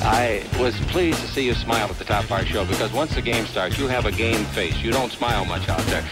I 0.00 0.44
was 0.58 0.76
pleased 0.86 1.20
to 1.20 1.26
see 1.26 1.44
you 1.44 1.54
smile 1.54 1.88
at 1.88 1.98
the 1.98 2.04
top 2.04 2.24
of 2.24 2.32
our 2.32 2.44
show 2.44 2.64
because 2.64 2.92
once 2.92 3.14
the 3.14 3.22
game 3.22 3.46
starts, 3.46 3.78
you 3.78 3.88
have 3.88 4.06
a 4.06 4.12
game 4.12 4.44
face. 4.46 4.76
You 4.80 4.92
don't 4.92 5.10
smile 5.10 5.44
much 5.44 5.68
out 5.68 5.80
there. 5.86 6.04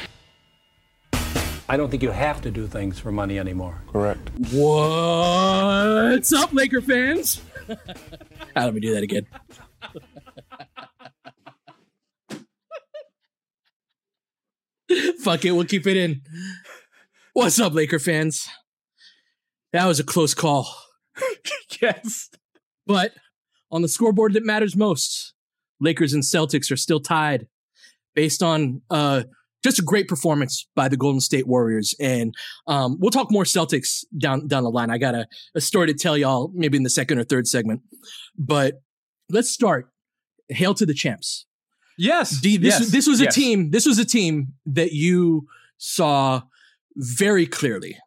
I 1.69 1.77
don't 1.77 1.91
think 1.91 2.03
you 2.03 2.11
have 2.11 2.41
to 2.43 2.51
do 2.51 2.67
things 2.67 2.99
for 2.99 3.13
money 3.13 3.39
anymore. 3.39 3.83
Correct. 3.93 4.31
What's 4.51 6.33
up, 6.33 6.53
Laker 6.53 6.81
fans? 6.81 7.41
let 8.55 8.75
me 8.75 8.81
do 8.81 8.95
that 8.95 9.03
again. 9.03 9.27
Fuck 15.21 15.45
it, 15.45 15.53
we'll 15.53 15.65
keep 15.65 15.87
it 15.87 15.97
in. 15.97 16.23
What's 17.33 17.59
up, 17.59 17.75
Laker 17.75 17.99
fans? 17.99 18.49
That 19.73 19.87
was 19.87 20.01
a 20.01 20.05
close 20.05 20.35
call. 20.35 20.73
yes. 21.83 22.31
But 22.87 23.13
on 23.71 23.83
the 23.83 23.89
scoreboard 23.89 24.33
that 24.35 24.45
matters 24.45 24.77
most, 24.77 25.35
Lakers 25.81 26.13
and 26.13 26.23
Celtics 26.23 26.71
are 26.71 26.77
still 26.77 27.01
tied 27.01 27.47
based 28.15 28.43
on 28.43 28.81
uh, 28.91 29.25
just 29.63 29.79
a 29.79 29.83
great 29.83 30.09
performance 30.09 30.67
by 30.75 30.89
the 30.89 30.97
Golden 30.97 31.21
State 31.21 31.47
Warriors. 31.47 31.95
And 32.01 32.35
um, 32.67 32.99
we'll 33.01 33.11
talk 33.11 33.31
more 33.31 33.45
Celtics 33.45 34.05
down 34.17 34.47
down 34.47 34.63
the 34.63 34.71
line. 34.71 34.91
I 34.91 34.99
got 34.99 35.15
a, 35.15 35.27
a 35.55 35.61
story 35.61 35.89
to 35.89 35.95
tell 35.95 36.17
y'all 36.17 36.51
maybe 36.55 36.77
in 36.77 36.83
the 36.83 36.91
second 36.91 37.19
or 37.19 37.25
third 37.25 37.47
segment. 37.47 37.83
But 38.39 38.81
let's 39.29 39.51
start. 39.51 39.91
Hail 40.49 40.75
to 40.75 40.87
the 40.87 40.95
champs. 40.95 41.47
Yes. 41.99 42.41
D, 42.41 42.57
this, 42.57 42.79
yes. 42.79 42.91
this 42.91 43.07
was 43.07 43.21
yes. 43.21 43.37
a 43.37 43.41
team. 43.41 43.71
This 43.71 43.87
was 43.87 43.99
a 43.99 44.05
team 44.05 44.55
that 44.67 44.93
you 44.93 45.49
saw 45.79 46.43
very 46.95 47.47
clearly 47.47 47.99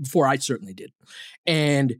before 0.00 0.26
I 0.26 0.36
certainly 0.36 0.74
did. 0.74 0.92
And 1.46 1.96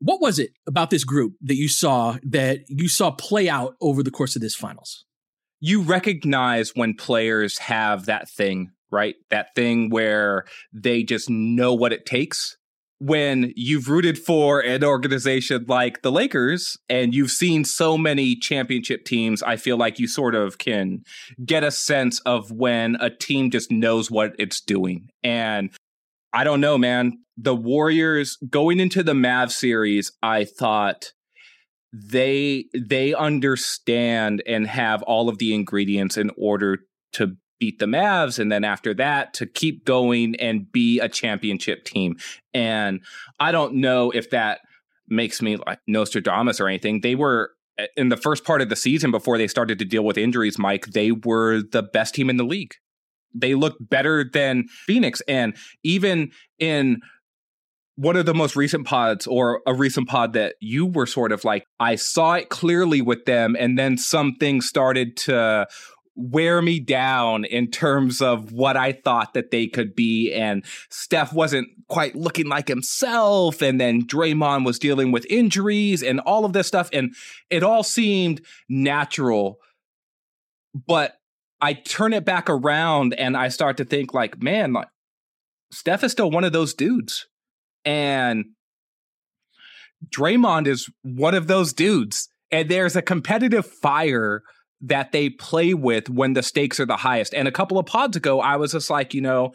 what 0.00 0.20
was 0.20 0.38
it 0.38 0.50
about 0.66 0.90
this 0.90 1.04
group 1.04 1.34
that 1.42 1.56
you 1.56 1.68
saw 1.68 2.16
that 2.24 2.60
you 2.68 2.88
saw 2.88 3.10
play 3.10 3.48
out 3.48 3.76
over 3.80 4.02
the 4.02 4.10
course 4.10 4.36
of 4.36 4.42
this 4.42 4.54
finals? 4.54 5.04
You 5.60 5.82
recognize 5.82 6.74
when 6.74 6.94
players 6.94 7.58
have 7.58 8.06
that 8.06 8.28
thing, 8.28 8.70
right? 8.90 9.14
That 9.28 9.54
thing 9.54 9.90
where 9.90 10.46
they 10.72 11.02
just 11.02 11.28
know 11.28 11.74
what 11.74 11.92
it 11.92 12.06
takes 12.06 12.56
when 13.00 13.52
you've 13.56 13.88
rooted 13.88 14.18
for 14.18 14.60
an 14.60 14.84
organization 14.84 15.64
like 15.66 16.02
the 16.02 16.12
Lakers 16.12 16.76
and 16.90 17.14
you've 17.14 17.30
seen 17.30 17.64
so 17.64 17.96
many 17.96 18.36
championship 18.36 19.06
teams, 19.06 19.42
I 19.42 19.56
feel 19.56 19.78
like 19.78 19.98
you 19.98 20.06
sort 20.06 20.34
of 20.34 20.58
can 20.58 21.02
get 21.44 21.64
a 21.64 21.70
sense 21.70 22.20
of 22.20 22.52
when 22.52 22.96
a 23.00 23.08
team 23.08 23.50
just 23.50 23.70
knows 23.70 24.10
what 24.10 24.34
it's 24.38 24.60
doing. 24.60 25.08
And 25.24 25.70
I 26.32 26.44
don't 26.44 26.60
know, 26.60 26.78
man. 26.78 27.18
The 27.36 27.54
Warriors 27.54 28.36
going 28.48 28.80
into 28.80 29.02
the 29.02 29.14
Mav 29.14 29.52
series, 29.52 30.12
I 30.22 30.44
thought 30.44 31.12
they 31.92 32.66
they 32.78 33.14
understand 33.14 34.42
and 34.46 34.66
have 34.66 35.02
all 35.02 35.28
of 35.28 35.38
the 35.38 35.54
ingredients 35.54 36.16
in 36.16 36.30
order 36.36 36.78
to 37.14 37.36
beat 37.58 37.78
the 37.78 37.86
Mavs, 37.86 38.38
and 38.38 38.50
then 38.50 38.64
after 38.64 38.94
that 38.94 39.34
to 39.34 39.46
keep 39.46 39.84
going 39.84 40.36
and 40.36 40.70
be 40.70 41.00
a 41.00 41.08
championship 41.08 41.84
team. 41.84 42.16
And 42.54 43.00
I 43.38 43.52
don't 43.52 43.74
know 43.74 44.10
if 44.10 44.30
that 44.30 44.60
makes 45.08 45.42
me 45.42 45.56
like 45.56 45.80
Nostradamus 45.86 46.60
or 46.60 46.68
anything. 46.68 47.00
They 47.00 47.14
were 47.14 47.50
eh, 47.78 47.86
in 47.96 48.08
the 48.08 48.16
first 48.16 48.44
part 48.44 48.62
of 48.62 48.68
the 48.68 48.76
season 48.76 49.10
before 49.10 49.36
they 49.36 49.48
started 49.48 49.78
to 49.80 49.84
deal 49.84 50.04
with 50.04 50.16
injuries, 50.16 50.58
Mike, 50.58 50.86
they 50.86 51.12
were 51.12 51.62
the 51.62 51.82
best 51.82 52.14
team 52.14 52.30
in 52.30 52.36
the 52.36 52.44
league. 52.44 52.74
They 53.34 53.54
looked 53.54 53.88
better 53.88 54.24
than 54.24 54.68
Phoenix. 54.86 55.20
And 55.28 55.56
even 55.82 56.30
in 56.58 57.00
one 57.96 58.16
of 58.16 58.26
the 58.26 58.34
most 58.34 58.56
recent 58.56 58.86
pods 58.86 59.26
or 59.26 59.60
a 59.66 59.74
recent 59.74 60.08
pod 60.08 60.32
that 60.32 60.54
you 60.60 60.86
were 60.86 61.06
sort 61.06 61.32
of 61.32 61.44
like, 61.44 61.66
I 61.78 61.96
saw 61.96 62.34
it 62.34 62.48
clearly 62.48 63.02
with 63.02 63.24
them, 63.26 63.56
and 63.58 63.78
then 63.78 63.98
some 63.98 64.36
things 64.36 64.66
started 64.66 65.16
to 65.18 65.66
wear 66.16 66.60
me 66.60 66.80
down 66.80 67.44
in 67.44 67.70
terms 67.70 68.20
of 68.20 68.52
what 68.52 68.76
I 68.76 68.92
thought 68.92 69.32
that 69.34 69.50
they 69.50 69.66
could 69.66 69.94
be. 69.94 70.32
And 70.32 70.64
Steph 70.90 71.32
wasn't 71.32 71.68
quite 71.88 72.14
looking 72.14 72.46
like 72.46 72.68
himself. 72.68 73.62
And 73.62 73.80
then 73.80 74.06
Draymond 74.06 74.66
was 74.66 74.78
dealing 74.78 75.12
with 75.12 75.24
injuries 75.30 76.02
and 76.02 76.20
all 76.20 76.44
of 76.44 76.52
this 76.52 76.66
stuff. 76.66 76.90
And 76.92 77.14
it 77.48 77.62
all 77.62 77.82
seemed 77.82 78.42
natural. 78.68 79.58
But 80.74 81.16
I 81.60 81.74
turn 81.74 82.12
it 82.12 82.24
back 82.24 82.48
around 82.48 83.14
and 83.14 83.36
I 83.36 83.48
start 83.48 83.76
to 83.78 83.84
think, 83.84 84.14
like, 84.14 84.42
man, 84.42 84.72
like, 84.72 84.88
Steph 85.72 86.04
is 86.04 86.12
still 86.12 86.30
one 86.30 86.44
of 86.44 86.52
those 86.52 86.74
dudes. 86.74 87.26
And 87.84 88.46
Draymond 90.14 90.66
is 90.66 90.88
one 91.02 91.34
of 91.34 91.46
those 91.46 91.72
dudes. 91.72 92.28
And 92.50 92.68
there's 92.68 92.96
a 92.96 93.02
competitive 93.02 93.66
fire 93.66 94.42
that 94.80 95.12
they 95.12 95.28
play 95.28 95.74
with 95.74 96.08
when 96.08 96.32
the 96.32 96.42
stakes 96.42 96.80
are 96.80 96.86
the 96.86 96.96
highest. 96.96 97.34
And 97.34 97.46
a 97.46 97.52
couple 97.52 97.78
of 97.78 97.86
pods 97.86 98.16
ago, 98.16 98.40
I 98.40 98.56
was 98.56 98.72
just 98.72 98.90
like, 98.90 99.14
you 99.14 99.20
know, 99.20 99.52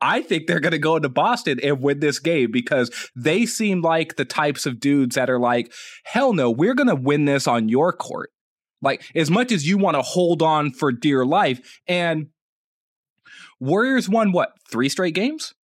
I 0.00 0.20
think 0.20 0.46
they're 0.46 0.60
going 0.60 0.72
to 0.72 0.78
go 0.78 0.96
into 0.96 1.08
Boston 1.08 1.60
and 1.62 1.80
win 1.80 2.00
this 2.00 2.18
game 2.18 2.50
because 2.50 2.90
they 3.14 3.46
seem 3.46 3.82
like 3.82 4.16
the 4.16 4.24
types 4.24 4.66
of 4.66 4.80
dudes 4.80 5.14
that 5.14 5.30
are 5.30 5.38
like, 5.38 5.72
hell 6.04 6.32
no, 6.32 6.50
we're 6.50 6.74
going 6.74 6.88
to 6.88 6.96
win 6.96 7.24
this 7.24 7.46
on 7.46 7.68
your 7.68 7.92
court. 7.92 8.30
Like, 8.82 9.02
as 9.14 9.30
much 9.30 9.52
as 9.52 9.66
you 9.66 9.78
want 9.78 9.96
to 9.96 10.02
hold 10.02 10.42
on 10.42 10.72
for 10.72 10.92
dear 10.92 11.24
life. 11.24 11.80
And 11.86 12.28
Warriors 13.60 14.08
won 14.08 14.32
what, 14.32 14.52
three 14.70 14.88
straight 14.88 15.14
games 15.14 15.54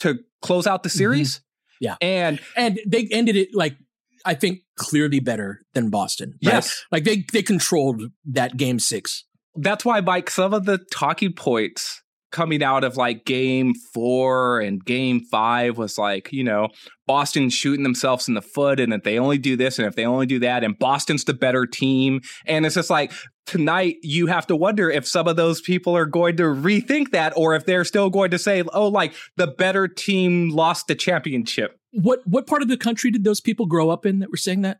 to 0.00 0.20
close 0.40 0.66
out 0.66 0.82
the 0.82 0.88
series? 0.88 1.36
Mm-hmm. 1.36 1.44
Yeah. 1.80 1.96
And 2.00 2.40
and 2.56 2.78
they 2.86 3.08
ended 3.10 3.36
it 3.36 3.48
like 3.54 3.76
I 4.24 4.34
think 4.34 4.60
clearly 4.76 5.18
better 5.18 5.62
than 5.74 5.90
Boston. 5.90 6.34
Right? 6.44 6.54
Yes. 6.54 6.84
Like 6.92 7.04
they 7.04 7.24
they 7.32 7.42
controlled 7.42 8.02
that 8.26 8.56
game 8.56 8.78
six. 8.78 9.24
That's 9.56 9.84
why 9.84 10.00
Mike, 10.00 10.30
some 10.30 10.54
of 10.54 10.66
the 10.66 10.78
talking 10.92 11.32
points 11.32 12.02
coming 12.30 12.62
out 12.62 12.84
of 12.84 12.96
like 12.96 13.24
game 13.24 13.74
four 13.74 14.60
and 14.60 14.84
game 14.84 15.20
five 15.20 15.78
was 15.78 15.98
like, 15.98 16.32
you 16.32 16.44
know, 16.44 16.68
Boston 17.06 17.50
shooting 17.50 17.82
themselves 17.82 18.28
in 18.28 18.34
the 18.34 18.42
foot 18.42 18.78
and 18.78 18.92
if 18.92 19.02
they 19.02 19.18
only 19.18 19.38
do 19.38 19.56
this 19.56 19.78
and 19.78 19.88
if 19.88 19.96
they 19.96 20.06
only 20.06 20.26
do 20.26 20.38
that 20.38 20.62
and 20.62 20.78
Boston's 20.78 21.24
the 21.24 21.34
better 21.34 21.66
team. 21.66 22.20
And 22.46 22.64
it's 22.64 22.76
just 22.76 22.90
like 22.90 23.12
tonight 23.46 23.96
you 24.02 24.26
have 24.28 24.46
to 24.46 24.54
wonder 24.54 24.88
if 24.90 25.06
some 25.08 25.26
of 25.26 25.34
those 25.36 25.60
people 25.60 25.96
are 25.96 26.06
going 26.06 26.36
to 26.36 26.44
rethink 26.44 27.10
that 27.10 27.32
or 27.36 27.54
if 27.56 27.66
they're 27.66 27.84
still 27.84 28.10
going 28.10 28.30
to 28.30 28.38
say, 28.38 28.62
oh, 28.72 28.86
like 28.88 29.12
the 29.36 29.48
better 29.48 29.88
team 29.88 30.50
lost 30.50 30.86
the 30.86 30.94
championship. 30.94 31.76
What 31.92 32.20
what 32.24 32.46
part 32.46 32.62
of 32.62 32.68
the 32.68 32.76
country 32.76 33.10
did 33.10 33.24
those 33.24 33.40
people 33.40 33.66
grow 33.66 33.90
up 33.90 34.06
in 34.06 34.20
that 34.20 34.30
were 34.30 34.36
saying 34.36 34.62
that? 34.62 34.78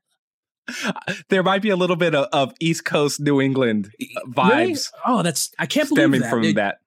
There 1.28 1.42
might 1.42 1.62
be 1.62 1.70
a 1.70 1.76
little 1.76 1.96
bit 1.96 2.14
of, 2.14 2.28
of 2.32 2.52
East 2.60 2.84
Coast 2.84 3.18
New 3.20 3.40
England 3.40 3.90
vibes. 4.28 4.50
Really? 4.56 4.76
Oh, 5.06 5.22
that's 5.22 5.50
I 5.58 5.66
can't 5.66 5.88
believe 5.88 6.22
that. 6.22 6.30
from 6.30 6.44
It- 6.44 6.54
that. 6.56 6.78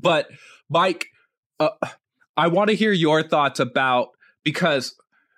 But 0.00 0.28
Mike, 0.68 1.06
uh, 1.60 1.70
I 2.36 2.48
want 2.48 2.70
to 2.70 2.76
hear 2.76 2.92
your 2.92 3.22
thoughts 3.22 3.60
about 3.60 4.08
because 4.44 4.94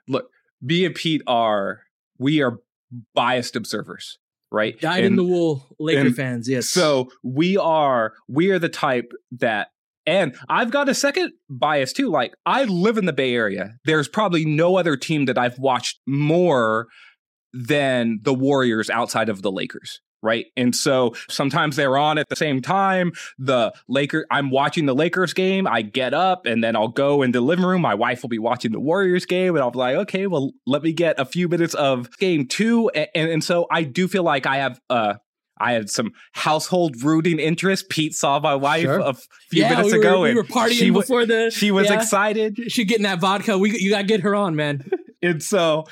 look, 0.08 0.30
me 0.60 0.84
and 0.84 0.94
Pete 0.94 1.22
are 1.26 1.80
we 2.18 2.42
are 2.42 2.58
biased 3.14 3.56
observers, 3.56 4.18
right? 4.50 4.78
Dyed 4.80 5.04
in 5.04 5.16
the 5.16 5.24
wool 5.24 5.66
Laker 5.78 6.10
fans, 6.10 6.48
yes. 6.48 6.68
So 6.68 7.10
we 7.22 7.56
are 7.56 8.14
we 8.28 8.50
are 8.50 8.58
the 8.58 8.68
type 8.68 9.12
that 9.32 9.68
and 10.06 10.34
I've 10.48 10.70
got 10.70 10.88
a 10.88 10.94
second 10.94 11.32
bias 11.50 11.92
too. 11.92 12.10
Like 12.10 12.32
I 12.46 12.64
live 12.64 12.98
in 12.98 13.04
the 13.04 13.12
Bay 13.12 13.34
Area. 13.34 13.74
There's 13.84 14.08
probably 14.08 14.44
no 14.44 14.76
other 14.76 14.96
team 14.96 15.26
that 15.26 15.38
I've 15.38 15.58
watched 15.58 16.00
more 16.06 16.86
than 17.52 18.20
the 18.22 18.34
Warriors 18.34 18.90
outside 18.90 19.28
of 19.28 19.42
the 19.42 19.52
Lakers 19.52 20.00
right? 20.22 20.46
And 20.56 20.74
so 20.74 21.14
sometimes 21.28 21.76
they're 21.76 21.96
on 21.96 22.18
at 22.18 22.28
the 22.28 22.36
same 22.36 22.60
time. 22.62 23.12
The 23.38 23.72
Laker, 23.88 24.26
I'm 24.30 24.50
watching 24.50 24.86
the 24.86 24.94
Lakers 24.94 25.32
game. 25.32 25.66
I 25.66 25.82
get 25.82 26.14
up 26.14 26.46
and 26.46 26.62
then 26.62 26.76
I'll 26.76 26.88
go 26.88 27.22
in 27.22 27.32
the 27.32 27.40
living 27.40 27.64
room. 27.64 27.82
My 27.82 27.94
wife 27.94 28.22
will 28.22 28.28
be 28.28 28.38
watching 28.38 28.72
the 28.72 28.80
Warriors 28.80 29.26
game, 29.26 29.54
and 29.54 29.62
I'll 29.62 29.70
be 29.70 29.78
like, 29.78 29.96
okay, 29.96 30.26
well, 30.26 30.52
let 30.66 30.82
me 30.82 30.92
get 30.92 31.18
a 31.18 31.24
few 31.24 31.48
minutes 31.48 31.74
of 31.74 32.16
game 32.18 32.46
two. 32.46 32.88
And, 32.90 33.08
and, 33.14 33.30
and 33.30 33.44
so 33.44 33.66
I 33.70 33.82
do 33.82 34.08
feel 34.08 34.22
like 34.22 34.46
I 34.46 34.56
have 34.58 34.80
uh 34.90 35.14
I 35.60 35.72
had 35.72 35.90
some 35.90 36.12
household 36.32 37.02
rooting 37.02 37.40
interest. 37.40 37.88
Pete 37.88 38.14
saw 38.14 38.38
my 38.38 38.54
wife 38.54 38.82
Sure. 38.82 39.00
a 39.00 39.12
few 39.14 39.62
yeah, 39.62 39.70
minutes 39.70 39.92
we 39.92 39.98
ago, 39.98 40.18
were, 40.18 40.22
we 40.22 40.28
and 40.30 40.36
were 40.36 40.44
partying 40.44 40.78
she, 40.78 40.90
wa- 40.92 41.00
before 41.00 41.26
the. 41.26 41.50
she 41.50 41.72
was 41.72 41.88
yeah. 41.88 41.94
excited. 42.00 42.70
She 42.70 42.84
getting 42.84 43.02
that 43.02 43.18
vodka. 43.20 43.58
We 43.58 43.76
you 43.76 43.90
gotta 43.90 44.04
get 44.04 44.20
her 44.20 44.34
on, 44.34 44.54
man. 44.56 44.88
And 45.20 45.42
so 45.42 45.84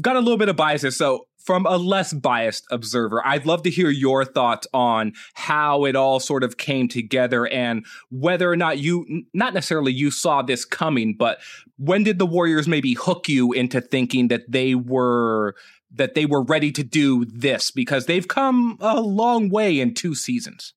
got 0.00 0.16
a 0.16 0.20
little 0.20 0.38
bit 0.38 0.48
of 0.48 0.56
biases. 0.56 0.96
So 0.96 1.26
from 1.44 1.66
a 1.66 1.76
less 1.76 2.12
biased 2.12 2.66
observer, 2.70 3.26
I'd 3.26 3.46
love 3.46 3.62
to 3.62 3.70
hear 3.70 3.90
your 3.90 4.24
thoughts 4.24 4.66
on 4.72 5.12
how 5.34 5.84
it 5.84 5.96
all 5.96 6.20
sort 6.20 6.44
of 6.44 6.56
came 6.58 6.86
together 6.86 7.46
and 7.48 7.84
whether 8.10 8.50
or 8.50 8.56
not 8.56 8.78
you 8.78 9.24
not 9.32 9.54
necessarily 9.54 9.92
you 9.92 10.10
saw 10.10 10.42
this 10.42 10.64
coming, 10.64 11.16
but 11.18 11.38
when 11.78 12.04
did 12.04 12.18
the 12.18 12.26
Warriors 12.26 12.68
maybe 12.68 12.94
hook 12.94 13.28
you 13.28 13.52
into 13.52 13.80
thinking 13.80 14.28
that 14.28 14.50
they 14.50 14.74
were 14.74 15.54
that 15.92 16.14
they 16.14 16.24
were 16.24 16.42
ready 16.42 16.70
to 16.70 16.84
do 16.84 17.24
this 17.24 17.70
because 17.72 18.06
they've 18.06 18.28
come 18.28 18.76
a 18.80 19.00
long 19.00 19.48
way 19.48 19.80
in 19.80 19.92
two 19.92 20.14
seasons. 20.14 20.74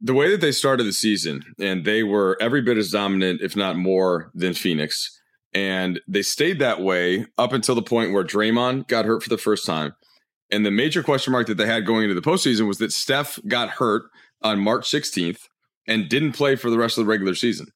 the 0.00 0.14
way 0.14 0.30
that 0.30 0.40
they 0.40 0.52
started 0.52 0.84
the 0.84 0.92
season, 0.92 1.42
and 1.58 1.84
they 1.84 2.02
were 2.02 2.36
every 2.40 2.62
bit 2.62 2.78
as 2.78 2.90
dominant, 2.90 3.40
if 3.42 3.56
not 3.56 3.76
more, 3.76 4.30
than 4.34 4.54
Phoenix. 4.54 5.17
And 5.54 6.00
they 6.06 6.22
stayed 6.22 6.58
that 6.58 6.80
way 6.80 7.26
up 7.38 7.52
until 7.52 7.74
the 7.74 7.82
point 7.82 8.12
where 8.12 8.24
Draymond 8.24 8.86
got 8.88 9.04
hurt 9.06 9.22
for 9.22 9.30
the 9.30 9.38
first 9.38 9.64
time. 9.64 9.94
And 10.50 10.64
the 10.64 10.70
major 10.70 11.02
question 11.02 11.32
mark 11.32 11.46
that 11.46 11.56
they 11.56 11.66
had 11.66 11.86
going 11.86 12.04
into 12.04 12.14
the 12.14 12.22
postseason 12.22 12.66
was 12.66 12.78
that 12.78 12.92
Steph 12.92 13.38
got 13.48 13.70
hurt 13.70 14.04
on 14.42 14.60
March 14.60 14.90
16th 14.90 15.40
and 15.86 16.08
didn't 16.08 16.32
play 16.32 16.54
for 16.56 16.70
the 16.70 16.78
rest 16.78 16.98
of 16.98 17.04
the 17.04 17.08
regular 17.10 17.34
season. 17.34 17.66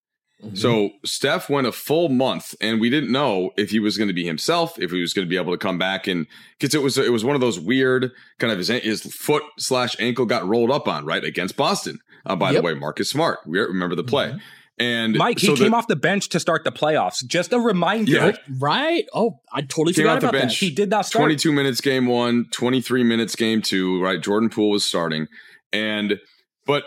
So 0.54 0.90
Steph 1.04 1.48
went 1.48 1.68
a 1.68 1.72
full 1.72 2.08
month, 2.08 2.52
and 2.60 2.80
we 2.80 2.90
didn't 2.90 3.12
know 3.12 3.52
if 3.56 3.70
he 3.70 3.78
was 3.78 3.96
going 3.96 4.08
to 4.08 4.14
be 4.14 4.26
himself, 4.26 4.76
if 4.76 4.90
he 4.90 5.00
was 5.00 5.14
going 5.14 5.24
to 5.24 5.30
be 5.30 5.36
able 5.36 5.52
to 5.52 5.56
come 5.58 5.78
back, 5.78 6.08
and 6.08 6.26
because 6.58 6.74
it 6.74 6.82
was 6.82 6.98
it 6.98 7.12
was 7.12 7.24
one 7.24 7.36
of 7.36 7.40
those 7.40 7.60
weird 7.60 8.10
kind 8.40 8.52
of 8.52 8.58
his 8.58 8.66
his 8.66 9.02
foot 9.02 9.44
slash 9.56 9.94
ankle 10.00 10.26
got 10.26 10.44
rolled 10.44 10.72
up 10.72 10.88
on 10.88 11.06
right 11.06 11.22
against 11.22 11.56
Boston. 11.56 12.00
Uh, 12.26 12.34
by 12.34 12.50
Yep. 12.50 12.60
the 12.60 12.66
way, 12.66 12.74
Marcus 12.74 13.08
Smart, 13.08 13.38
we 13.46 13.60
remember 13.60 13.94
the 13.94 14.02
play, 14.02 14.34
and 14.78 15.16
Mike, 15.16 15.38
he 15.38 15.46
so 15.46 15.56
came 15.56 15.70
the- 15.72 15.76
off 15.76 15.86
the 15.86 15.96
bench 15.96 16.28
to 16.30 16.40
start 16.40 16.64
the 16.64 16.72
playoffs. 16.72 17.24
Just 17.24 17.52
a 17.52 17.58
reminder. 17.60 18.10
Yeah. 18.12 18.32
Right? 18.58 19.04
Oh, 19.12 19.40
I 19.52 19.60
totally 19.62 19.92
Came 19.92 20.04
forgot 20.04 20.16
off 20.16 20.20
the 20.22 20.28
about 20.30 20.40
bench. 20.40 20.60
that. 20.60 20.66
He 20.66 20.72
did 20.74 20.90
not 20.90 21.06
start. 21.06 21.20
22 21.22 21.52
minutes 21.52 21.80
game 21.80 22.06
one, 22.06 22.46
23 22.52 23.04
minutes 23.04 23.36
game 23.36 23.62
two, 23.62 24.02
right? 24.02 24.20
Jordan 24.20 24.48
Poole 24.48 24.70
was 24.70 24.84
starting. 24.84 25.26
And, 25.72 26.18
but 26.66 26.84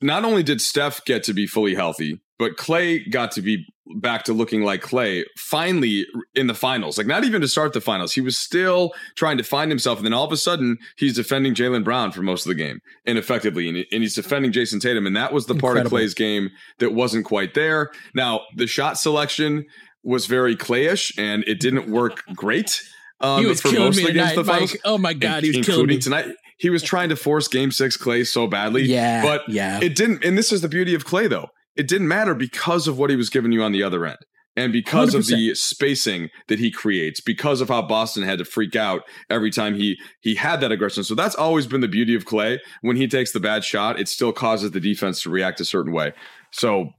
not 0.00 0.24
only 0.24 0.42
did 0.42 0.60
Steph 0.60 1.04
get 1.04 1.22
to 1.24 1.32
be 1.34 1.46
fully 1.46 1.74
healthy, 1.74 2.20
but 2.40 2.56
Clay 2.56 3.00
got 3.00 3.32
to 3.32 3.42
be 3.42 3.66
back 3.96 4.24
to 4.24 4.32
looking 4.32 4.62
like 4.62 4.80
Clay 4.80 5.26
finally 5.36 6.06
in 6.34 6.46
the 6.46 6.54
finals. 6.54 6.96
Like, 6.96 7.06
not 7.06 7.22
even 7.22 7.42
to 7.42 7.48
start 7.48 7.74
the 7.74 7.82
finals. 7.82 8.14
He 8.14 8.22
was 8.22 8.38
still 8.38 8.92
trying 9.14 9.36
to 9.36 9.44
find 9.44 9.70
himself. 9.70 9.98
And 9.98 10.06
then 10.06 10.14
all 10.14 10.24
of 10.24 10.32
a 10.32 10.38
sudden, 10.38 10.78
he's 10.96 11.14
defending 11.14 11.54
Jaylen 11.54 11.84
Brown 11.84 12.12
for 12.12 12.22
most 12.22 12.46
of 12.46 12.48
the 12.48 12.54
game 12.54 12.80
ineffectively. 13.04 13.68
And, 13.68 13.84
and 13.92 14.02
he's 14.02 14.14
defending 14.14 14.52
Jayson 14.52 14.80
Tatum. 14.80 15.06
And 15.06 15.14
that 15.16 15.34
was 15.34 15.46
the 15.46 15.54
part 15.54 15.76
of 15.76 15.88
Clay's 15.88 16.14
game 16.14 16.48
that 16.78 16.94
wasn't 16.94 17.26
quite 17.26 17.52
there. 17.52 17.90
Now, 18.14 18.40
the 18.56 18.66
shot 18.66 18.96
selection 18.96 19.66
was 20.02 20.24
very 20.24 20.56
Clayish 20.56 21.12
and 21.18 21.44
it 21.46 21.60
didn't 21.60 21.90
work 21.90 22.22
great. 22.34 22.80
Um, 23.20 23.40
he 23.42 23.46
was 23.46 23.60
for 23.60 23.68
killing 23.68 23.84
most 23.84 23.96
me 23.98 24.04
of 24.04 24.06
the 24.06 24.12
tonight, 24.14 24.34
the 24.34 24.44
finals, 24.44 24.72
Mike. 24.72 24.80
Oh 24.86 24.96
my 24.96 25.12
god, 25.12 25.42
he 25.42 25.54
was 25.54 25.66
killing 25.66 25.88
me. 25.88 25.98
tonight. 25.98 26.34
He 26.56 26.70
was 26.70 26.82
trying 26.82 27.10
to 27.10 27.16
force 27.16 27.48
Game 27.48 27.70
Six 27.70 27.98
Clay 27.98 28.24
so 28.24 28.46
badly. 28.46 28.84
Yeah, 28.84 29.20
but 29.20 29.46
yeah. 29.46 29.78
it 29.82 29.94
didn't. 29.94 30.24
And 30.24 30.38
this 30.38 30.52
is 30.52 30.62
the 30.62 30.68
beauty 30.68 30.94
of 30.94 31.04
Clay, 31.04 31.26
though. 31.26 31.50
It 31.80 31.88
didn't 31.88 32.08
matter 32.08 32.34
because 32.34 32.86
of 32.86 32.98
what 32.98 33.08
he 33.08 33.16
was 33.16 33.30
giving 33.30 33.52
you 33.52 33.62
on 33.62 33.72
the 33.72 33.82
other 33.82 34.04
end, 34.04 34.18
and 34.54 34.70
because 34.70 35.14
of 35.14 35.26
the 35.26 35.54
spacing 35.54 36.28
that 36.48 36.58
he 36.58 36.70
creates, 36.70 37.22
because 37.22 37.62
of 37.62 37.68
how 37.68 37.80
Boston 37.80 38.22
had 38.22 38.38
to 38.38 38.44
freak 38.44 38.76
out 38.76 39.02
every 39.30 39.50
time 39.50 39.74
he 39.74 39.96
he 40.20 40.34
had 40.34 40.60
that 40.60 40.72
aggression. 40.72 41.04
So 41.04 41.14
that's 41.14 41.34
always 41.34 41.66
been 41.66 41.80
the 41.80 41.88
beauty 41.88 42.14
of 42.14 42.26
Clay. 42.26 42.60
When 42.82 42.96
he 42.96 43.08
takes 43.08 43.32
the 43.32 43.40
bad 43.40 43.64
shot, 43.64 43.98
it 43.98 44.08
still 44.08 44.30
causes 44.30 44.72
the 44.72 44.80
defense 44.80 45.22
to 45.22 45.30
react 45.30 45.58
a 45.58 45.64
certain 45.64 45.92
way. 45.92 46.12
So 46.52 46.90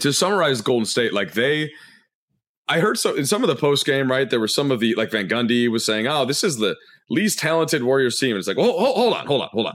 to 0.00 0.12
summarize 0.12 0.60
Golden 0.62 0.84
State, 0.86 1.12
like 1.12 1.34
they 1.34 1.70
I 2.68 2.80
heard 2.80 2.98
so 2.98 3.14
in 3.14 3.26
some 3.26 3.44
of 3.44 3.48
the 3.48 3.54
post 3.54 3.86
game, 3.86 4.10
right? 4.10 4.28
There 4.28 4.40
were 4.40 4.48
some 4.48 4.72
of 4.72 4.80
the 4.80 4.96
like 4.96 5.12
Van 5.12 5.28
Gundy 5.28 5.68
was 5.68 5.84
saying, 5.84 6.08
"Oh, 6.08 6.24
this 6.24 6.42
is 6.42 6.56
the 6.56 6.74
least 7.08 7.38
talented 7.38 7.82
Warriors 7.82 8.18
team." 8.18 8.30
And 8.30 8.38
it's 8.38 8.48
like, 8.48 8.58
"Oh, 8.58 8.94
hold 8.94 9.14
on, 9.14 9.26
hold 9.26 9.42
on, 9.42 9.48
hold 9.52 9.66
on." 9.66 9.74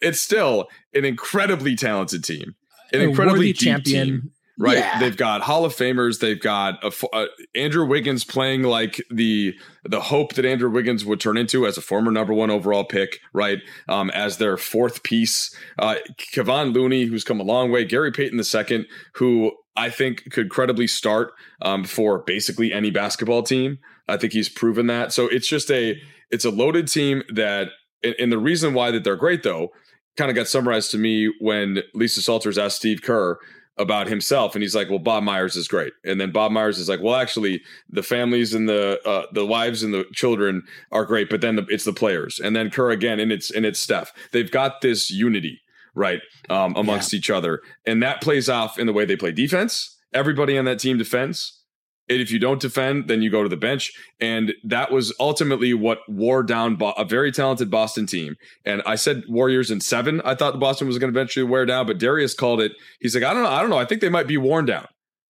It's 0.00 0.20
still 0.20 0.66
an 0.94 1.04
incredibly 1.04 1.76
talented 1.76 2.24
team, 2.24 2.54
an 2.92 3.00
incredibly 3.00 3.52
deep 3.52 3.56
champion. 3.56 4.06
team, 4.06 4.32
right? 4.58 4.78
Yeah. 4.78 5.00
They've 5.00 5.16
got 5.16 5.42
Hall 5.42 5.64
of 5.64 5.74
Famers. 5.74 6.20
They've 6.20 6.40
got 6.40 6.82
a, 6.82 6.88
f- 6.88 7.04
uh, 7.12 7.26
Andrew 7.54 7.86
Wiggins 7.86 8.24
playing 8.24 8.62
like 8.62 9.02
the 9.10 9.54
the 9.84 10.00
hope 10.00 10.34
that 10.34 10.44
Andrew 10.44 10.70
Wiggins 10.70 11.04
would 11.04 11.20
turn 11.20 11.36
into 11.36 11.66
as 11.66 11.76
a 11.76 11.82
former 11.82 12.10
number 12.10 12.32
one 12.32 12.50
overall 12.50 12.84
pick, 12.84 13.20
right? 13.32 13.58
Um, 13.88 14.10
as 14.10 14.38
their 14.38 14.56
fourth 14.56 15.02
piece, 15.02 15.54
uh, 15.78 15.96
Kevon 16.18 16.74
Looney, 16.74 17.04
who's 17.04 17.24
come 17.24 17.40
a 17.40 17.44
long 17.44 17.70
way, 17.70 17.84
Gary 17.84 18.12
Payton 18.12 18.40
II, 18.40 18.86
who 19.14 19.52
I 19.76 19.90
think 19.90 20.30
could 20.30 20.50
credibly 20.50 20.86
start 20.86 21.32
um, 21.62 21.84
for 21.84 22.18
basically 22.18 22.72
any 22.72 22.90
basketball 22.90 23.42
team. 23.42 23.78
I 24.08 24.16
think 24.16 24.32
he's 24.32 24.48
proven 24.48 24.86
that. 24.88 25.12
So 25.12 25.28
it's 25.28 25.48
just 25.48 25.70
a 25.70 26.00
it's 26.30 26.44
a 26.44 26.50
loaded 26.50 26.88
team 26.88 27.22
that, 27.32 27.68
and, 28.02 28.14
and 28.18 28.32
the 28.32 28.38
reason 28.38 28.74
why 28.74 28.90
that 28.90 29.04
they're 29.04 29.16
great 29.16 29.42
though, 29.42 29.70
kind 30.16 30.30
of 30.30 30.34
got 30.34 30.48
summarized 30.48 30.90
to 30.92 30.98
me 30.98 31.32
when 31.40 31.82
Lisa 31.94 32.20
Salters 32.20 32.58
asked 32.58 32.76
Steve 32.76 33.02
Kerr 33.02 33.38
about 33.78 34.06
himself, 34.06 34.54
and 34.54 34.62
he's 34.62 34.74
like, 34.74 34.90
"Well, 34.90 34.98
Bob 34.98 35.22
Myers 35.22 35.56
is 35.56 35.66
great," 35.66 35.92
and 36.04 36.20
then 36.20 36.30
Bob 36.30 36.52
Myers 36.52 36.78
is 36.78 36.88
like, 36.88 37.00
"Well, 37.00 37.14
actually, 37.14 37.62
the 37.88 38.02
families 38.02 38.54
and 38.54 38.68
the 38.68 39.00
uh, 39.06 39.26
the 39.32 39.46
wives 39.46 39.82
and 39.82 39.94
the 39.94 40.04
children 40.12 40.62
are 40.90 41.06
great, 41.06 41.30
but 41.30 41.40
then 41.40 41.56
the, 41.56 41.66
it's 41.68 41.84
the 41.84 41.92
players." 41.92 42.38
And 42.38 42.54
then 42.54 42.70
Kerr 42.70 42.90
again, 42.90 43.18
and 43.18 43.32
it's 43.32 43.50
and 43.50 43.64
it's 43.64 43.80
Steph. 43.80 44.12
They've 44.32 44.50
got 44.50 44.82
this 44.82 45.10
unity 45.10 45.60
right 45.94 46.20
um, 46.50 46.74
amongst 46.76 47.14
each 47.14 47.30
other, 47.30 47.60
and 47.86 48.02
that 48.02 48.20
plays 48.20 48.48
off 48.48 48.78
in 48.78 48.86
the 48.86 48.92
way 48.92 49.04
they 49.04 49.16
play 49.16 49.32
defense. 49.32 49.98
Everybody 50.12 50.58
on 50.58 50.66
that 50.66 50.78
team 50.78 50.98
defends. 50.98 51.61
And 52.08 52.20
if 52.20 52.30
you 52.30 52.38
don't 52.38 52.60
defend, 52.60 53.08
then 53.08 53.22
you 53.22 53.30
go 53.30 53.42
to 53.42 53.48
the 53.48 53.56
bench. 53.56 53.92
And 54.20 54.52
that 54.64 54.90
was 54.90 55.14
ultimately 55.20 55.72
what 55.72 55.98
wore 56.08 56.42
down 56.42 56.76
Bo- 56.76 56.92
a 56.92 57.04
very 57.04 57.30
talented 57.32 57.70
Boston 57.70 58.06
team. 58.06 58.34
And 58.64 58.82
I 58.84 58.96
said 58.96 59.22
Warriors 59.28 59.70
in 59.70 59.80
seven. 59.80 60.20
I 60.24 60.34
thought 60.34 60.58
Boston 60.60 60.86
was 60.88 60.98
going 60.98 61.12
to 61.12 61.18
eventually 61.18 61.44
wear 61.44 61.64
down, 61.64 61.86
but 61.86 61.98
Darius 61.98 62.34
called 62.34 62.60
it. 62.60 62.72
He's 63.00 63.14
like, 63.14 63.24
I 63.24 63.32
don't 63.32 63.44
know. 63.44 63.48
I 63.50 63.60
don't 63.60 63.70
know. 63.70 63.78
I 63.78 63.84
think 63.84 64.00
they 64.00 64.08
might 64.08 64.26
be 64.26 64.36
worn 64.36 64.66
down 64.66 64.86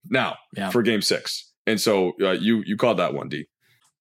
now 0.08 0.36
Yeah. 0.56 0.70
for 0.70 0.82
game 0.82 1.02
six. 1.02 1.52
And 1.66 1.80
so 1.80 2.12
uh, 2.20 2.30
you 2.32 2.62
you 2.66 2.76
called 2.76 2.98
that 2.98 3.14
one, 3.14 3.28
D. 3.28 3.46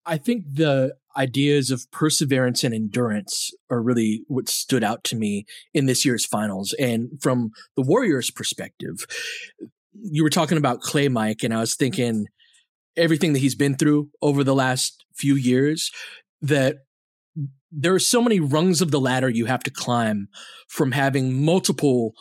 I 0.05 0.17
think 0.17 0.45
the 0.51 0.95
ideas 1.15 1.69
of 1.69 1.85
perseverance 1.91 2.63
and 2.63 2.73
endurance 2.73 3.51
are 3.69 3.81
really 3.81 4.23
what 4.27 4.47
stood 4.49 4.83
out 4.83 5.03
to 5.03 5.15
me 5.15 5.45
in 5.73 5.85
this 5.85 6.05
year's 6.05 6.25
finals. 6.25 6.73
And 6.79 7.21
from 7.21 7.51
the 7.75 7.83
Warriors' 7.83 8.31
perspective, 8.31 9.05
you 10.01 10.23
were 10.23 10.29
talking 10.29 10.57
about 10.57 10.81
Clay 10.81 11.07
Mike, 11.09 11.43
and 11.43 11.53
I 11.53 11.59
was 11.59 11.75
thinking 11.75 12.25
everything 12.97 13.33
that 13.33 13.39
he's 13.39 13.55
been 13.55 13.75
through 13.75 14.09
over 14.21 14.43
the 14.43 14.55
last 14.55 15.05
few 15.13 15.35
years, 15.35 15.91
that 16.41 16.77
there 17.71 17.93
are 17.93 17.99
so 17.99 18.21
many 18.21 18.39
rungs 18.39 18.81
of 18.81 18.91
the 18.91 18.99
ladder 18.99 19.29
you 19.29 19.45
have 19.45 19.63
to 19.63 19.71
climb 19.71 20.27
from 20.67 20.91
having 20.91 21.43
multiple 21.45 22.13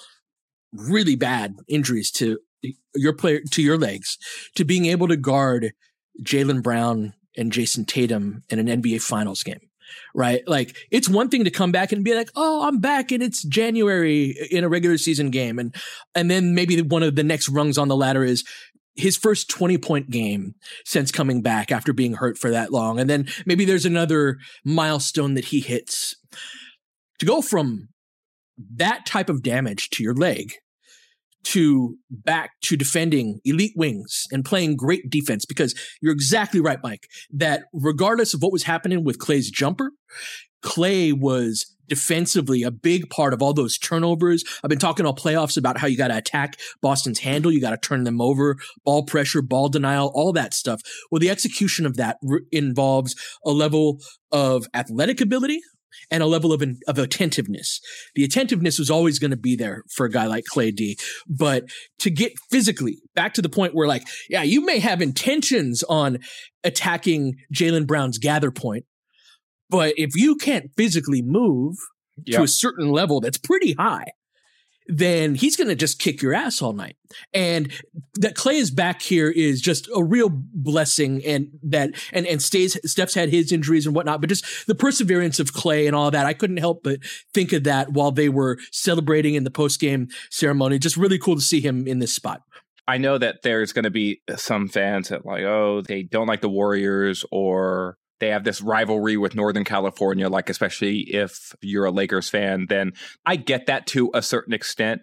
really 0.72 1.16
bad 1.16 1.56
injuries 1.68 2.10
to 2.12 2.38
your 2.94 3.12
player 3.12 3.40
to 3.50 3.62
your 3.62 3.78
legs 3.78 4.18
to 4.54 4.64
being 4.64 4.86
able 4.86 5.08
to 5.08 5.16
guard 5.16 5.72
Jaylen 6.22 6.62
Brown 6.62 7.14
and 7.36 7.52
Jayson 7.52 7.86
Tatum 7.86 8.42
in 8.48 8.58
an 8.58 8.82
NBA 8.82 9.02
Finals 9.02 9.42
game. 9.42 9.60
Right? 10.14 10.46
Like 10.46 10.76
it's 10.92 11.08
one 11.08 11.28
thing 11.28 11.44
to 11.44 11.50
come 11.50 11.72
back 11.72 11.90
and 11.90 12.04
be 12.04 12.14
like, 12.14 12.30
"Oh, 12.36 12.66
I'm 12.66 12.78
back 12.78 13.10
and 13.10 13.24
it's 13.24 13.42
January 13.42 14.36
in 14.50 14.62
a 14.62 14.68
regular 14.68 14.98
season 14.98 15.30
game." 15.30 15.58
And 15.58 15.74
and 16.14 16.30
then 16.30 16.54
maybe 16.54 16.80
one 16.80 17.02
of 17.02 17.16
the 17.16 17.24
next 17.24 17.48
rungs 17.48 17.76
on 17.76 17.88
the 17.88 17.96
ladder 17.96 18.24
is 18.24 18.44
his 18.96 19.16
first 19.16 19.48
20 19.48 19.78
point 19.78 20.10
game 20.10 20.54
since 20.84 21.12
coming 21.12 21.42
back 21.42 21.70
after 21.70 21.92
being 21.92 22.14
hurt 22.14 22.38
for 22.38 22.50
that 22.50 22.72
long. 22.72 22.98
And 22.98 23.08
then 23.08 23.28
maybe 23.46 23.64
there's 23.64 23.86
another 23.86 24.38
milestone 24.64 25.34
that 25.34 25.46
he 25.46 25.60
hits. 25.60 26.14
To 27.20 27.26
go 27.26 27.42
from 27.42 27.88
that 28.76 29.06
type 29.06 29.28
of 29.28 29.42
damage 29.42 29.90
to 29.90 30.02
your 30.02 30.14
leg 30.14 30.54
to 31.42 31.96
back 32.10 32.52
to 32.62 32.76
defending 32.76 33.40
elite 33.44 33.72
wings 33.76 34.26
and 34.30 34.44
playing 34.44 34.76
great 34.76 35.08
defense 35.08 35.44
because 35.46 35.74
you're 36.00 36.12
exactly 36.12 36.60
right, 36.60 36.78
Mike, 36.82 37.08
that 37.30 37.62
regardless 37.72 38.34
of 38.34 38.42
what 38.42 38.52
was 38.52 38.64
happening 38.64 39.04
with 39.04 39.18
Clay's 39.18 39.50
jumper, 39.50 39.92
Clay 40.62 41.12
was 41.12 41.74
defensively 41.90 42.62
a 42.62 42.70
big 42.70 43.10
part 43.10 43.34
of 43.34 43.42
all 43.42 43.52
those 43.52 43.76
turnovers. 43.76 44.42
I've 44.64 44.70
been 44.70 44.78
talking 44.78 45.04
all 45.04 45.14
playoffs 45.14 45.58
about 45.58 45.76
how 45.76 45.86
you 45.86 45.98
got 45.98 46.08
to 46.08 46.16
attack 46.16 46.56
Boston's 46.80 47.18
handle. 47.18 47.52
You 47.52 47.60
got 47.60 47.70
to 47.70 47.76
turn 47.76 48.04
them 48.04 48.22
over, 48.22 48.56
ball 48.84 49.02
pressure, 49.02 49.42
ball 49.42 49.68
denial, 49.68 50.10
all 50.14 50.32
that 50.32 50.54
stuff. 50.54 50.80
Well, 51.10 51.18
the 51.18 51.28
execution 51.28 51.84
of 51.84 51.96
that 51.98 52.16
involves 52.50 53.14
a 53.44 53.50
level 53.50 53.98
of 54.32 54.66
athletic 54.72 55.20
ability, 55.20 55.60
and 56.10 56.22
a 56.22 56.26
level 56.26 56.52
of, 56.52 56.62
of 56.86 56.98
attentiveness. 56.98 57.80
The 58.14 58.24
attentiveness 58.24 58.78
was 58.78 58.90
always 58.90 59.18
going 59.18 59.32
to 59.32 59.36
be 59.36 59.56
there 59.56 59.82
for 59.90 60.06
a 60.06 60.10
guy 60.10 60.26
like 60.26 60.44
Clay 60.44 60.70
D. 60.70 60.96
But 61.28 61.64
to 61.98 62.10
get 62.10 62.32
physically 62.50 62.98
back 63.14 63.34
to 63.34 63.42
the 63.42 63.48
point 63.48 63.74
where, 63.74 63.88
like, 63.88 64.06
yeah, 64.28 64.42
you 64.42 64.64
may 64.64 64.78
have 64.78 65.02
intentions 65.02 65.82
on 65.84 66.18
attacking 66.64 67.34
Jaylen 67.54 67.86
Brown's 67.86 68.18
gather 68.18 68.50
point, 68.50 68.84
but 69.70 69.94
if 69.96 70.16
you 70.16 70.36
can't 70.36 70.70
physically 70.76 71.22
move 71.22 71.76
yep. 72.24 72.38
to 72.38 72.44
a 72.44 72.48
certain 72.48 72.90
level 72.90 73.20
that's 73.20 73.38
pretty 73.38 73.74
high, 73.74 74.12
then 74.92 75.36
he's 75.36 75.56
going 75.56 75.68
to 75.68 75.76
just 75.76 76.00
kick 76.00 76.20
your 76.20 76.34
ass 76.34 76.60
all 76.60 76.72
night. 76.72 76.96
And 77.32 77.72
that 78.14 78.34
Clay 78.34 78.56
is 78.56 78.72
back 78.72 79.02
here 79.02 79.30
is 79.30 79.60
just 79.60 79.88
a 79.94 80.02
real 80.02 80.28
blessing. 80.28 81.24
And 81.24 81.48
that, 81.62 81.90
and, 82.12 82.26
and 82.26 82.42
stays, 82.42 82.76
Steph's 82.90 83.14
had 83.14 83.28
his 83.28 83.52
injuries 83.52 83.86
and 83.86 83.94
whatnot, 83.94 84.20
but 84.20 84.28
just 84.28 84.66
the 84.66 84.74
perseverance 84.74 85.38
of 85.38 85.52
Clay 85.52 85.86
and 85.86 85.94
all 85.94 86.10
that. 86.10 86.26
I 86.26 86.32
couldn't 86.32 86.56
help 86.56 86.82
but 86.82 86.98
think 87.32 87.52
of 87.52 87.64
that 87.64 87.92
while 87.92 88.10
they 88.10 88.28
were 88.28 88.58
celebrating 88.72 89.34
in 89.34 89.44
the 89.44 89.50
post 89.50 89.78
game 89.78 90.08
ceremony. 90.30 90.78
Just 90.80 90.96
really 90.96 91.18
cool 91.18 91.36
to 91.36 91.40
see 91.40 91.60
him 91.60 91.86
in 91.86 92.00
this 92.00 92.14
spot. 92.14 92.42
I 92.88 92.98
know 92.98 93.18
that 93.18 93.42
there's 93.44 93.72
going 93.72 93.84
to 93.84 93.90
be 93.90 94.20
some 94.34 94.66
fans 94.66 95.10
that 95.10 95.24
like, 95.24 95.44
oh, 95.44 95.82
they 95.86 96.02
don't 96.02 96.26
like 96.26 96.40
the 96.40 96.48
Warriors 96.48 97.24
or 97.30 97.96
they 98.20 98.28
have 98.28 98.44
this 98.44 98.60
rivalry 98.60 99.16
with 99.16 99.34
Northern 99.34 99.64
California, 99.64 100.28
like 100.28 100.48
especially 100.48 101.00
if 101.00 101.54
you're 101.60 101.86
a 101.86 101.90
Lakers 101.90 102.28
fan, 102.28 102.66
then 102.68 102.92
I 103.26 103.36
get 103.36 103.66
that 103.66 103.86
to 103.88 104.10
a 104.14 104.22
certain 104.22 104.52
extent. 104.52 105.02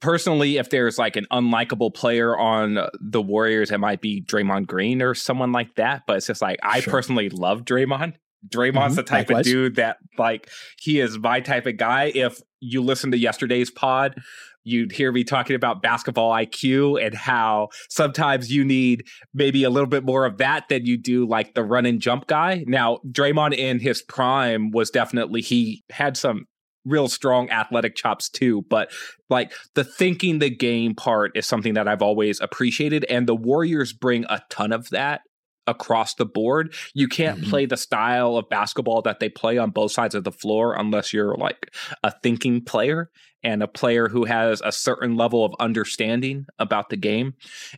Personally, 0.00 0.56
if 0.56 0.70
there's 0.70 0.98
like 0.98 1.16
an 1.16 1.26
unlikable 1.32 1.94
player 1.94 2.36
on 2.36 2.78
the 3.00 3.22
Warriors, 3.22 3.70
it 3.70 3.78
might 3.78 4.00
be 4.00 4.22
Draymond 4.22 4.66
Green 4.66 5.00
or 5.00 5.14
someone 5.14 5.52
like 5.52 5.76
that. 5.76 6.02
But 6.06 6.18
it's 6.18 6.26
just 6.26 6.42
like 6.42 6.58
I 6.62 6.80
sure. 6.80 6.90
personally 6.90 7.30
love 7.30 7.64
Draymond. 7.64 8.14
Draymond's 8.48 8.74
mm-hmm. 8.74 8.94
the 8.96 9.02
type 9.02 9.28
Likewise. 9.28 9.46
of 9.46 9.52
dude 9.52 9.74
that 9.76 9.98
like 10.18 10.48
he 10.80 11.00
is 11.00 11.18
my 11.18 11.40
type 11.40 11.66
of 11.66 11.76
guy. 11.76 12.12
If 12.14 12.40
you 12.60 12.82
listen 12.82 13.10
to 13.12 13.18
yesterday's 13.18 13.70
pod, 13.70 14.20
you'd 14.64 14.92
hear 14.92 15.12
me 15.12 15.24
talking 15.24 15.54
about 15.54 15.82
basketball 15.82 16.32
IQ 16.32 17.04
and 17.04 17.14
how 17.14 17.68
sometimes 17.88 18.50
you 18.50 18.64
need 18.64 19.04
maybe 19.32 19.62
a 19.62 19.70
little 19.70 19.88
bit 19.88 20.04
more 20.04 20.24
of 20.24 20.38
that 20.38 20.68
than 20.68 20.86
you 20.86 20.96
do 20.96 21.26
like 21.26 21.54
the 21.54 21.62
run 21.62 21.86
and 21.86 22.00
jump 22.00 22.26
guy. 22.26 22.64
Now, 22.66 23.00
Draymond 23.06 23.54
in 23.56 23.78
his 23.78 24.02
prime 24.02 24.70
was 24.70 24.90
definitely, 24.90 25.42
he 25.42 25.84
had 25.90 26.16
some 26.16 26.46
real 26.86 27.08
strong 27.08 27.48
athletic 27.50 27.94
chops 27.94 28.28
too 28.28 28.62
but 28.68 28.92
like 29.30 29.52
the 29.74 29.82
thinking 29.84 30.38
the 30.38 30.50
game 30.50 30.94
part 30.94 31.32
is 31.34 31.46
something 31.46 31.72
that 31.72 31.88
I've 31.88 32.02
always 32.02 32.40
appreciated 32.42 33.06
and 33.08 33.26
the 33.26 33.34
Warriors 33.34 33.94
bring 33.94 34.26
a 34.28 34.42
ton 34.50 34.70
of 34.70 34.90
that 34.90 35.22
across 35.66 36.14
the 36.14 36.26
board. 36.26 36.74
You 36.94 37.08
can't 37.08 37.40
mm-hmm. 37.40 37.50
play 37.50 37.66
the 37.66 37.76
style 37.76 38.36
of 38.36 38.48
basketball 38.48 39.02
that 39.02 39.20
they 39.20 39.28
play 39.28 39.58
on 39.58 39.70
both 39.70 39.92
sides 39.92 40.14
of 40.14 40.24
the 40.24 40.32
floor 40.32 40.74
unless 40.74 41.12
you're 41.12 41.36
like 41.36 41.74
a 42.02 42.12
thinking 42.22 42.62
player 42.62 43.10
and 43.42 43.62
a 43.62 43.68
player 43.68 44.08
who 44.08 44.24
has 44.24 44.62
a 44.64 44.72
certain 44.72 45.16
level 45.16 45.44
of 45.44 45.54
understanding 45.60 46.46
about 46.58 46.88
the 46.88 46.96
game. 46.96 47.34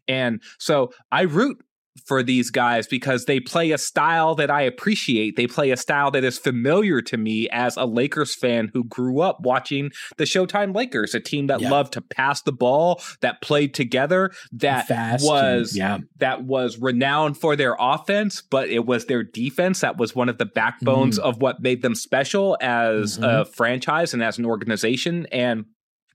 And 0.06 0.40
so 0.58 0.92
I 1.10 1.22
root 1.22 1.58
for 2.04 2.22
these 2.22 2.50
guys 2.50 2.86
because 2.86 3.24
they 3.24 3.40
play 3.40 3.70
a 3.70 3.78
style 3.78 4.34
that 4.34 4.50
I 4.50 4.62
appreciate. 4.62 5.36
They 5.36 5.46
play 5.46 5.70
a 5.70 5.76
style 5.76 6.10
that 6.12 6.24
is 6.24 6.38
familiar 6.38 7.00
to 7.02 7.16
me 7.16 7.48
as 7.50 7.76
a 7.76 7.86
Lakers 7.86 8.34
fan 8.34 8.70
who 8.72 8.84
grew 8.84 9.20
up 9.20 9.40
watching 9.40 9.90
the 10.16 10.24
Showtime 10.24 10.74
Lakers, 10.74 11.14
a 11.14 11.20
team 11.20 11.46
that 11.46 11.60
yeah. 11.60 11.70
loved 11.70 11.92
to 11.94 12.00
pass 12.00 12.42
the 12.42 12.52
ball, 12.52 13.00
that 13.20 13.40
played 13.40 13.74
together, 13.74 14.30
that 14.52 14.88
Fast 14.88 15.24
was 15.24 15.70
and, 15.70 15.78
yeah. 15.78 15.98
that 16.18 16.44
was 16.44 16.78
renowned 16.78 17.38
for 17.38 17.56
their 17.56 17.76
offense, 17.78 18.42
but 18.42 18.68
it 18.68 18.86
was 18.86 19.06
their 19.06 19.22
defense 19.22 19.80
that 19.80 19.96
was 19.96 20.14
one 20.14 20.28
of 20.28 20.38
the 20.38 20.46
backbones 20.46 21.18
mm. 21.18 21.22
of 21.22 21.40
what 21.40 21.60
made 21.60 21.82
them 21.82 21.94
special 21.94 22.56
as 22.60 23.18
mm-hmm. 23.18 23.24
a 23.24 23.44
franchise 23.44 24.12
and 24.12 24.22
as 24.22 24.38
an 24.38 24.44
organization 24.44 25.26
and 25.32 25.64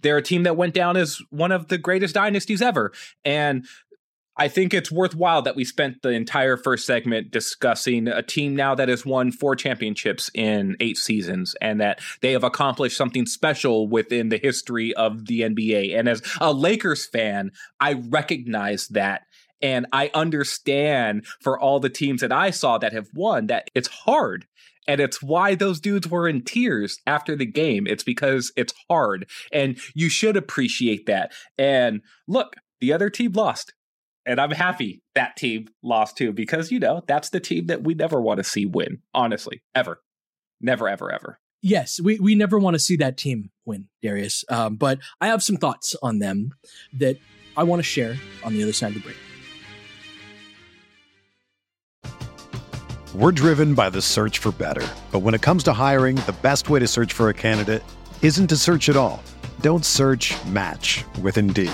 they're 0.01 0.17
a 0.17 0.21
team 0.21 0.43
that 0.43 0.57
went 0.57 0.73
down 0.73 0.97
as 0.97 1.19
one 1.29 1.51
of 1.51 1.67
the 1.67 1.77
greatest 1.77 2.15
dynasties 2.15 2.61
ever. 2.61 2.91
And 3.23 3.65
I 4.37 4.47
think 4.47 4.73
it's 4.73 4.91
worthwhile 4.91 5.41
that 5.41 5.55
we 5.55 5.65
spent 5.65 6.01
the 6.01 6.09
entire 6.09 6.55
first 6.55 6.85
segment 6.85 7.31
discussing 7.31 8.07
a 8.07 8.21
team 8.21 8.55
now 8.55 8.73
that 8.75 8.87
has 8.87 9.05
won 9.05 9.31
four 9.31 9.55
championships 9.55 10.31
in 10.33 10.77
eight 10.79 10.97
seasons 10.97 11.53
and 11.61 11.81
that 11.81 11.99
they 12.21 12.31
have 12.31 12.43
accomplished 12.43 12.95
something 12.95 13.25
special 13.25 13.89
within 13.89 14.29
the 14.29 14.37
history 14.37 14.93
of 14.93 15.25
the 15.25 15.41
NBA. 15.41 15.97
And 15.97 16.07
as 16.07 16.21
a 16.39 16.53
Lakers 16.53 17.05
fan, 17.05 17.51
I 17.79 17.93
recognize 17.93 18.87
that. 18.89 19.23
And 19.61 19.85
I 19.91 20.09
understand 20.13 21.25
for 21.41 21.59
all 21.59 21.79
the 21.79 21.89
teams 21.89 22.21
that 22.21 22.31
I 22.31 22.51
saw 22.51 22.77
that 22.77 22.93
have 22.93 23.09
won 23.13 23.47
that 23.47 23.69
it's 23.75 23.89
hard. 23.89 24.45
And 24.87 24.99
it's 24.99 25.21
why 25.21 25.55
those 25.55 25.79
dudes 25.79 26.07
were 26.07 26.27
in 26.27 26.41
tears 26.41 26.99
after 27.05 27.35
the 27.35 27.45
game. 27.45 27.85
It's 27.85 28.03
because 28.03 28.51
it's 28.55 28.73
hard. 28.89 29.29
And 29.51 29.77
you 29.93 30.09
should 30.09 30.35
appreciate 30.35 31.05
that. 31.05 31.31
And 31.57 32.01
look, 32.27 32.55
the 32.79 32.91
other 32.91 33.09
team 33.09 33.33
lost 33.33 33.73
and 34.25 34.39
I'm 34.39 34.51
happy 34.51 35.01
that 35.15 35.35
team 35.35 35.67
lost 35.83 36.17
too, 36.17 36.31
because, 36.31 36.71
you 36.71 36.79
know, 36.79 37.03
that's 37.07 37.29
the 37.29 37.39
team 37.39 37.67
that 37.67 37.83
we 37.83 37.93
never 37.93 38.21
want 38.21 38.37
to 38.37 38.43
see 38.43 38.65
win, 38.65 38.99
honestly, 39.13 39.63
ever. 39.75 40.01
Never, 40.59 40.87
ever, 40.87 41.11
ever. 41.11 41.39
Yes, 41.63 41.99
we, 41.99 42.19
we 42.19 42.35
never 42.35 42.57
want 42.57 42.75
to 42.75 42.79
see 42.79 42.95
that 42.97 43.17
team 43.17 43.51
win, 43.65 43.87
Darius. 44.01 44.43
Um, 44.49 44.75
but 44.75 44.99
I 45.19 45.27
have 45.27 45.43
some 45.43 45.57
thoughts 45.57 45.95
on 46.01 46.19
them 46.19 46.51
that 46.93 47.17
I 47.55 47.63
want 47.63 47.79
to 47.79 47.83
share 47.83 48.15
on 48.43 48.53
the 48.53 48.63
other 48.63 48.73
side 48.73 48.95
of 48.95 48.95
the 48.95 48.99
break. 49.01 49.17
We're 53.13 53.31
driven 53.31 53.73
by 53.73 53.89
the 53.89 54.01
search 54.01 54.37
for 54.37 54.51
better. 54.53 54.87
But 55.11 55.19
when 55.19 55.33
it 55.33 55.41
comes 55.41 55.63
to 55.63 55.73
hiring, 55.73 56.15
the 56.15 56.35
best 56.41 56.69
way 56.69 56.79
to 56.79 56.87
search 56.87 57.11
for 57.11 57.29
a 57.29 57.33
candidate 57.33 57.83
isn't 58.21 58.47
to 58.47 58.55
search 58.55 58.87
at 58.87 58.95
all. 58.95 59.21
Don't 59.61 59.83
search 59.83 60.33
match 60.45 61.03
with 61.21 61.37
Indeed. 61.37 61.73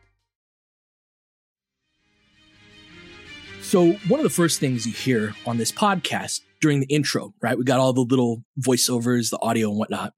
So, 3.71 3.93
one 4.09 4.19
of 4.19 4.25
the 4.25 4.29
first 4.29 4.59
things 4.59 4.85
you 4.85 4.91
hear 4.91 5.33
on 5.47 5.55
this 5.55 5.71
podcast 5.71 6.41
during 6.59 6.81
the 6.81 6.87
intro, 6.87 7.33
right? 7.41 7.57
We 7.57 7.63
got 7.63 7.79
all 7.79 7.93
the 7.93 8.01
little 8.01 8.43
voiceovers, 8.59 9.29
the 9.29 9.39
audio 9.41 9.69
and 9.69 9.79
whatnot, 9.79 10.13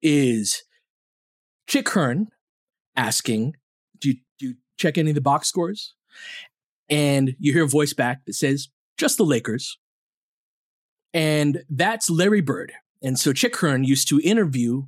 is 0.00 0.62
Chick 1.66 1.86
Hearn 1.90 2.28
asking, 2.96 3.56
do 3.98 4.08
you, 4.08 4.14
do 4.38 4.46
you 4.46 4.54
check 4.78 4.96
any 4.96 5.10
of 5.10 5.16
the 5.16 5.20
box 5.20 5.48
scores? 5.48 5.96
And 6.88 7.36
you 7.38 7.52
hear 7.52 7.64
a 7.64 7.68
voice 7.68 7.92
back 7.92 8.24
that 8.24 8.32
says, 8.32 8.68
just 8.96 9.18
the 9.18 9.24
Lakers. 9.24 9.76
And 11.12 11.64
that's 11.68 12.08
Larry 12.08 12.40
Bird. 12.40 12.72
And 13.02 13.18
so 13.18 13.34
Chick 13.34 13.54
Hearn 13.56 13.84
used 13.84 14.08
to 14.08 14.20
interview 14.24 14.84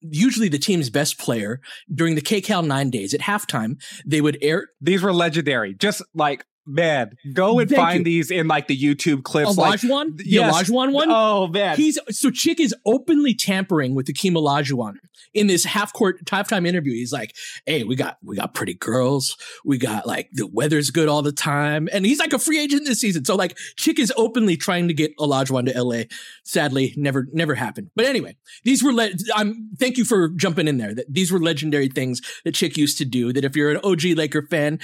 usually 0.00 0.48
the 0.48 0.58
team's 0.58 0.90
best 0.90 1.18
player 1.18 1.60
during 1.92 2.14
the 2.14 2.22
KCAL 2.22 2.66
nine 2.66 2.88
days 2.88 3.12
at 3.12 3.20
halftime. 3.20 3.76
They 4.06 4.22
would 4.22 4.38
air. 4.40 4.68
These 4.80 5.02
were 5.02 5.12
legendary. 5.12 5.74
Just 5.74 6.02
like 6.14 6.46
man, 6.68 7.16
go 7.32 7.58
and 7.58 7.68
Thank 7.68 7.80
find 7.80 7.98
you. 7.98 8.04
these 8.04 8.30
in 8.30 8.48
like 8.48 8.68
the 8.68 8.78
YouTube 8.78 9.22
clips. 9.24 9.56
like? 9.56 9.80
The 9.80 10.22
yes. 10.24 10.54
Olajuwon 10.70 10.92
one? 10.92 11.08
Oh 11.10 11.46
man, 11.48 11.76
He's 11.76 11.98
so 12.10 12.30
Chick 12.30 12.60
is 12.60 12.74
openly 12.86 13.34
tampering 13.34 13.94
with 13.94 14.06
Akeem 14.06 14.32
Olajuwon 14.32 14.96
in 15.34 15.46
this 15.46 15.64
half 15.64 15.92
court 15.92 16.24
halftime 16.26 16.66
interview. 16.66 16.92
He's 16.92 17.12
like, 17.12 17.34
"Hey, 17.66 17.84
we 17.84 17.96
got 17.96 18.18
we 18.22 18.36
got 18.36 18.54
pretty 18.54 18.74
girls. 18.74 19.36
We 19.64 19.78
got 19.78 20.06
like 20.06 20.28
the 20.32 20.46
weather's 20.46 20.90
good 20.90 21.08
all 21.08 21.22
the 21.22 21.32
time." 21.32 21.88
And 21.92 22.04
he's 22.06 22.18
like 22.18 22.32
a 22.32 22.38
free 22.38 22.58
agent 22.58 22.86
this 22.86 23.00
season. 23.00 23.24
So 23.24 23.34
like 23.36 23.56
Chick 23.76 23.98
is 23.98 24.12
openly 24.16 24.56
trying 24.56 24.88
to 24.88 24.94
get 24.94 25.16
Olajuwon 25.18 25.72
to 25.72 25.82
LA. 25.82 26.02
Sadly, 26.44 26.94
never 26.96 27.26
never 27.32 27.54
happened. 27.54 27.90
But 27.96 28.06
anyway, 28.06 28.36
these 28.64 28.82
were 28.82 28.92
le- 28.92 29.10
I'm 29.34 29.70
thank 29.78 29.96
you 29.98 30.04
for 30.04 30.28
jumping 30.30 30.68
in 30.68 30.78
there. 30.78 30.94
That 30.94 31.06
these 31.12 31.30
were 31.32 31.38
legendary 31.40 31.88
things 31.88 32.20
that 32.44 32.54
Chick 32.54 32.76
used 32.76 32.98
to 32.98 33.04
do 33.04 33.32
that 33.32 33.44
if 33.44 33.56
you're 33.56 33.70
an 33.70 33.80
OG 33.84 34.02
Laker 34.16 34.42
fan, 34.42 34.78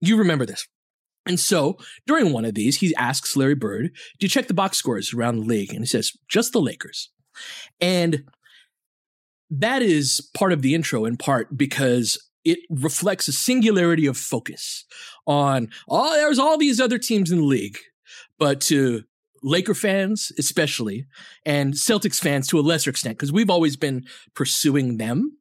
you 0.00 0.16
remember 0.16 0.46
this. 0.46 0.66
And 1.28 1.38
so 1.38 1.76
during 2.06 2.32
one 2.32 2.46
of 2.46 2.54
these, 2.54 2.78
he 2.78 2.94
asks 2.96 3.36
Larry 3.36 3.54
Bird, 3.54 3.90
Do 4.18 4.24
you 4.24 4.28
check 4.28 4.48
the 4.48 4.54
box 4.54 4.78
scores 4.78 5.12
around 5.12 5.36
the 5.36 5.44
league? 5.44 5.70
And 5.70 5.80
he 5.80 5.86
says, 5.86 6.12
Just 6.28 6.52
the 6.52 6.60
Lakers. 6.60 7.10
And 7.80 8.24
that 9.50 9.82
is 9.82 10.28
part 10.34 10.52
of 10.52 10.62
the 10.62 10.74
intro 10.74 11.04
in 11.04 11.16
part 11.16 11.56
because 11.56 12.18
it 12.44 12.58
reflects 12.70 13.28
a 13.28 13.32
singularity 13.32 14.06
of 14.06 14.16
focus 14.16 14.84
on, 15.26 15.68
oh, 15.88 16.14
there's 16.14 16.38
all 16.38 16.56
these 16.56 16.80
other 16.80 16.98
teams 16.98 17.30
in 17.30 17.38
the 17.38 17.44
league. 17.44 17.78
But 18.38 18.60
to 18.62 19.04
Laker 19.42 19.74
fans, 19.74 20.32
especially, 20.38 21.06
and 21.44 21.74
Celtics 21.74 22.18
fans 22.18 22.46
to 22.48 22.58
a 22.58 22.62
lesser 22.62 22.90
extent, 22.90 23.18
because 23.18 23.32
we've 23.32 23.50
always 23.50 23.76
been 23.76 24.06
pursuing 24.34 24.96
them 24.96 25.38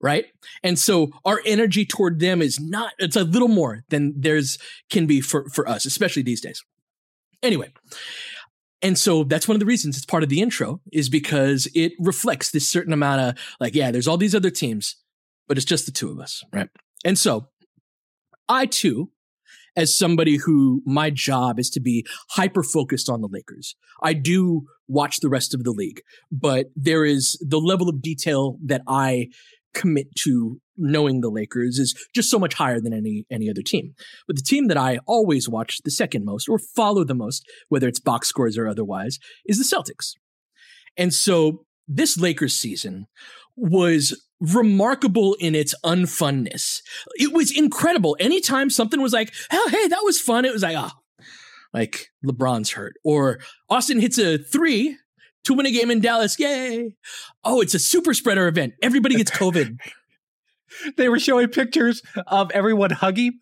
right? 0.00 0.26
And 0.62 0.78
so 0.78 1.10
our 1.24 1.40
energy 1.44 1.84
toward 1.84 2.20
them 2.20 2.42
is 2.42 2.58
not, 2.58 2.92
it's 2.98 3.16
a 3.16 3.24
little 3.24 3.48
more 3.48 3.84
than 3.90 4.14
there's 4.16 4.58
can 4.88 5.06
be 5.06 5.20
for, 5.20 5.48
for 5.50 5.68
us, 5.68 5.84
especially 5.84 6.22
these 6.22 6.40
days. 6.40 6.62
Anyway. 7.42 7.72
And 8.82 8.96
so 8.96 9.24
that's 9.24 9.46
one 9.46 9.56
of 9.56 9.60
the 9.60 9.66
reasons 9.66 9.96
it's 9.96 10.06
part 10.06 10.22
of 10.22 10.30
the 10.30 10.40
intro 10.40 10.80
is 10.90 11.10
because 11.10 11.68
it 11.74 11.92
reflects 11.98 12.50
this 12.50 12.66
certain 12.66 12.94
amount 12.94 13.20
of 13.20 13.44
like, 13.60 13.74
yeah, 13.74 13.90
there's 13.90 14.08
all 14.08 14.16
these 14.16 14.34
other 14.34 14.50
teams, 14.50 14.96
but 15.46 15.58
it's 15.58 15.66
just 15.66 15.84
the 15.84 15.92
two 15.92 16.10
of 16.10 16.18
us, 16.18 16.42
right? 16.52 16.70
And 17.04 17.18
so 17.18 17.48
I 18.48 18.64
too, 18.66 19.10
as 19.76 19.96
somebody 19.96 20.36
who 20.36 20.82
my 20.86 21.10
job 21.10 21.58
is 21.58 21.70
to 21.70 21.80
be 21.80 22.06
hyper 22.30 22.62
focused 22.62 23.08
on 23.08 23.20
the 23.20 23.28
Lakers, 23.30 23.76
I 24.02 24.14
do 24.14 24.62
watch 24.88 25.20
the 25.20 25.28
rest 25.28 25.54
of 25.54 25.62
the 25.62 25.70
league, 25.70 26.00
but 26.32 26.66
there 26.74 27.04
is 27.04 27.38
the 27.46 27.60
level 27.60 27.88
of 27.88 28.02
detail 28.02 28.56
that 28.64 28.82
I 28.88 29.28
commit 29.74 30.14
to 30.20 30.60
knowing 30.76 31.20
the 31.20 31.30
Lakers 31.30 31.78
is 31.78 31.94
just 32.14 32.30
so 32.30 32.38
much 32.38 32.54
higher 32.54 32.80
than 32.80 32.92
any 32.92 33.24
any 33.30 33.50
other 33.50 33.62
team. 33.62 33.94
But 34.26 34.36
the 34.36 34.42
team 34.42 34.68
that 34.68 34.76
I 34.76 34.98
always 35.06 35.48
watch 35.48 35.78
the 35.84 35.90
second 35.90 36.24
most 36.24 36.48
or 36.48 36.58
follow 36.58 37.04
the 37.04 37.14
most, 37.14 37.44
whether 37.68 37.88
it's 37.88 38.00
box 38.00 38.28
scores 38.28 38.56
or 38.56 38.66
otherwise, 38.68 39.18
is 39.46 39.58
the 39.58 39.64
Celtics. 39.64 40.12
And 40.96 41.12
so 41.14 41.64
this 41.86 42.18
Lakers 42.18 42.54
season 42.54 43.06
was 43.56 44.20
remarkable 44.40 45.36
in 45.38 45.54
its 45.54 45.74
unfunness. 45.84 46.80
It 47.14 47.32
was 47.32 47.56
incredible. 47.56 48.16
Anytime 48.18 48.70
something 48.70 49.00
was 49.00 49.12
like, 49.12 49.34
oh, 49.52 49.68
hey, 49.70 49.88
that 49.88 50.02
was 50.02 50.20
fun, 50.20 50.44
it 50.44 50.52
was 50.52 50.62
like, 50.62 50.76
oh, 50.78 50.92
like 51.74 52.08
LeBron's 52.24 52.72
hurt. 52.72 52.94
Or 53.04 53.40
Austin 53.68 54.00
hits 54.00 54.18
a 54.18 54.38
three 54.38 54.96
to 55.44 55.54
win 55.54 55.66
a 55.66 55.70
game 55.70 55.90
in 55.90 56.00
Dallas. 56.00 56.38
Yay. 56.38 56.94
Oh, 57.44 57.60
it's 57.60 57.74
a 57.74 57.78
super 57.78 58.14
spreader 58.14 58.46
event. 58.48 58.74
Everybody 58.82 59.16
gets 59.16 59.30
COVID. 59.30 59.78
they 60.96 61.08
were 61.08 61.18
showing 61.18 61.48
pictures 61.48 62.02
of 62.26 62.50
everyone 62.52 62.90
hugging. 62.90 63.38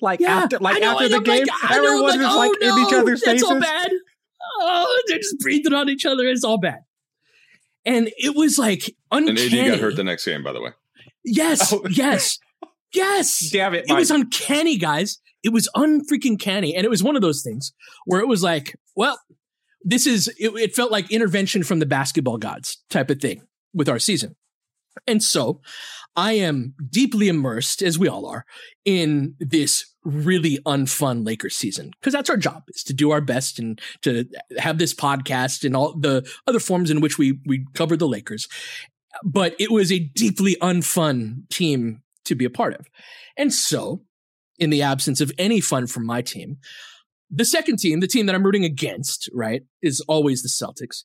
Like 0.00 0.20
Yeah, 0.20 0.38
after, 0.44 0.58
like 0.58 0.80
know, 0.82 0.92
after 0.92 1.08
the 1.08 1.16
I'm 1.16 1.22
game, 1.22 1.46
like- 1.46 1.70
I 1.70 1.76
know, 1.76 1.84
everyone 1.84 2.02
like, 2.10 2.18
was 2.20 2.28
oh, 2.34 2.38
like 2.38 2.52
in 2.62 2.86
each 2.86 2.92
other's 2.94 3.20
that's 3.20 3.42
faces. 3.42 3.50
all 3.50 3.60
bad. 3.60 3.90
Oh, 4.60 5.02
they're 5.08 5.18
just 5.18 5.38
breathing 5.38 5.72
on 5.72 5.88
each 5.88 6.04
other. 6.04 6.24
It's 6.26 6.44
all 6.44 6.58
bad. 6.58 6.80
And 7.86 8.10
it 8.16 8.34
was 8.34 8.58
like 8.58 8.94
uncanny. 9.10 9.30
And 9.30 9.38
uncanny. 9.38 9.60
AD 9.70 9.74
got 9.76 9.80
hurt 9.80 9.96
the 9.96 10.04
next 10.04 10.24
game, 10.24 10.42
by 10.42 10.52
the 10.52 10.60
way. 10.60 10.70
Yes, 11.24 11.72
Oh. 11.72 11.82
yes, 11.90 12.38
yes. 12.92 13.50
Damn 13.50 13.74
it, 13.74 13.84
It 13.88 13.94
was 13.94 14.10
uncanny, 14.10 14.76
guys. 14.76 15.20
It 15.42 15.52
was 15.52 15.68
unfreaking 15.76 16.38
canny. 16.40 16.74
And 16.74 16.84
it 16.84 16.88
was 16.90 17.02
one 17.02 17.16
of 17.16 17.22
those 17.22 17.42
things 17.42 17.72
where 18.06 18.20
it 18.20 18.28
was 18.28 18.42
like, 18.42 18.76
well, 18.96 19.18
this 19.84 20.06
is, 20.06 20.28
it, 20.38 20.50
it 20.56 20.74
felt 20.74 20.90
like 20.90 21.10
intervention 21.10 21.62
from 21.62 21.78
the 21.78 21.86
basketball 21.86 22.38
gods 22.38 22.78
type 22.90 23.10
of 23.10 23.20
thing 23.20 23.42
with 23.72 23.88
our 23.88 23.98
season. 23.98 24.34
And 25.06 25.22
so 25.22 25.60
I 26.16 26.32
am 26.34 26.74
deeply 26.90 27.28
immersed, 27.28 27.82
as 27.82 27.98
we 27.98 28.08
all 28.08 28.26
are, 28.26 28.44
in 28.84 29.34
this 29.40 29.86
really 30.04 30.58
unfun 30.66 31.26
Lakers 31.26 31.56
season 31.56 31.90
because 31.98 32.12
that's 32.12 32.28
our 32.28 32.36
job 32.36 32.62
is 32.68 32.84
to 32.84 32.92
do 32.92 33.10
our 33.10 33.22
best 33.22 33.58
and 33.58 33.80
to 34.02 34.26
have 34.58 34.76
this 34.76 34.94
podcast 34.94 35.64
and 35.64 35.74
all 35.74 35.96
the 35.98 36.28
other 36.46 36.60
forms 36.60 36.90
in 36.90 37.00
which 37.00 37.18
we 37.18 37.40
we 37.46 37.66
cover 37.74 37.96
the 37.96 38.06
Lakers. 38.06 38.46
But 39.22 39.56
it 39.58 39.70
was 39.70 39.90
a 39.90 39.98
deeply 39.98 40.56
unfun 40.60 41.48
team 41.48 42.02
to 42.24 42.34
be 42.34 42.44
a 42.44 42.50
part 42.50 42.74
of. 42.74 42.86
And 43.36 43.52
so, 43.52 44.02
in 44.58 44.70
the 44.70 44.82
absence 44.82 45.20
of 45.20 45.32
any 45.38 45.60
fun 45.60 45.86
from 45.86 46.06
my 46.06 46.22
team, 46.22 46.58
the 47.30 47.44
second 47.44 47.78
team, 47.78 48.00
the 48.00 48.06
team 48.06 48.26
that 48.26 48.34
I'm 48.34 48.44
rooting 48.44 48.64
against, 48.64 49.30
right, 49.32 49.62
is 49.82 50.00
always 50.02 50.42
the 50.42 50.48
Celtics. 50.48 51.02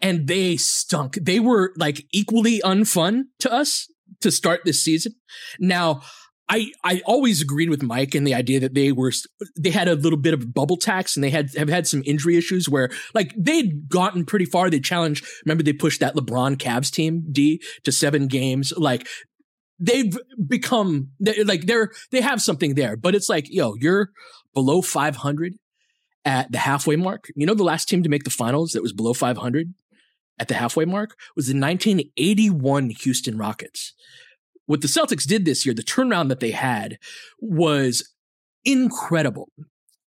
And 0.00 0.26
they 0.26 0.56
stunk. 0.56 1.18
They 1.20 1.38
were 1.38 1.72
like 1.76 2.04
equally 2.12 2.60
unfun 2.64 3.24
to 3.40 3.52
us 3.52 3.86
to 4.20 4.30
start 4.30 4.62
this 4.64 4.82
season. 4.82 5.14
Now, 5.60 6.02
I 6.48 6.70
I 6.84 7.00
always 7.06 7.40
agreed 7.40 7.70
with 7.70 7.82
Mike 7.82 8.14
in 8.14 8.24
the 8.24 8.34
idea 8.34 8.60
that 8.60 8.74
they 8.74 8.92
were 8.92 9.12
they 9.58 9.70
had 9.70 9.88
a 9.88 9.94
little 9.94 10.18
bit 10.18 10.34
of 10.34 10.52
bubble 10.52 10.76
tax 10.76 11.16
and 11.16 11.22
they 11.22 11.30
had 11.30 11.50
have 11.56 11.68
had 11.68 11.86
some 11.86 12.02
injury 12.04 12.36
issues 12.36 12.68
where 12.68 12.90
like 13.14 13.32
they'd 13.38 13.88
gotten 13.88 14.24
pretty 14.24 14.44
far. 14.44 14.68
They 14.68 14.80
challenged. 14.80 15.24
Remember 15.46 15.62
they 15.62 15.72
pushed 15.72 16.00
that 16.00 16.14
LeBron 16.14 16.56
Cavs 16.56 16.90
team 16.90 17.24
D 17.30 17.62
to 17.84 17.92
seven 17.92 18.26
games. 18.26 18.72
Like 18.76 19.06
they've 19.78 20.16
become 20.46 21.10
they're, 21.20 21.44
like 21.44 21.66
they're 21.66 21.90
they 22.10 22.20
have 22.20 22.42
something 22.42 22.74
there, 22.74 22.96
but 22.96 23.14
it's 23.14 23.28
like 23.28 23.46
yo, 23.48 23.74
you're 23.78 24.10
below 24.54 24.82
500 24.82 25.54
at 26.24 26.52
the 26.52 26.58
halfway 26.58 26.96
mark. 26.96 27.30
You 27.34 27.46
know 27.46 27.54
the 27.54 27.64
last 27.64 27.88
team 27.88 28.02
to 28.02 28.08
make 28.08 28.24
the 28.24 28.30
finals 28.30 28.72
that 28.72 28.82
was 28.82 28.92
below 28.92 29.12
500 29.12 29.74
at 30.38 30.48
the 30.48 30.54
halfway 30.54 30.84
mark 30.84 31.16
was 31.36 31.46
the 31.46 31.58
1981 31.58 32.90
Houston 32.90 33.36
Rockets 33.38 33.94
what 34.66 34.80
the 34.80 34.88
Celtics 34.88 35.26
did 35.26 35.44
this 35.44 35.66
year, 35.66 35.74
the 35.74 35.82
turnaround 35.82 36.28
that 36.28 36.40
they 36.40 36.50
had 36.50 36.98
was 37.40 38.10
incredible. 38.64 39.48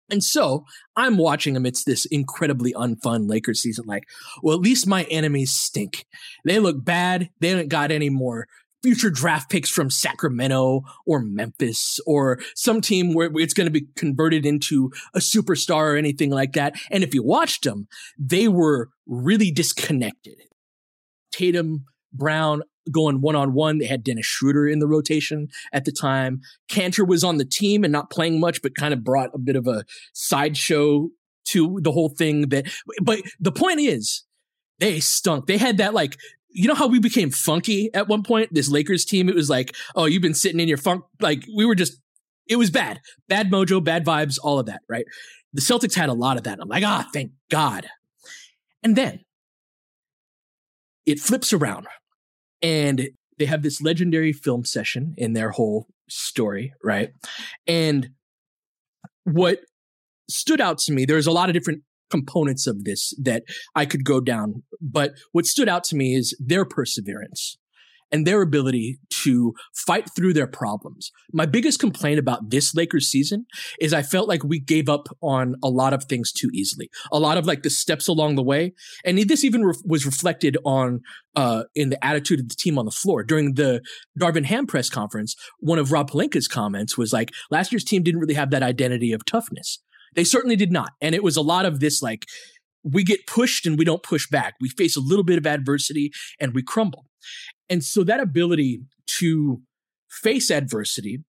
And 0.09 0.23
so 0.23 0.65
I'm 0.97 1.17
watching 1.17 1.55
amidst 1.55 1.85
this 1.85 2.05
incredibly 2.05 2.73
unfun 2.73 3.29
Lakers 3.29 3.61
season, 3.61 3.85
like, 3.87 4.03
well, 4.43 4.55
at 4.55 4.61
least 4.61 4.85
my 4.85 5.03
enemies 5.03 5.53
stink. 5.53 6.05
They 6.43 6.59
look 6.59 6.83
bad. 6.83 7.29
They 7.39 7.49
haven't 7.49 7.69
got 7.69 7.91
any 7.91 8.09
more 8.09 8.47
future 8.83 9.09
draft 9.09 9.49
picks 9.49 9.69
from 9.69 9.89
Sacramento 9.89 10.81
or 11.05 11.21
Memphis 11.21 11.99
or 12.05 12.39
some 12.55 12.81
team 12.81 13.13
where 13.13 13.29
it's 13.35 13.53
going 13.53 13.67
to 13.67 13.71
be 13.71 13.87
converted 13.95 14.45
into 14.45 14.91
a 15.13 15.19
superstar 15.19 15.93
or 15.93 15.97
anything 15.97 16.31
like 16.31 16.53
that. 16.53 16.75
And 16.89 17.03
if 17.03 17.13
you 17.13 17.23
watched 17.23 17.63
them, 17.63 17.87
they 18.17 18.47
were 18.47 18.89
really 19.05 19.51
disconnected. 19.51 20.41
Tatum, 21.31 21.85
Brown 22.13 22.63
going 22.91 23.21
one 23.21 23.35
on 23.35 23.53
one. 23.53 23.77
They 23.77 23.85
had 23.85 24.03
Dennis 24.03 24.25
Schroeder 24.25 24.67
in 24.67 24.79
the 24.79 24.87
rotation 24.87 25.47
at 25.71 25.85
the 25.85 25.91
time. 25.91 26.41
Kanter 26.69 27.07
was 27.07 27.23
on 27.23 27.37
the 27.37 27.45
team 27.45 27.83
and 27.83 27.91
not 27.91 28.09
playing 28.09 28.39
much, 28.39 28.61
but 28.61 28.75
kind 28.75 28.93
of 28.93 29.03
brought 29.03 29.29
a 29.33 29.39
bit 29.39 29.55
of 29.55 29.67
a 29.67 29.85
sideshow 30.13 31.09
to 31.45 31.79
the 31.81 31.91
whole 31.91 32.09
thing 32.09 32.49
that, 32.49 32.67
but 33.01 33.21
the 33.39 33.51
point 33.51 33.79
is 33.79 34.23
they 34.79 34.99
stunk. 34.99 35.45
They 35.45 35.57
had 35.57 35.77
that 35.77 35.93
like 35.93 36.17
you 36.53 36.67
know 36.67 36.75
how 36.75 36.87
we 36.87 36.99
became 36.99 37.31
funky 37.31 37.89
at 37.93 38.07
one 38.07 38.23
point? 38.23 38.53
This 38.53 38.69
Lakers 38.69 39.05
team, 39.05 39.29
it 39.29 39.35
was 39.35 39.49
like, 39.49 39.75
oh, 39.95 40.05
you've 40.05 40.21
been 40.21 40.33
sitting 40.33 40.59
in 40.59 40.67
your 40.67 40.77
funk. 40.77 41.03
Like 41.19 41.45
we 41.55 41.65
were 41.65 41.75
just, 41.75 41.99
it 42.47 42.57
was 42.57 42.69
bad, 42.69 42.99
bad 43.27 43.49
mojo, 43.51 43.83
bad 43.83 44.05
vibes, 44.05 44.37
all 44.41 44.59
of 44.59 44.65
that, 44.65 44.81
right? 44.89 45.05
The 45.53 45.61
Celtics 45.61 45.95
had 45.95 46.09
a 46.09 46.13
lot 46.13 46.37
of 46.37 46.43
that. 46.43 46.59
I'm 46.61 46.67
like, 46.67 46.83
ah, 46.83 47.07
thank 47.13 47.31
God. 47.49 47.87
And 48.83 48.95
then 48.95 49.21
it 51.05 51.19
flips 51.19 51.53
around 51.53 51.87
and 52.61 53.09
they 53.37 53.45
have 53.45 53.63
this 53.63 53.81
legendary 53.81 54.33
film 54.33 54.65
session 54.65 55.13
in 55.17 55.33
their 55.33 55.51
whole 55.51 55.87
story, 56.09 56.73
right? 56.83 57.11
And 57.67 58.09
what 59.23 59.59
stood 60.29 60.61
out 60.61 60.77
to 60.79 60.93
me, 60.93 61.05
there's 61.05 61.27
a 61.27 61.31
lot 61.31 61.49
of 61.49 61.53
different 61.53 61.81
components 62.11 62.67
of 62.67 62.83
this 62.83 63.13
that 63.21 63.43
I 63.75 63.85
could 63.85 64.03
go 64.03 64.19
down. 64.19 64.63
But 64.79 65.13
what 65.31 65.45
stood 65.45 65.69
out 65.69 65.83
to 65.85 65.95
me 65.95 66.15
is 66.15 66.35
their 66.39 66.65
perseverance 66.65 67.57
and 68.11 68.27
their 68.27 68.41
ability 68.41 68.99
to 69.09 69.53
fight 69.73 70.09
through 70.15 70.33
their 70.33 70.47
problems. 70.47 71.11
My 71.31 71.45
biggest 71.45 71.79
complaint 71.79 72.19
about 72.19 72.49
this 72.49 72.75
Lakers 72.75 73.07
season 73.07 73.45
is 73.79 73.93
I 73.93 74.01
felt 74.01 74.27
like 74.27 74.43
we 74.43 74.59
gave 74.59 74.89
up 74.89 75.07
on 75.21 75.55
a 75.63 75.69
lot 75.69 75.93
of 75.93 76.03
things 76.03 76.31
too 76.31 76.49
easily. 76.53 76.89
A 77.11 77.19
lot 77.19 77.37
of 77.37 77.45
like 77.45 77.63
the 77.63 77.69
steps 77.69 78.07
along 78.07 78.35
the 78.35 78.43
way. 78.43 78.73
And 79.05 79.17
this 79.17 79.43
even 79.43 79.63
re- 79.63 79.73
was 79.85 80.05
reflected 80.05 80.57
on, 80.65 81.01
uh, 81.35 81.63
in 81.73 81.89
the 81.89 82.03
attitude 82.03 82.41
of 82.41 82.49
the 82.49 82.55
team 82.55 82.77
on 82.77 82.85
the 82.85 82.91
floor. 82.91 83.23
During 83.23 83.53
the 83.53 83.81
Darvin 84.19 84.45
Ham 84.45 84.67
press 84.67 84.89
conference, 84.89 85.35
one 85.59 85.79
of 85.79 85.91
Rob 85.91 86.11
Pelinka's 86.11 86.47
comments 86.47 86.97
was 86.97 87.13
like, 87.13 87.31
last 87.49 87.71
year's 87.71 87.85
team 87.85 88.03
didn't 88.03 88.19
really 88.19 88.33
have 88.33 88.51
that 88.51 88.63
identity 88.63 89.13
of 89.13 89.23
toughness. 89.25 89.79
They 90.13 90.23
certainly 90.23 90.55
did 90.55 90.71
not. 90.71 90.91
And 91.01 91.15
it 91.15 91.23
was 91.23 91.37
a 91.37 91.41
lot 91.41 91.65
of 91.65 91.79
this 91.79 92.01
like, 92.01 92.25
we 92.83 93.03
get 93.03 93.27
pushed 93.27 93.65
and 93.65 93.77
we 93.77 93.85
don't 93.85 94.03
push 94.03 94.27
back. 94.29 94.55
We 94.59 94.69
face 94.69 94.97
a 94.97 95.01
little 95.01 95.23
bit 95.23 95.37
of 95.37 95.45
adversity 95.45 96.11
and 96.39 96.53
we 96.53 96.63
crumble. 96.63 97.05
And 97.69 97.83
so 97.83 98.03
that 98.03 98.19
ability 98.19 98.81
to 99.19 99.61
face 100.09 100.49
adversity 100.49 101.19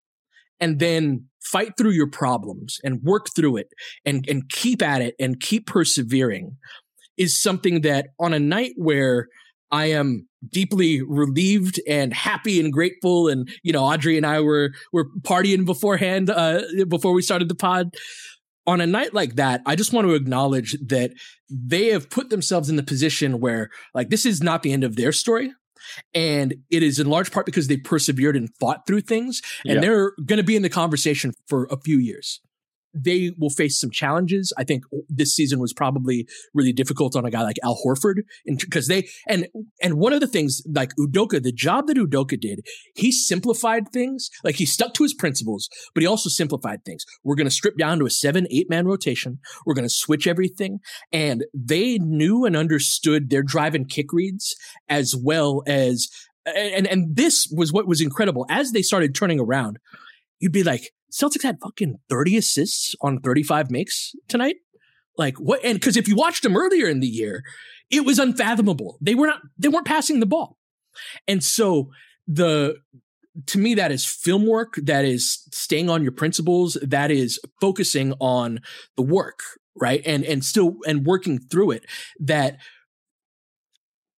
and 0.60 0.78
then 0.78 1.26
fight 1.42 1.72
through 1.76 1.90
your 1.90 2.08
problems 2.08 2.78
and 2.82 3.02
work 3.02 3.26
through 3.34 3.58
it 3.58 3.68
and, 4.04 4.24
and 4.28 4.48
keep 4.48 4.80
at 4.82 5.02
it 5.02 5.14
and 5.20 5.40
keep 5.40 5.66
persevering 5.66 6.56
is 7.16 7.40
something 7.40 7.82
that 7.82 8.08
on 8.18 8.32
a 8.32 8.38
night 8.38 8.72
where 8.76 9.28
I 9.70 9.86
am 9.86 10.28
deeply 10.50 11.02
relieved 11.02 11.80
and 11.88 12.12
happy 12.12 12.60
and 12.60 12.72
grateful. 12.72 13.28
And, 13.28 13.48
you 13.62 13.72
know, 13.72 13.84
Audrey 13.84 14.16
and 14.16 14.26
I 14.26 14.40
were, 14.40 14.72
were 14.92 15.08
partying 15.22 15.64
beforehand, 15.64 16.30
uh, 16.30 16.62
before 16.88 17.12
we 17.12 17.22
started 17.22 17.48
the 17.48 17.54
pod 17.54 17.90
on 18.66 18.80
a 18.80 18.86
night 18.86 19.14
like 19.14 19.36
that, 19.36 19.62
I 19.66 19.76
just 19.76 19.92
want 19.92 20.06
to 20.06 20.14
acknowledge 20.14 20.76
that 20.86 21.12
they 21.50 21.88
have 21.88 22.10
put 22.10 22.30
themselves 22.30 22.68
in 22.68 22.76
the 22.76 22.82
position 22.82 23.40
where, 23.40 23.70
like, 23.94 24.08
this 24.08 24.24
is 24.24 24.42
not 24.42 24.62
the 24.62 24.72
end 24.72 24.84
of 24.84 24.96
their 24.96 25.12
story. 25.12 25.52
And 26.14 26.54
it 26.70 26.82
is 26.82 27.00
in 27.00 27.08
large 27.08 27.32
part 27.32 27.44
because 27.44 27.66
they 27.66 27.76
persevered 27.76 28.36
and 28.36 28.48
fought 28.60 28.86
through 28.86 29.00
things. 29.00 29.42
And 29.74 29.82
they're 29.82 30.12
going 30.24 30.36
to 30.36 30.44
be 30.44 30.54
in 30.54 30.62
the 30.62 30.70
conversation 30.70 31.32
for 31.48 31.66
a 31.70 31.76
few 31.76 31.98
years 31.98 32.40
they 32.94 33.32
will 33.38 33.50
face 33.50 33.80
some 33.80 33.90
challenges. 33.90 34.52
I 34.56 34.64
think 34.64 34.84
this 35.08 35.34
season 35.34 35.60
was 35.60 35.72
probably 35.72 36.26
really 36.54 36.72
difficult 36.72 37.16
on 37.16 37.24
a 37.24 37.30
guy 37.30 37.42
like 37.42 37.58
Al 37.64 37.78
Horford 37.84 38.22
because 38.46 38.88
they 38.88 39.08
and 39.28 39.48
and 39.82 39.94
one 39.94 40.12
of 40.12 40.20
the 40.20 40.26
things 40.26 40.62
like 40.66 40.92
Udoka, 40.98 41.42
the 41.42 41.52
job 41.52 41.86
that 41.86 41.96
Udoka 41.96 42.40
did, 42.40 42.60
he 42.94 43.12
simplified 43.12 43.84
things. 43.92 44.30
Like 44.44 44.56
he 44.56 44.66
stuck 44.66 44.94
to 44.94 45.02
his 45.02 45.14
principles, 45.14 45.68
but 45.94 46.02
he 46.02 46.06
also 46.06 46.28
simplified 46.28 46.84
things. 46.84 47.04
We're 47.24 47.36
going 47.36 47.46
to 47.46 47.50
strip 47.50 47.76
down 47.78 47.98
to 47.98 48.06
a 48.06 48.10
seven, 48.10 48.46
eight 48.50 48.68
man 48.68 48.86
rotation. 48.86 49.38
We're 49.66 49.74
going 49.74 49.88
to 49.88 49.90
switch 49.90 50.26
everything, 50.26 50.80
and 51.12 51.44
they 51.54 51.98
knew 51.98 52.44
and 52.44 52.56
understood 52.56 53.30
their 53.30 53.42
drive 53.42 53.74
and 53.74 53.88
kick 53.88 54.12
reads 54.12 54.54
as 54.88 55.14
well 55.16 55.62
as 55.66 56.08
and 56.46 56.86
and 56.86 57.16
this 57.16 57.52
was 57.54 57.72
what 57.72 57.86
was 57.86 58.00
incredible 58.00 58.46
as 58.48 58.72
they 58.72 58.82
started 58.82 59.14
turning 59.14 59.40
around. 59.40 59.78
You'd 60.40 60.52
be 60.52 60.64
like, 60.64 60.90
Celtics 61.12 61.42
had 61.42 61.60
fucking 61.60 61.98
30 62.08 62.36
assists 62.36 62.94
on 63.00 63.20
35 63.20 63.70
makes 63.70 64.14
tonight. 64.28 64.56
Like 65.18 65.36
what? 65.38 65.60
And 65.62 65.78
because 65.78 65.96
if 65.96 66.08
you 66.08 66.16
watched 66.16 66.42
them 66.42 66.56
earlier 66.56 66.88
in 66.88 67.00
the 67.00 67.06
year, 67.06 67.44
it 67.90 68.04
was 68.04 68.18
unfathomable. 68.18 68.98
They 69.00 69.14
were 69.14 69.26
not, 69.26 69.42
they 69.58 69.68
weren't 69.68 69.86
passing 69.86 70.20
the 70.20 70.26
ball. 70.26 70.56
And 71.28 71.44
so 71.44 71.90
the, 72.26 72.76
to 73.46 73.58
me, 73.58 73.74
that 73.74 73.92
is 73.92 74.04
film 74.06 74.46
work. 74.46 74.74
That 74.82 75.04
is 75.04 75.46
staying 75.52 75.90
on 75.90 76.02
your 76.02 76.12
principles. 76.12 76.78
That 76.82 77.10
is 77.10 77.38
focusing 77.60 78.14
on 78.20 78.60
the 78.96 79.02
work, 79.02 79.40
right? 79.74 80.02
And, 80.06 80.24
and 80.24 80.44
still, 80.44 80.76
and 80.86 81.06
working 81.06 81.38
through 81.38 81.72
it 81.72 81.84
that 82.20 82.58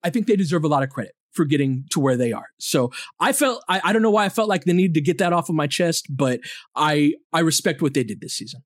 I 0.02 0.11
think 0.11 0.26
they 0.26 0.37
deserve 0.37 0.64
a 0.64 0.68
lot 0.68 0.83
of 0.83 0.90
credit 0.90 1.14
for 1.35 1.44
getting 1.44 1.85
to 1.90 2.01
where 2.01 2.16
they 2.16 2.33
are. 2.33 2.47
So 2.59 2.90
I 3.20 3.33
felt 3.33 3.62
I, 3.68 3.81
I 3.85 3.92
don't 3.92 4.03
know 4.03 4.11
why 4.11 4.25
I 4.25 4.29
felt 4.29 4.49
like 4.49 4.64
the 4.64 4.73
need 4.73 4.94
to 4.94 5.01
get 5.01 5.18
that 5.18 5.33
off 5.33 5.49
of 5.49 5.55
my 5.55 5.66
chest, 5.66 6.07
but 6.09 6.40
I 6.75 7.14
I 7.33 7.40
respect 7.40 7.83
what 7.83 7.94
they 7.94 8.05
did 8.05 8.20
this 8.20 8.35
season. 8.35 8.62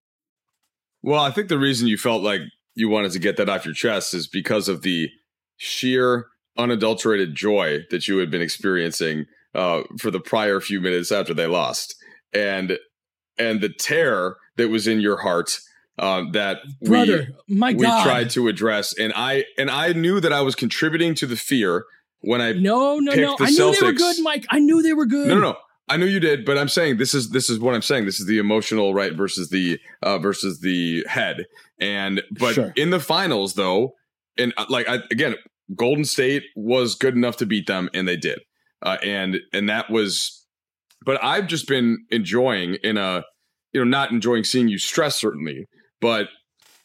Well, 1.02 1.20
I 1.20 1.30
think 1.30 1.48
the 1.48 1.58
reason 1.58 1.88
you 1.88 1.96
felt 1.96 2.22
like 2.22 2.42
you 2.74 2.88
wanted 2.88 3.12
to 3.12 3.18
get 3.18 3.36
that 3.36 3.48
off 3.48 3.64
your 3.64 3.74
chest 3.74 4.14
is 4.14 4.28
because 4.28 4.68
of 4.68 4.82
the 4.82 5.08
sheer 5.56 6.26
unadulterated 6.56 7.34
joy 7.34 7.80
that 7.90 8.08
you 8.08 8.18
had 8.18 8.30
been 8.30 8.42
experiencing 8.42 9.26
uh, 9.54 9.82
for 9.98 10.10
the 10.10 10.20
prior 10.20 10.60
few 10.60 10.80
minutes 10.80 11.10
after 11.10 11.34
they 11.34 11.46
lost, 11.46 11.94
and 12.32 12.78
and 13.38 13.60
the 13.60 13.68
tear 13.68 14.36
that 14.56 14.68
was 14.68 14.86
in 14.86 15.00
your 15.00 15.18
heart 15.18 15.58
um, 15.98 16.32
that 16.32 16.58
brother, 16.82 17.28
we, 17.48 17.74
we 17.74 17.86
tried 17.86 18.30
to 18.30 18.48
address, 18.48 18.96
and 18.98 19.12
I 19.16 19.44
and 19.56 19.70
I 19.70 19.92
knew 19.92 20.20
that 20.20 20.32
I 20.32 20.42
was 20.42 20.54
contributing 20.54 21.14
to 21.16 21.26
the 21.26 21.36
fear 21.36 21.84
when 22.20 22.40
I 22.40 22.52
no 22.52 22.98
no 22.98 23.14
no 23.14 23.36
I 23.40 23.50
Celtics, 23.50 23.58
knew 23.58 23.74
they 23.80 23.86
were 23.86 23.92
good, 23.92 24.16
Mike. 24.22 24.46
I 24.50 24.58
knew 24.58 24.82
they 24.82 24.92
were 24.92 25.06
good. 25.06 25.28
No, 25.28 25.34
no, 25.34 25.40
no. 25.40 25.56
I 25.90 25.96
knew 25.96 26.06
you 26.06 26.20
did, 26.20 26.44
but 26.44 26.58
I'm 26.58 26.68
saying 26.68 26.98
this 26.98 27.14
is 27.14 27.30
this 27.30 27.48
is 27.48 27.58
what 27.58 27.74
I'm 27.74 27.82
saying. 27.82 28.04
This 28.04 28.20
is 28.20 28.26
the 28.26 28.38
emotional 28.38 28.92
right 28.92 29.14
versus 29.14 29.48
the 29.50 29.78
uh, 30.02 30.18
versus 30.18 30.60
the 30.60 31.04
head. 31.08 31.46
And 31.80 32.22
but 32.38 32.54
sure. 32.54 32.72
in 32.76 32.90
the 32.90 33.00
finals 33.00 33.54
though, 33.54 33.94
and 34.36 34.52
uh, 34.56 34.66
like 34.68 34.88
I, 34.88 34.98
again, 35.10 35.36
Golden 35.74 36.04
State 36.04 36.44
was 36.56 36.94
good 36.94 37.14
enough 37.14 37.36
to 37.38 37.46
beat 37.46 37.66
them, 37.66 37.88
and 37.94 38.06
they 38.06 38.16
did. 38.16 38.40
Uh, 38.82 38.98
and 39.02 39.38
and 39.52 39.68
that 39.68 39.90
was, 39.90 40.46
but 41.04 41.22
I've 41.24 41.46
just 41.46 41.66
been 41.66 41.98
enjoying 42.10 42.76
in 42.82 42.96
a 42.96 43.24
you 43.72 43.80
know 43.80 43.88
not 43.88 44.10
enjoying 44.10 44.44
seeing 44.44 44.68
you 44.68 44.78
stress 44.78 45.16
certainly, 45.16 45.66
but 46.00 46.28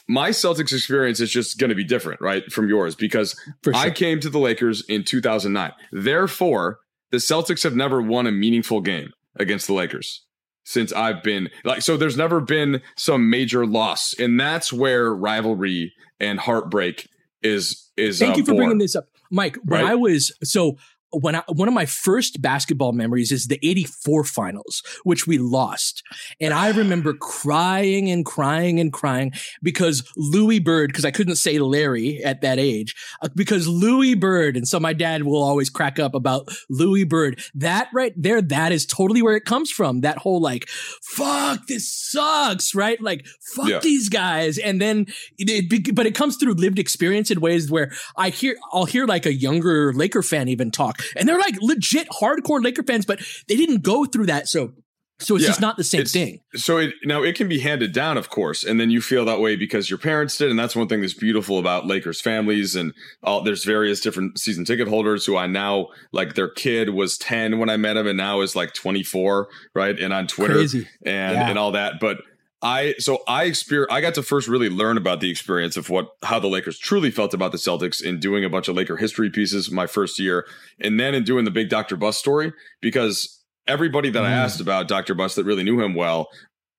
my 0.08 0.30
Celtics 0.30 0.74
experience 0.74 1.20
is 1.20 1.32
just 1.32 1.58
going 1.60 1.70
to 1.70 1.76
be 1.76 1.84
different, 1.84 2.22
right, 2.22 2.44
from 2.52 2.68
yours 2.68 2.96
because 2.96 3.40
sure. 3.64 3.76
I 3.76 3.90
came 3.90 4.20
to 4.20 4.30
the 4.30 4.40
Lakers 4.40 4.84
in 4.88 5.04
2009. 5.04 5.72
Therefore, 5.92 6.80
the 7.12 7.18
Celtics 7.18 7.64
have 7.64 7.76
never 7.76 8.02
won 8.02 8.28
a 8.28 8.32
meaningful 8.32 8.82
game 8.82 9.12
against 9.38 9.68
the 9.68 9.74
Lakers 9.74 10.26
since 10.66 10.94
I've 10.94 11.22
been 11.24 11.50
like 11.66 11.82
so 11.82 11.98
there's 11.98 12.18
never 12.18 12.40
been 12.40 12.82
some 12.96 13.30
major 13.30 13.66
loss 13.66 14.14
and 14.18 14.40
that's 14.40 14.72
where 14.72 15.14
rivalry 15.14 15.94
and 16.20 16.40
heartbreak 16.40 17.10
is 17.42 17.92
is 17.98 18.20
Thank 18.20 18.36
uh, 18.36 18.38
you 18.38 18.46
for 18.46 18.52
born. 18.52 18.58
bringing 18.58 18.78
this 18.78 18.96
up. 18.96 19.10
Mike, 19.30 19.58
when 19.64 19.82
right? 19.82 19.92
I 19.92 19.96
was 19.96 20.32
so 20.44 20.78
when 21.14 21.36
I, 21.36 21.44
one 21.48 21.68
of 21.68 21.74
my 21.74 21.86
first 21.86 22.42
basketball 22.42 22.92
memories 22.92 23.32
is 23.32 23.48
the 23.48 23.60
84 23.64 24.24
finals, 24.24 24.84
which 25.04 25.28
we 25.28 25.38
lost. 25.38 26.04
And 26.42 26.54
I 26.54 26.72
remember 26.72 27.14
crying 27.20 28.10
and 28.10 28.26
crying 28.26 28.80
and 28.80 28.92
crying 28.92 29.32
because 29.62 30.04
Louis 30.18 30.60
Bird, 30.60 30.90
because 30.90 31.06
I 31.06 31.12
couldn't 31.12 31.36
say 31.36 31.60
Larry 31.60 32.24
at 32.24 32.42
that 32.42 32.60
age, 32.60 32.96
uh, 33.22 33.30
because 33.36 33.68
Louis 33.68 34.16
Bird, 34.16 34.58
and 34.58 34.68
so 34.68 34.80
my 34.80 34.94
dad 34.94 35.24
will 35.24 35.44
always 35.44 35.70
crack 35.70 36.00
up 36.00 36.16
about 36.16 36.50
Louis 36.70 37.04
Bird. 37.04 37.42
That 37.54 37.90
right 37.94 38.14
there, 38.16 38.42
that 38.42 38.72
is 38.72 38.86
totally 38.86 39.22
where 39.22 39.36
it 39.36 39.46
comes 39.46 39.72
from. 39.72 40.02
That 40.02 40.18
whole 40.18 40.42
like, 40.42 40.68
fuck, 41.02 41.68
this 41.68 41.92
sucks, 41.92 42.74
right? 42.74 43.00
Like, 43.02 43.26
fuck 43.56 43.70
yeah. 43.70 43.80
these 43.80 44.10
guys. 44.10 44.58
And 44.58 44.82
then, 44.82 45.08
it, 45.38 45.72
it, 45.72 45.96
but 45.96 46.06
it 46.06 46.16
comes 46.16 46.38
through 46.38 46.54
lived 46.54 46.80
experience 46.80 47.30
in 47.30 47.40
ways 47.40 47.70
where 47.70 47.92
I 48.18 48.30
hear, 48.30 48.58
I'll 48.72 48.86
hear 48.86 49.06
like 49.06 49.26
a 49.26 49.34
younger 49.34 49.94
Laker 49.94 50.24
fan 50.24 50.48
even 50.48 50.72
talk 50.72 51.03
and 51.16 51.28
they're 51.28 51.40
like 51.40 51.56
legit 51.62 52.08
hardcore 52.10 52.64
Laker 52.64 52.84
fans, 52.84 53.06
but 53.06 53.20
they 53.48 53.56
didn't 53.56 53.82
go 53.84 54.06
through 54.06 54.28
that. 54.28 54.48
So 54.48 54.74
So 55.20 55.36
it's 55.36 55.44
Yeah, 55.44 55.50
just 55.50 55.62
not 55.62 55.78
the 55.78 55.84
same 55.84 56.06
thing. 56.06 56.40
So 56.56 56.78
it 56.78 56.96
now 57.06 57.22
it 57.24 57.36
can 57.36 57.48
be 57.48 57.60
handed 57.60 57.94
down, 57.94 58.18
of 58.18 58.30
course, 58.30 58.64
and 58.64 58.80
then 58.80 58.90
you 58.90 59.00
feel 59.00 59.24
that 59.26 59.40
way 59.40 59.56
because 59.56 59.90
your 59.90 60.00
parents 60.00 60.36
did, 60.38 60.50
and 60.50 60.58
that's 60.60 60.76
one 60.76 60.88
thing 60.88 61.02
that's 61.02 61.14
beautiful 61.14 61.60
about 61.60 61.86
Lakers 61.86 62.20
families 62.20 62.76
and 62.76 62.94
all. 63.22 63.42
There's 63.44 63.64
various 63.64 64.02
different 64.02 64.40
season 64.40 64.66
ticket 64.66 64.88
holders 64.88 65.26
who 65.26 65.38
I 65.38 65.48
now 65.48 65.88
like. 66.12 66.34
Their 66.34 66.50
kid 66.50 66.90
was 66.90 67.18
ten 67.18 67.60
when 67.60 67.70
I 67.70 67.78
met 67.78 67.96
him, 67.96 68.08
and 68.08 68.18
now 68.18 68.42
is 68.42 68.56
like 68.56 68.74
24, 68.74 69.48
right? 69.76 69.98
And 69.98 70.12
on 70.14 70.28
Twitter 70.28 70.56
Crazy. 70.56 70.88
and 71.06 71.36
Yeah. 71.36 71.50
and 71.50 71.58
all 71.60 71.72
that, 71.74 72.00
but. 72.02 72.18
I 72.64 72.96
so 72.98 73.22
I 73.28 73.50
exper 73.50 73.86
I 73.90 74.00
got 74.02 74.14
to 74.16 74.24
first 74.24 74.48
really 74.48 74.70
learn 74.70 74.98
about 74.98 75.20
the 75.20 75.30
experience 75.30 75.76
of 75.76 75.90
what 75.90 76.08
how 76.24 76.40
the 76.40 76.48
Lakers 76.48 76.80
truly 76.80 77.12
felt 77.12 77.34
about 77.34 77.52
the 77.52 77.58
Celtics 77.58 78.02
in 78.02 78.20
doing 78.20 78.46
a 78.46 78.50
bunch 78.50 78.68
of 78.70 78.76
Laker 78.76 78.96
history 78.98 79.30
pieces 79.30 79.70
my 79.70 79.86
first 79.86 80.18
year, 80.18 80.48
and 80.80 81.00
then 81.00 81.14
in 81.14 81.24
doing 81.24 81.44
the 81.46 81.52
big 81.52 81.70
Dr. 81.70 81.98
Buss 81.98 82.18
story 82.18 82.54
because 82.82 83.42
everybody 83.68 84.10
that 84.10 84.24
I 84.24 84.30
Mm. 84.30 84.44
asked 84.46 84.62
about 84.62 84.88
Dr. 84.88 85.14
Buss 85.14 85.36
that 85.36 85.44
really 85.44 85.64
knew 85.64 85.82
him 85.82 85.94
well 85.94 86.30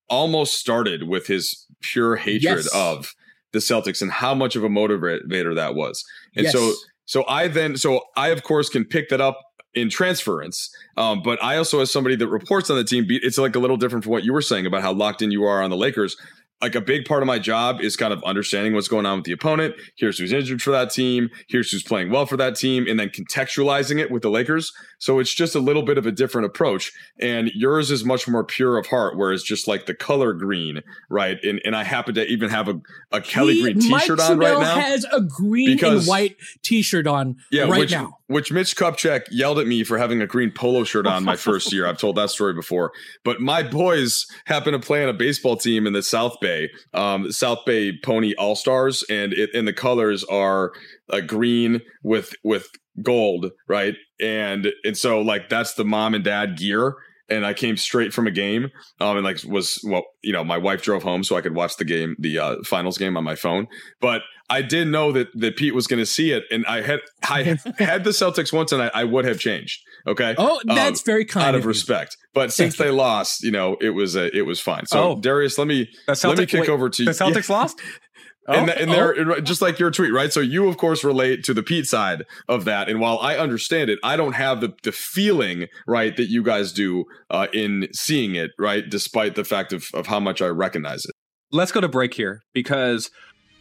almost 0.09 0.55
started 0.59 1.05
with 1.09 1.27
his 1.27 1.67
pure 1.83 2.17
hatred 2.17 2.43
Yes. 2.65 2.75
of 2.75 3.13
the 3.53 3.59
Celtics 3.59 4.03
and 4.03 4.11
how 4.11 4.35
much 4.35 4.57
of 4.57 4.65
a 4.65 4.69
motivator 4.69 5.55
that 5.55 5.75
was. 5.75 6.03
And 6.37 6.49
so 6.49 6.73
so 7.07 7.25
I 7.29 7.49
then 7.49 7.77
so 7.77 8.01
I 8.17 8.29
of 8.29 8.43
course 8.43 8.69
can 8.71 8.85
pick 8.85 9.11
that 9.11 9.21
up 9.21 9.39
in 9.75 9.91
transference. 9.91 10.75
Um, 10.97 11.23
but 11.23 11.43
I 11.43 11.57
also 11.57 11.81
as 11.81 11.91
somebody 11.91 12.17
that 12.17 12.29
reports 12.29 12.71
on 12.71 12.77
the 12.77 12.85
team, 12.85 13.07
it's 13.09 13.39
like 13.39 13.57
a 13.57 13.59
little 13.59 13.77
different 13.77 14.05
from 14.05 14.13
what 14.13 14.25
you 14.25 14.33
were 14.33 14.43
saying 14.43 14.67
about 14.67 14.83
how 14.83 14.93
locked 14.93 15.23
in 15.23 15.31
you 15.31 15.45
are 15.45 15.63
on 15.63 15.71
the 15.71 15.77
Lakers. 15.77 16.17
Like 16.65 16.75
a 16.75 16.81
big 16.81 17.05
part 17.05 17.23
of 17.23 17.27
my 17.27 17.39
job 17.39 17.83
is 17.83 17.95
kind 17.95 18.11
of 18.11 18.25
understanding 18.25 18.73
what's 18.73 18.89
going 18.89 19.05
on 19.05 19.19
with 19.19 19.27
the 19.27 19.33
opponent. 19.33 19.75
Here's 19.97 20.19
who's 20.19 20.33
injured 20.33 20.63
for 20.63 20.71
that 20.71 20.91
team. 20.91 21.29
Here's 21.47 21.71
who's 21.71 21.83
playing 21.83 22.11
well 22.11 22.25
for 22.25 22.39
that 22.39 22.57
team, 22.57 22.87
and 22.89 22.99
then 22.99 23.11
contextualizing 23.11 24.01
it 24.01 24.11
with 24.11 24.23
the 24.23 24.31
Lakers. 24.31 24.73
So 24.99 25.19
it's 25.19 25.35
just 25.35 25.55
a 25.55 25.59
little 25.61 25.83
bit 25.83 25.99
of 25.99 26.07
a 26.07 26.11
different 26.13 26.47
approach. 26.47 26.91
And 27.21 27.51
yours 27.55 27.91
is 27.91 28.03
much 28.03 28.27
more 28.27 28.45
pure 28.45 28.79
of 28.79 28.87
heart, 28.87 29.19
whereas 29.19 29.43
just 29.43 29.69
like 29.69 29.85
the 29.85 29.93
color 29.95 30.33
green, 30.33 30.81
right? 31.11 31.37
And 31.43 31.61
and 31.67 31.77
I 31.77 31.85
happen 31.85 32.15
to 32.15 32.25
even 32.27 32.49
have 32.49 32.69
a, 32.69 32.81
a 33.13 33.21
Kelly 33.21 33.57
He- 33.57 33.63
Green 33.63 33.81
T-shirt 33.81 34.17
Mike 34.19 34.31
on 34.31 34.39
right 34.39 34.59
now. 34.59 34.81
has 34.81 35.05
a 35.13 35.21
green 35.21 35.67
Because- 35.75 36.05
and 36.05 36.09
white 36.09 36.37
T-shirt 36.63 37.07
on 37.07 37.37
Yeah, 37.51 37.65
right 37.65 37.81
which, 37.81 37.91
now. 37.91 38.17
Which 38.29 38.51
Mitch 38.51 38.75
Kupchak 38.75 39.25
yelled 39.31 39.59
at 39.59 39.67
me 39.67 39.85
for 39.85 39.99
having 39.99 40.23
a 40.23 40.27
green 40.27 40.51
polo 40.51 40.85
shirt 40.85 41.07
on 41.07 41.25
my 41.25 41.37
first 41.49 41.75
year. 41.75 41.87
I've 41.87 41.99
told 41.99 42.17
that 42.17 42.31
story 42.31 42.55
before. 42.55 42.93
But 43.23 43.43
my 43.43 43.63
boys 43.63 44.25
happen 44.47 44.73
to 44.73 44.79
play 44.79 45.03
on 45.03 45.11
a 45.11 45.13
baseball 45.13 45.57
team 45.59 45.87
in 45.87 45.93
the 45.93 46.03
South 46.03 46.37
Bay, 46.41 46.54
um, 46.93 47.31
South 47.33 47.61
Bay 47.67 47.93
Pony 48.03 48.35
All 48.35 48.57
Stars, 48.57 49.05
and 49.09 49.33
it 49.33 49.51
and 49.55 49.67
the 49.67 49.73
colors 49.73 50.25
are 50.25 50.73
a 51.11 51.23
green 51.23 51.81
with 52.03 52.35
with 52.43 52.69
gold, 53.03 53.51
right? 53.69 53.95
And 54.21 54.73
and 54.85 54.97
so 54.97 55.21
like 55.21 55.49
that's 55.49 55.75
the 55.75 55.85
mom 55.85 56.15
and 56.15 56.25
dad 56.25 56.57
gear. 56.57 56.95
And 57.31 57.47
I 57.47 57.55
came 57.55 57.79
straight 57.79 58.13
from 58.13 58.27
a 58.27 58.31
game, 58.31 58.69
um, 59.01 59.17
and 59.17 59.25
like 59.25 59.43
was 59.45 59.81
well, 59.83 60.03
you 60.23 60.31
know, 60.33 60.45
my 60.45 60.59
wife 60.59 60.83
drove 60.83 61.03
home 61.03 61.25
so 61.25 61.37
I 61.37 61.41
could 61.41 61.55
watch 61.55 61.79
the 61.79 61.85
game, 61.85 62.17
the 62.19 62.39
uh, 62.39 62.57
finals 62.67 62.99
game 62.99 63.17
on 63.17 63.25
my 63.25 63.35
phone. 63.35 63.67
But 63.99 64.21
I 64.51 64.61
did 64.61 64.89
know 64.89 65.11
that 65.13 65.29
that 65.35 65.57
Pete 65.57 65.75
was 65.75 65.87
going 65.87 66.01
to 66.01 66.07
see 66.07 66.33
it, 66.33 66.45
and 66.51 66.67
I 66.67 66.83
had 66.83 67.01
I 67.23 67.59
had 67.79 68.05
the 68.05 68.11
Celtics 68.11 68.53
once, 68.53 68.73
and 68.73 68.83
I, 68.83 68.91
I 68.93 69.05
would 69.05 69.25
have 69.25 69.39
changed. 69.39 69.81
Okay, 70.07 70.35
Oh, 70.37 70.61
Um, 70.69 70.77
that's 70.77 71.03
very 71.03 71.25
kind 71.25 71.47
out 71.47 71.55
of 71.55 71.63
you. 71.63 71.69
respect. 71.69 72.17
But 72.35 72.53
since 72.53 72.77
they 72.77 72.91
lost, 72.91 73.43
you 73.43 73.51
know, 73.51 73.77
it 73.81 73.91
was 73.91 74.17
uh, 74.17 74.29
it 74.35 74.43
was 74.43 74.61
fine. 74.61 74.87
So 74.87 75.13
Oh. 75.13 75.21
Darius, 75.21 75.57
let 75.59 75.67
me 75.67 75.89
The 76.07 76.21
let 76.29 76.39
me 76.39 76.47
kick 76.47 76.61
wait, 76.63 76.69
over 76.71 76.91
to 76.91 77.05
the 77.05 77.13
Celtics 77.13 77.49
lost. 77.49 77.81
and, 78.47 78.69
Oh, 78.69 78.73
and 78.75 78.91
they're 78.91 79.41
just 79.41 79.63
like 79.63 79.79
your 79.79 79.91
tweet, 79.91 80.13
right? 80.13 80.31
So 80.31 80.41
you, 80.41 80.69
of 80.69 80.77
course, 80.77 81.03
relate 81.05 81.43
to 81.45 81.55
the 81.55 81.63
Pete 81.63 81.87
side 81.87 82.25
of 82.49 82.67
that. 82.67 82.91
And 82.91 83.01
while 83.01 83.19
I 83.21 83.39
understand 83.39 83.89
it, 83.89 83.99
I 84.05 84.17
don't 84.17 84.35
have 84.35 84.61
the, 84.61 84.75
the 84.83 84.93
feeling, 84.93 85.69
right, 85.87 86.15
that 86.19 86.27
you 86.29 86.43
guys 86.43 86.71
do 86.73 87.05
uh, 87.31 87.47
in 87.55 87.89
seeing 87.95 88.35
it, 88.35 88.51
right? 88.59 88.85
Despite 88.87 89.35
the 89.37 89.45
fact 89.45 89.73
of, 89.73 89.87
of 89.95 90.09
how 90.09 90.21
much 90.21 90.43
I 90.43 90.49
recognize 90.49 91.07
it. 91.07 91.13
let's 91.53 91.73
go 91.73 91.81
to 91.81 91.89
break 91.89 92.13
here 92.13 92.43
because 92.53 93.11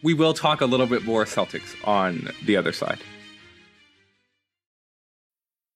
we 0.02 0.14
will 0.14 0.34
talk 0.34 0.60
a 0.60 0.66
little 0.66 0.88
bit 0.88 1.06
more 1.06 1.24
Celtics 1.24 1.74
on 1.88 2.30
the 2.44 2.58
other 2.58 2.74
side. 2.74 3.00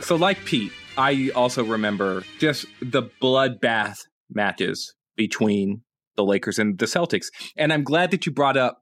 So, 0.00 0.16
like 0.16 0.44
Pete, 0.44 0.72
I 0.96 1.30
also 1.34 1.64
remember 1.64 2.22
just 2.38 2.66
the 2.80 3.02
bloodbath 3.22 3.98
matches 4.30 4.94
between 5.16 5.82
the 6.16 6.24
Lakers 6.24 6.58
and 6.58 6.78
the 6.78 6.86
Celtics. 6.86 7.26
And 7.56 7.72
I'm 7.72 7.84
glad 7.84 8.10
that 8.12 8.24
you 8.26 8.32
brought 8.32 8.56
up 8.56 8.78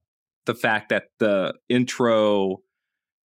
the 0.47 0.55
fact 0.55 0.91
that 0.91 1.05
the 1.19 1.55
intro 1.69 2.59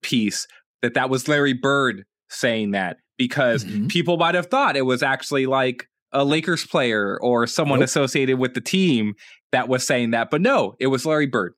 piece 0.02 0.48
that 0.82 0.96
that 0.96 1.10
was 1.10 1.28
Larry 1.28 1.54
Bird 1.54 2.04
saying 2.30 2.72
that 2.72 2.98
because 3.18 3.64
Mhm. 3.64 3.88
people 3.90 4.18
might 4.18 4.34
have 4.36 4.48
thought 4.48 4.76
it 4.76 4.86
was 4.86 5.04
actually 5.04 5.46
like 5.46 5.86
a 6.12 6.26
Lakers 6.26 6.66
player 6.66 7.20
or 7.22 7.46
someone 7.46 7.80
Nope. 7.80 7.86
associated 7.86 8.40
with 8.40 8.54
the 8.56 8.62
team 8.62 9.14
that 9.52 9.68
was 9.70 9.86
saying 9.86 10.12
that. 10.12 10.30
But 10.32 10.42
no, 10.42 10.74
it 10.80 10.88
was 10.88 11.06
Larry 11.06 11.28
Bird. 11.28 11.54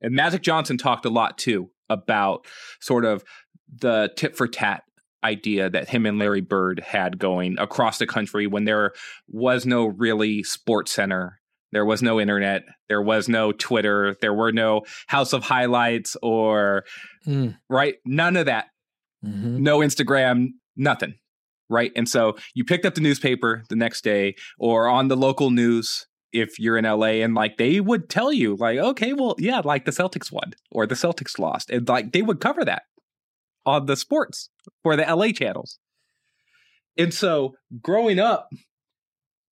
And 0.00 0.14
Magic 0.14 0.42
Johnson 0.42 0.76
talked 0.76 1.04
a 1.06 1.10
lot 1.10 1.38
too 1.38 1.70
about 1.88 2.44
sort 2.80 3.04
of 3.04 3.22
the 3.80 4.10
tit 4.16 4.36
for 4.36 4.48
tat 4.48 4.82
idea 5.26 5.68
that 5.68 5.88
him 5.90 6.06
and 6.06 6.18
Larry 6.18 6.40
Bird 6.40 6.80
had 6.80 7.18
going 7.18 7.58
across 7.58 7.98
the 7.98 8.06
country 8.06 8.46
when 8.46 8.64
there 8.64 8.92
was 9.28 9.66
no 9.66 9.86
really 9.86 10.42
sports 10.42 10.92
center. 10.92 11.38
There 11.72 11.84
was 11.84 12.00
no 12.02 12.18
internet. 12.20 12.62
There 12.88 13.02
was 13.02 13.28
no 13.28 13.52
Twitter. 13.52 14.16
There 14.22 14.32
were 14.32 14.52
no 14.52 14.82
House 15.08 15.32
of 15.34 15.42
Highlights 15.42 16.16
or, 16.22 16.84
Mm. 17.26 17.58
right? 17.68 17.96
None 18.06 18.36
of 18.36 18.46
that. 18.46 18.66
Mhm. 19.24 19.58
No 19.58 19.80
Instagram, 19.80 20.48
nothing. 20.76 21.14
Right. 21.68 21.90
And 21.96 22.08
so 22.08 22.36
you 22.54 22.64
picked 22.64 22.86
up 22.86 22.94
the 22.94 23.00
newspaper 23.00 23.64
the 23.68 23.74
next 23.76 24.04
day 24.04 24.36
or 24.58 24.86
on 24.88 25.08
the 25.08 25.16
local 25.16 25.50
news 25.50 26.06
if 26.32 26.58
you're 26.60 26.76
in 26.78 26.84
LA 26.84 27.22
and 27.22 27.34
like 27.34 27.56
they 27.56 27.80
would 27.80 28.08
tell 28.08 28.32
you, 28.32 28.54
like, 28.56 28.78
okay, 28.78 29.12
well, 29.12 29.34
yeah, 29.38 29.60
like 29.64 29.84
the 29.84 29.90
Celtics 29.90 30.30
won 30.30 30.52
or 30.70 30.86
the 30.86 30.94
Celtics 30.94 31.38
lost. 31.38 31.70
And 31.70 31.88
like 31.88 32.12
they 32.12 32.22
would 32.22 32.40
cover 32.40 32.64
that 32.64 32.82
on 33.66 33.86
the 33.86 33.96
sports 33.96 34.48
for 34.82 34.96
the 34.96 35.02
LA 35.02 35.28
channels. 35.32 35.78
And 36.96 37.12
so 37.12 37.54
growing 37.82 38.18
up, 38.18 38.48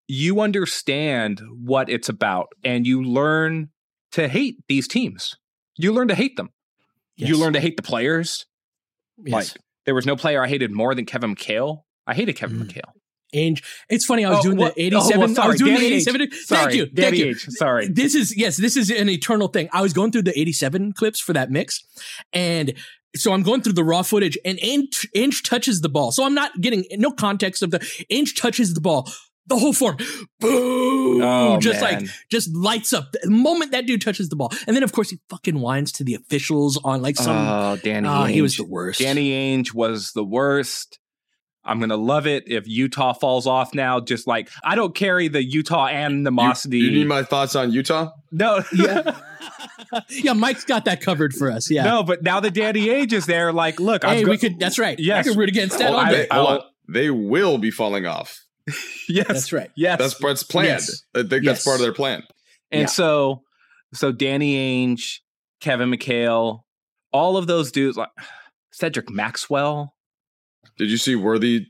you 0.09 0.41
understand 0.41 1.41
what 1.63 1.89
it's 1.91 2.09
about 2.09 2.49
and 2.65 2.87
you 2.87 3.03
learn 3.03 3.71
to 4.13 4.29
hate 4.29 4.57
these 4.69 4.87
teams. 4.89 5.35
You 5.77 5.93
learn 5.93 6.09
to 6.09 6.15
hate 6.15 6.37
them. 6.37 6.51
You 7.17 7.37
learn 7.39 7.53
to 7.55 7.61
hate 7.61 7.77
the 7.77 7.83
players. 7.83 8.47
Yes. 9.25 9.33
Like 9.33 9.63
there 9.87 9.95
was 9.95 10.07
no 10.07 10.17
player 10.17 10.43
I 10.43 10.49
hated 10.49 10.73
more 10.73 10.95
than 10.95 11.05
Kevin 11.05 11.35
McHale. 11.37 11.83
I 12.07 12.15
hated 12.15 12.35
Kevin 12.35 12.59
Mm. 12.59 12.67
McHale. 12.71 12.91
Ainge. 13.35 13.65
It's 13.89 14.05
funny. 14.05 14.25
I 14.25 14.31
was 14.31 14.41
Oh, 14.41 14.43
doing 14.43 14.59
well- 14.59 14.73
the 14.77 14.83
87. 14.83 15.17
oh, 15.17 15.21
well, 15.21 15.31
I 15.31 15.35
sorry, 15.35 15.49
was 15.49 15.59
doing 15.59 15.75
the 15.75 15.87
87. 15.87 16.29
Sorry, 16.33 16.63
thank 16.63 16.75
you. 16.75 16.87
Thank 16.95 17.17
you. 17.17 17.27
Ainge. 17.35 17.51
Sorry. 17.53 17.89
This 17.89 18.15
is, 18.15 18.37
yes, 18.37 18.57
this 18.57 18.77
is 18.77 18.91
an 18.91 19.09
eternal 19.09 19.49
thing. 19.49 19.69
I 19.73 19.83
was 19.83 19.93
going 19.93 20.13
through 20.13 20.23
the 20.23 20.39
87 20.39 20.93
clips 20.93 21.19
for 21.21 21.33
that 21.33 21.51
mix. 21.51 21.81
And 22.33 22.75
so 23.17 23.33
I'm 23.33 23.43
going 23.43 23.63
through 23.63 23.75
the 23.75 23.85
raw 23.85 24.03
footage 24.03 24.37
and 24.45 24.59
Inch, 24.61 25.07
Ainge 25.15 25.43
touches 25.43 25.81
the 25.81 25.89
ball. 25.89 26.13
So 26.13 26.25
I'm 26.25 26.35
not 26.35 26.61
getting 26.61 26.85
no 26.93 27.11
context 27.11 27.63
of 27.63 27.71
the 27.71 28.05
Inch 28.09 28.41
touches 28.41 28.75
the 28.75 28.81
ball. 28.81 29.11
The 29.47 29.59
whole 29.59 29.75
form, 29.75 29.99
boom, 30.41 31.21
Oh, 31.23 31.59
just 31.61 31.83
man. 31.83 32.01
like, 32.05 32.11
just 32.31 32.49
lights 32.57 32.95
up 32.95 33.13
the 33.13 33.29
moment 33.29 33.73
that 33.73 33.87
dude 33.87 34.01
touches 34.01 34.31
the 34.31 34.37
ball. 34.37 34.51
And 34.67 34.75
then, 34.75 34.83
of 34.83 34.93
course, 34.93 35.11
he 35.11 35.19
fucking 35.29 35.61
whines 35.61 35.93
to 35.93 36.05
the 36.05 36.15
officials 36.15 36.81
on 36.83 37.03
like 37.03 37.17
some, 37.17 37.37
oh, 37.37 37.77
Danny. 37.83 38.09
Ah, 38.09 38.25
he 38.25 38.41
was 38.41 38.57
the 38.57 38.65
worst. 38.65 39.01
Danny 39.01 39.33
Ainge 39.33 39.75
was 39.75 40.13
the 40.13 40.25
worst. 40.25 40.99
I'm 41.65 41.81
gonna 41.81 41.97
love 41.97 42.27
it 42.27 42.45
if 42.47 42.67
Utah 42.69 43.13
falls 43.15 43.47
off 43.47 43.75
now. 43.75 44.01
Just 44.01 44.27
like 44.27 44.49
I 44.63 44.75
don't 44.75 44.95
carry 44.95 45.29
the 45.29 45.43
Utah 45.43 45.87
animosity. 45.89 46.79
You, 46.79 46.85
you 46.87 46.91
need 46.99 47.07
my 47.09 47.23
thoughts 47.23 47.55
on 47.57 47.73
Utah? 47.73 48.11
no, 48.33 48.63
Yeah. 48.73 49.19
yeah, 50.09 50.33
Mike's 50.33 50.65
got 50.65 50.85
that 50.87 51.01
covered 51.01 51.33
for 51.35 51.51
us. 51.51 51.71
Yeah. 51.71 51.85
no. 51.85 52.03
But 52.03 52.23
now 52.23 52.41
that 52.41 52.53
Danny 52.55 52.87
Ainge 52.87 53.13
is 53.13 53.27
there, 53.27 53.53
like, 53.53 53.79
look, 53.81 54.05
Hey, 54.05 54.21
I've 54.21 54.29
we 54.29 54.37
go- 54.37 54.41
could. 54.49 54.59
That's 54.59 54.79
right. 54.79 54.99
Yes. 54.99 55.27
I 55.27 55.29
could 55.31 55.39
root 55.39 55.49
against 55.49 55.79
that 55.79 55.91
Oh, 55.93 55.97
all 55.97 56.05
they, 56.07 56.13
day. 56.13 56.27
I'll- 56.31 56.71
They 56.89 57.11
will 57.11 57.59
be 57.59 57.71
falling 57.71 58.07
off. 58.07 58.39
yes, 59.09 59.27
That's 59.29 59.53
right. 59.53 59.71
Yes, 59.77 59.99
That's 59.99 60.15
that's 60.19 60.43
planned. 60.43 60.69
Yes. 60.69 61.03
I 61.15 61.19
think 61.23 61.45
Yes. 61.45 61.57
that's 61.57 61.65
part 61.65 61.77
of 61.77 61.83
their 61.83 61.93
plan. 61.93 62.23
And 62.71 62.83
Yeah. 62.83 62.87
so, 62.87 63.43
so 63.93 64.11
Danny 64.13 64.87
Ainge, 64.87 65.19
Kevin 65.61 65.91
McHale, 65.91 66.61
all 67.13 67.37
of 67.37 67.47
those 67.47 67.71
dudes, 67.73 67.97
like 67.97 68.09
Cedric 68.73 69.11
Maxwell. 69.11 69.94
Did 70.77 70.91
you 70.91 70.97
see 70.97 71.15
Worthy 71.15 71.67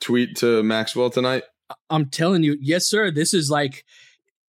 tweet 0.00 0.36
to 0.36 0.62
Maxwell 0.62 1.10
tonight? 1.10 1.44
I'm 1.88 2.06
telling 2.06 2.42
you, 2.42 2.56
yes, 2.60 2.86
sir. 2.86 3.10
This 3.10 3.32
is 3.32 3.50
like 3.50 3.84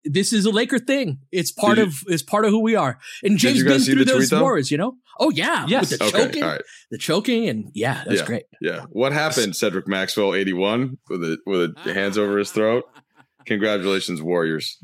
this 0.03 0.33
is 0.33 0.45
a 0.45 0.51
Laker 0.51 0.79
thing. 0.79 1.19
It's 1.31 1.51
part 1.51 1.77
you, 1.77 1.85
of 1.85 2.03
it's 2.07 2.23
part 2.23 2.45
of 2.45 2.51
who 2.51 2.59
we 2.59 2.75
are. 2.75 2.99
And 3.23 3.37
James 3.37 3.63
been 3.63 3.79
through 3.79 4.05
those 4.05 4.31
wars, 4.31 4.71
you 4.71 4.77
know. 4.77 4.95
Oh 5.19 5.29
yeah, 5.29 5.65
yes. 5.67 5.91
With 5.91 5.99
the 5.99 6.05
okay, 6.05 6.25
choking, 6.25 6.43
right. 6.43 6.61
the 6.89 6.97
choking, 6.97 7.47
and 7.47 7.71
yeah, 7.73 8.03
that's 8.05 8.21
yeah, 8.21 8.25
great. 8.25 8.43
Yeah. 8.59 8.85
What 8.89 9.13
happened, 9.13 9.55
Cedric 9.55 9.87
Maxwell, 9.87 10.33
eighty 10.33 10.53
one, 10.53 10.97
with 11.09 11.23
a, 11.23 11.37
with 11.45 11.75
a 11.85 11.93
hands 11.93 12.17
over 12.17 12.37
his 12.37 12.51
throat? 12.51 12.85
Congratulations, 13.45 14.21
Warriors. 14.21 14.77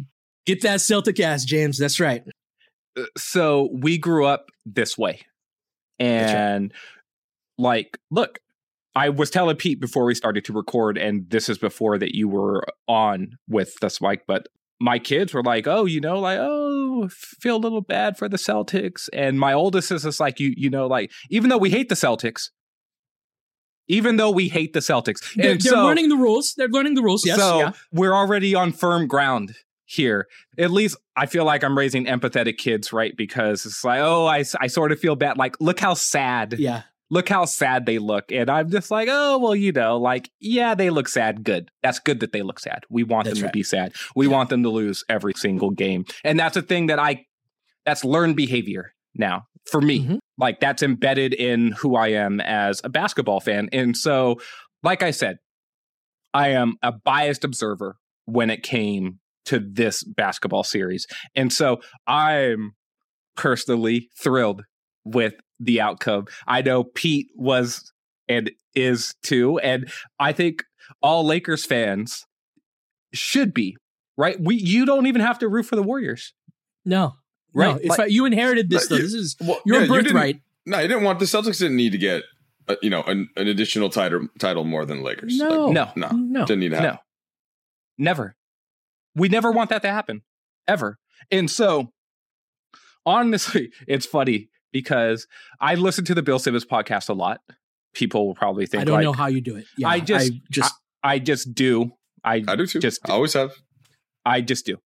Get 0.45 0.61
that 0.61 0.81
Celtic 0.81 1.19
ass, 1.19 1.43
James. 1.45 1.77
That's 1.77 1.99
right. 1.99 2.23
Uh, 2.97 3.03
so 3.17 3.69
we 3.73 3.97
grew 3.97 4.25
up 4.25 4.49
this 4.65 4.97
way, 4.97 5.21
and 5.99 6.71
right. 6.71 7.63
like, 7.63 7.97
look, 8.11 8.39
I 8.95 9.09
was 9.09 9.29
telling 9.29 9.55
Pete 9.57 9.79
before 9.79 10.05
we 10.05 10.15
started 10.15 10.43
to 10.45 10.53
record, 10.53 10.97
and 10.97 11.29
this 11.29 11.49
is 11.49 11.57
before 11.57 11.97
that 11.99 12.15
you 12.15 12.27
were 12.27 12.63
on 12.87 13.37
with 13.47 13.75
the 13.79 13.95
mic, 14.01 14.25
but 14.27 14.47
my 14.79 14.99
kids 14.99 15.33
were 15.33 15.43
like, 15.43 15.67
"Oh, 15.67 15.85
you 15.85 16.01
know, 16.01 16.19
like, 16.19 16.39
oh, 16.39 17.07
feel 17.09 17.57
a 17.57 17.57
little 17.57 17.81
bad 17.81 18.17
for 18.17 18.27
the 18.27 18.37
Celtics." 18.37 19.07
And 19.13 19.39
my 19.39 19.53
oldest 19.53 19.91
is 19.91 20.03
just 20.03 20.19
like, 20.19 20.39
"You, 20.39 20.53
you 20.55 20.69
know, 20.69 20.87
like, 20.87 21.11
even 21.29 21.49
though 21.49 21.57
we 21.57 21.69
hate 21.69 21.89
the 21.89 21.95
Celtics, 21.95 22.49
even 23.87 24.17
though 24.17 24.31
we 24.31 24.49
hate 24.49 24.73
the 24.73 24.79
Celtics, 24.79 25.33
they're, 25.35 25.57
they're 25.57 25.59
so, 25.59 25.85
learning 25.85 26.09
the 26.09 26.17
rules. 26.17 26.53
They're 26.57 26.67
learning 26.67 26.95
the 26.95 27.03
rules. 27.03 27.25
Yes, 27.25 27.37
so 27.37 27.59
yeah. 27.59 27.71
we're 27.91 28.13
already 28.13 28.55
on 28.55 28.71
firm 28.71 29.07
ground 29.07 29.55
here. 29.85 30.27
At 30.57 30.71
least 30.71 30.97
I 31.15 31.25
feel 31.25 31.45
like 31.45 31.63
I'm 31.63 31.77
raising 31.77 32.05
empathetic 32.05 32.57
kids, 32.57 32.91
right? 32.91 33.15
Because 33.15 33.65
it's 33.65 33.83
like, 33.83 33.99
oh, 34.01 34.25
I, 34.25 34.43
I 34.59 34.67
sort 34.67 34.91
of 34.91 34.99
feel 34.99 35.15
bad. 35.15 35.37
Like, 35.37 35.55
look 35.59 35.79
how 35.79 35.93
sad. 35.93 36.55
Yeah 36.57 36.83
look 37.09 37.29
how 37.29 37.45
sad 37.45 37.85
they 37.85 37.99
look. 37.99 38.31
And 38.31 38.49
I'm 38.49 38.69
just 38.69 38.91
like, 38.91 39.07
oh, 39.11 39.37
well, 39.37 39.55
you 39.55 39.71
know, 39.71 39.97
like, 39.97 40.29
yeah, 40.39 40.75
they 40.75 40.89
look 40.89 41.07
sad. 41.07 41.43
Good. 41.43 41.69
That's 41.81 41.99
good 41.99 42.19
that 42.19 42.31
they 42.31 42.41
look 42.41 42.59
sad. 42.59 42.83
We 42.89 43.03
want 43.03 43.25
that's 43.25 43.39
them 43.39 43.45
right. 43.45 43.51
to 43.51 43.57
be 43.57 43.63
sad. 43.63 43.93
We 44.15 44.27
yeah. 44.27 44.33
want 44.33 44.49
them 44.49 44.63
to 44.63 44.69
lose 44.69 45.03
every 45.09 45.33
single 45.35 45.71
game. 45.71 46.05
And 46.23 46.39
that's 46.39 46.57
a 46.57 46.61
thing 46.61 46.87
that 46.87 46.99
I, 46.99 47.25
that's 47.85 48.03
learned 48.03 48.35
behavior 48.35 48.93
now 49.15 49.43
for 49.71 49.81
me. 49.81 50.01
Mm-hmm. 50.01 50.17
Like, 50.37 50.59
that's 50.59 50.83
embedded 50.83 51.33
in 51.33 51.71
who 51.71 51.95
I 51.95 52.09
am 52.09 52.39
as 52.41 52.81
a 52.83 52.89
basketball 52.89 53.39
fan. 53.39 53.69
And 53.71 53.95
so, 53.95 54.37
like 54.83 55.01
I 55.01 55.11
said, 55.11 55.37
I 56.33 56.49
am 56.49 56.75
a 56.83 56.91
biased 56.91 57.43
observer 57.43 57.97
when 58.25 58.49
it 58.49 58.61
came 58.61 59.19
to 59.45 59.59
this 59.59 60.03
basketball 60.03 60.63
series. 60.63 61.07
And 61.33 61.51
so 61.53 61.79
I'm 62.05 62.75
personally 63.37 64.09
thrilled 64.21 64.63
with 65.05 65.33
the 65.59 65.81
outcome. 65.81 66.25
I 66.47 66.61
know 66.61 66.83
Pete 66.83 67.29
was 67.35 67.91
and 68.27 68.51
is 68.75 69.15
too, 69.23 69.59
and 69.59 69.91
I 70.19 70.31
think 70.31 70.63
all 71.01 71.25
Lakers 71.25 71.65
fans 71.65 72.25
should 73.13 73.53
be 73.53 73.77
right. 74.17 74.39
We 74.39 74.55
you 74.55 74.85
don't 74.85 75.07
even 75.07 75.21
have 75.21 75.39
to 75.39 75.47
root 75.47 75.63
for 75.63 75.75
the 75.75 75.83
Warriors. 75.83 76.33
No, 76.85 77.15
right? 77.53 77.75
No, 77.75 77.79
it's 77.81 77.97
like, 77.97 78.11
you 78.11 78.25
inherited 78.25 78.69
this. 78.69 78.87
Though. 78.87 78.97
This 78.97 79.13
is 79.13 79.35
well, 79.41 79.59
your 79.65 79.81
yeah, 79.81 79.87
birthright. 79.87 80.35
You 80.35 80.71
no, 80.71 80.79
you 80.79 80.87
didn't 80.87 81.03
want 81.03 81.19
the 81.19 81.25
Celtics. 81.25 81.59
Didn't 81.59 81.77
need 81.77 81.91
to 81.91 81.97
get 81.97 82.23
uh, 82.67 82.75
you 82.81 82.89
know 82.89 83.03
an, 83.03 83.29
an, 83.35 83.47
additional 83.47 83.89
title 83.89 84.27
title 84.39 84.63
more 84.63 84.85
than 84.85 85.03
Lakers. 85.03 85.37
No, 85.37 85.67
like, 85.67 85.73
no, 85.73 85.91
no, 85.95 86.09
no, 86.15 86.45
didn't 86.45 86.59
need 86.61 86.69
to 86.69 86.75
happen. 86.75 86.99
No, 87.97 88.05
never. 88.05 88.35
We 89.15 89.29
never 89.29 89.51
want 89.51 89.71
that 89.71 89.81
to 89.81 89.89
happen 89.89 90.21
ever. 90.67 90.99
And 91.31 91.49
so, 91.49 91.91
honestly, 93.05 93.71
it's 93.87 94.05
funny 94.05 94.49
because 94.71 95.27
I 95.59 95.75
listen 95.75 96.05
to 96.05 96.15
the 96.15 96.23
Bill 96.23 96.39
Simmons 96.39 96.65
podcast 96.65 97.09
a 97.09 97.13
lot. 97.13 97.41
People 97.93 98.27
will 98.27 98.35
probably 98.35 98.65
think 98.65 98.81
I 98.81 98.85
don't 98.85 98.95
like, 98.95 99.03
know 99.03 99.13
how 99.13 99.27
you 99.27 99.41
do 99.41 99.55
it. 99.55 99.65
Yeah, 99.77 99.89
I 99.89 99.99
just 99.99 100.31
I 100.31 100.41
just 100.51 100.73
I, 101.03 101.13
I, 101.13 101.19
just 101.19 101.53
do. 101.53 101.91
I 102.23 102.43
I 102.47 102.55
do 102.55 102.67
too. 102.67 102.79
Just 102.79 103.07
I 103.09 103.13
always 103.13 103.33
have. 103.33 103.53
I 104.25 104.41
just 104.41 104.65
do. 104.65 104.77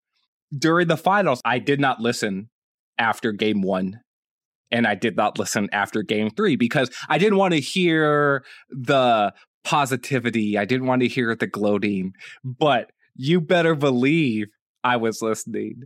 During 0.56 0.88
the 0.88 0.96
finals, 0.96 1.40
I 1.44 1.58
did 1.58 1.80
not 1.80 2.00
listen 2.00 2.48
after 2.98 3.32
game 3.32 3.62
one. 3.62 4.00
And 4.70 4.86
I 4.86 4.94
did 4.94 5.16
not 5.16 5.38
listen 5.38 5.68
after 5.70 6.02
game 6.02 6.30
three 6.30 6.56
because 6.56 6.90
I 7.08 7.18
didn't 7.18 7.36
want 7.36 7.52
to 7.52 7.60
hear 7.60 8.42
the 8.70 9.34
positivity. 9.64 10.56
I 10.56 10.64
didn't 10.64 10.86
want 10.86 11.02
to 11.02 11.08
hear 11.08 11.36
the 11.36 11.46
gloating. 11.46 12.14
But 12.42 12.90
you 13.14 13.42
better 13.42 13.74
believe 13.74 14.46
I 14.82 14.96
was 14.96 15.20
listening 15.20 15.82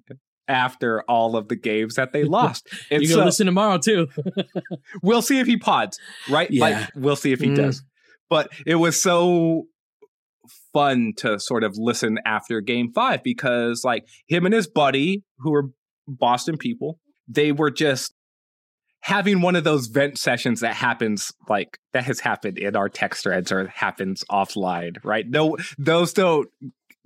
after 0.48 1.02
all 1.02 1.36
of 1.36 1.48
the 1.48 1.56
games 1.56 1.94
that 1.94 2.12
they 2.12 2.24
lost. 2.38 2.68
And 2.90 3.02
you 3.02 3.08
so, 3.08 3.24
listen 3.24 3.46
tomorrow 3.46 3.78
too. 3.78 4.08
we'll 5.02 5.22
see 5.22 5.38
if 5.40 5.46
he 5.46 5.56
pods, 5.56 5.98
right? 6.28 6.50
Yeah. 6.50 6.60
Like 6.60 6.88
we'll 6.94 7.16
see 7.16 7.32
if 7.32 7.40
he 7.40 7.48
Mm. 7.48 7.56
does. 7.56 7.82
But 8.28 8.50
it 8.66 8.74
was 8.76 9.00
so 9.00 9.64
fun 10.72 11.12
to 11.18 11.38
sort 11.40 11.64
of 11.64 11.74
listen 11.76 12.18
after 12.24 12.60
game 12.60 12.92
five 12.92 13.22
because 13.22 13.82
like 13.84 14.04
him 14.26 14.44
and 14.44 14.54
his 14.54 14.66
buddy, 14.66 15.22
who 15.38 15.54
are 15.54 15.70
Boston 16.08 16.56
people, 16.56 16.98
they 17.28 17.52
were 17.52 17.70
just 17.70 18.12
having 19.00 19.40
one 19.40 19.54
of 19.56 19.64
those 19.64 19.86
vent 19.86 20.18
sessions 20.18 20.60
that 20.60 20.74
happens 20.74 21.32
like 21.48 21.78
that 21.92 22.04
has 22.04 22.20
happened 22.20 22.58
in 22.58 22.74
our 22.76 22.88
text 22.88 23.22
threads 23.22 23.52
or 23.52 23.68
happens 23.68 24.24
offline, 24.30 24.96
right? 25.04 25.24
No, 25.28 25.56
those 25.78 26.12
don't 26.12 26.48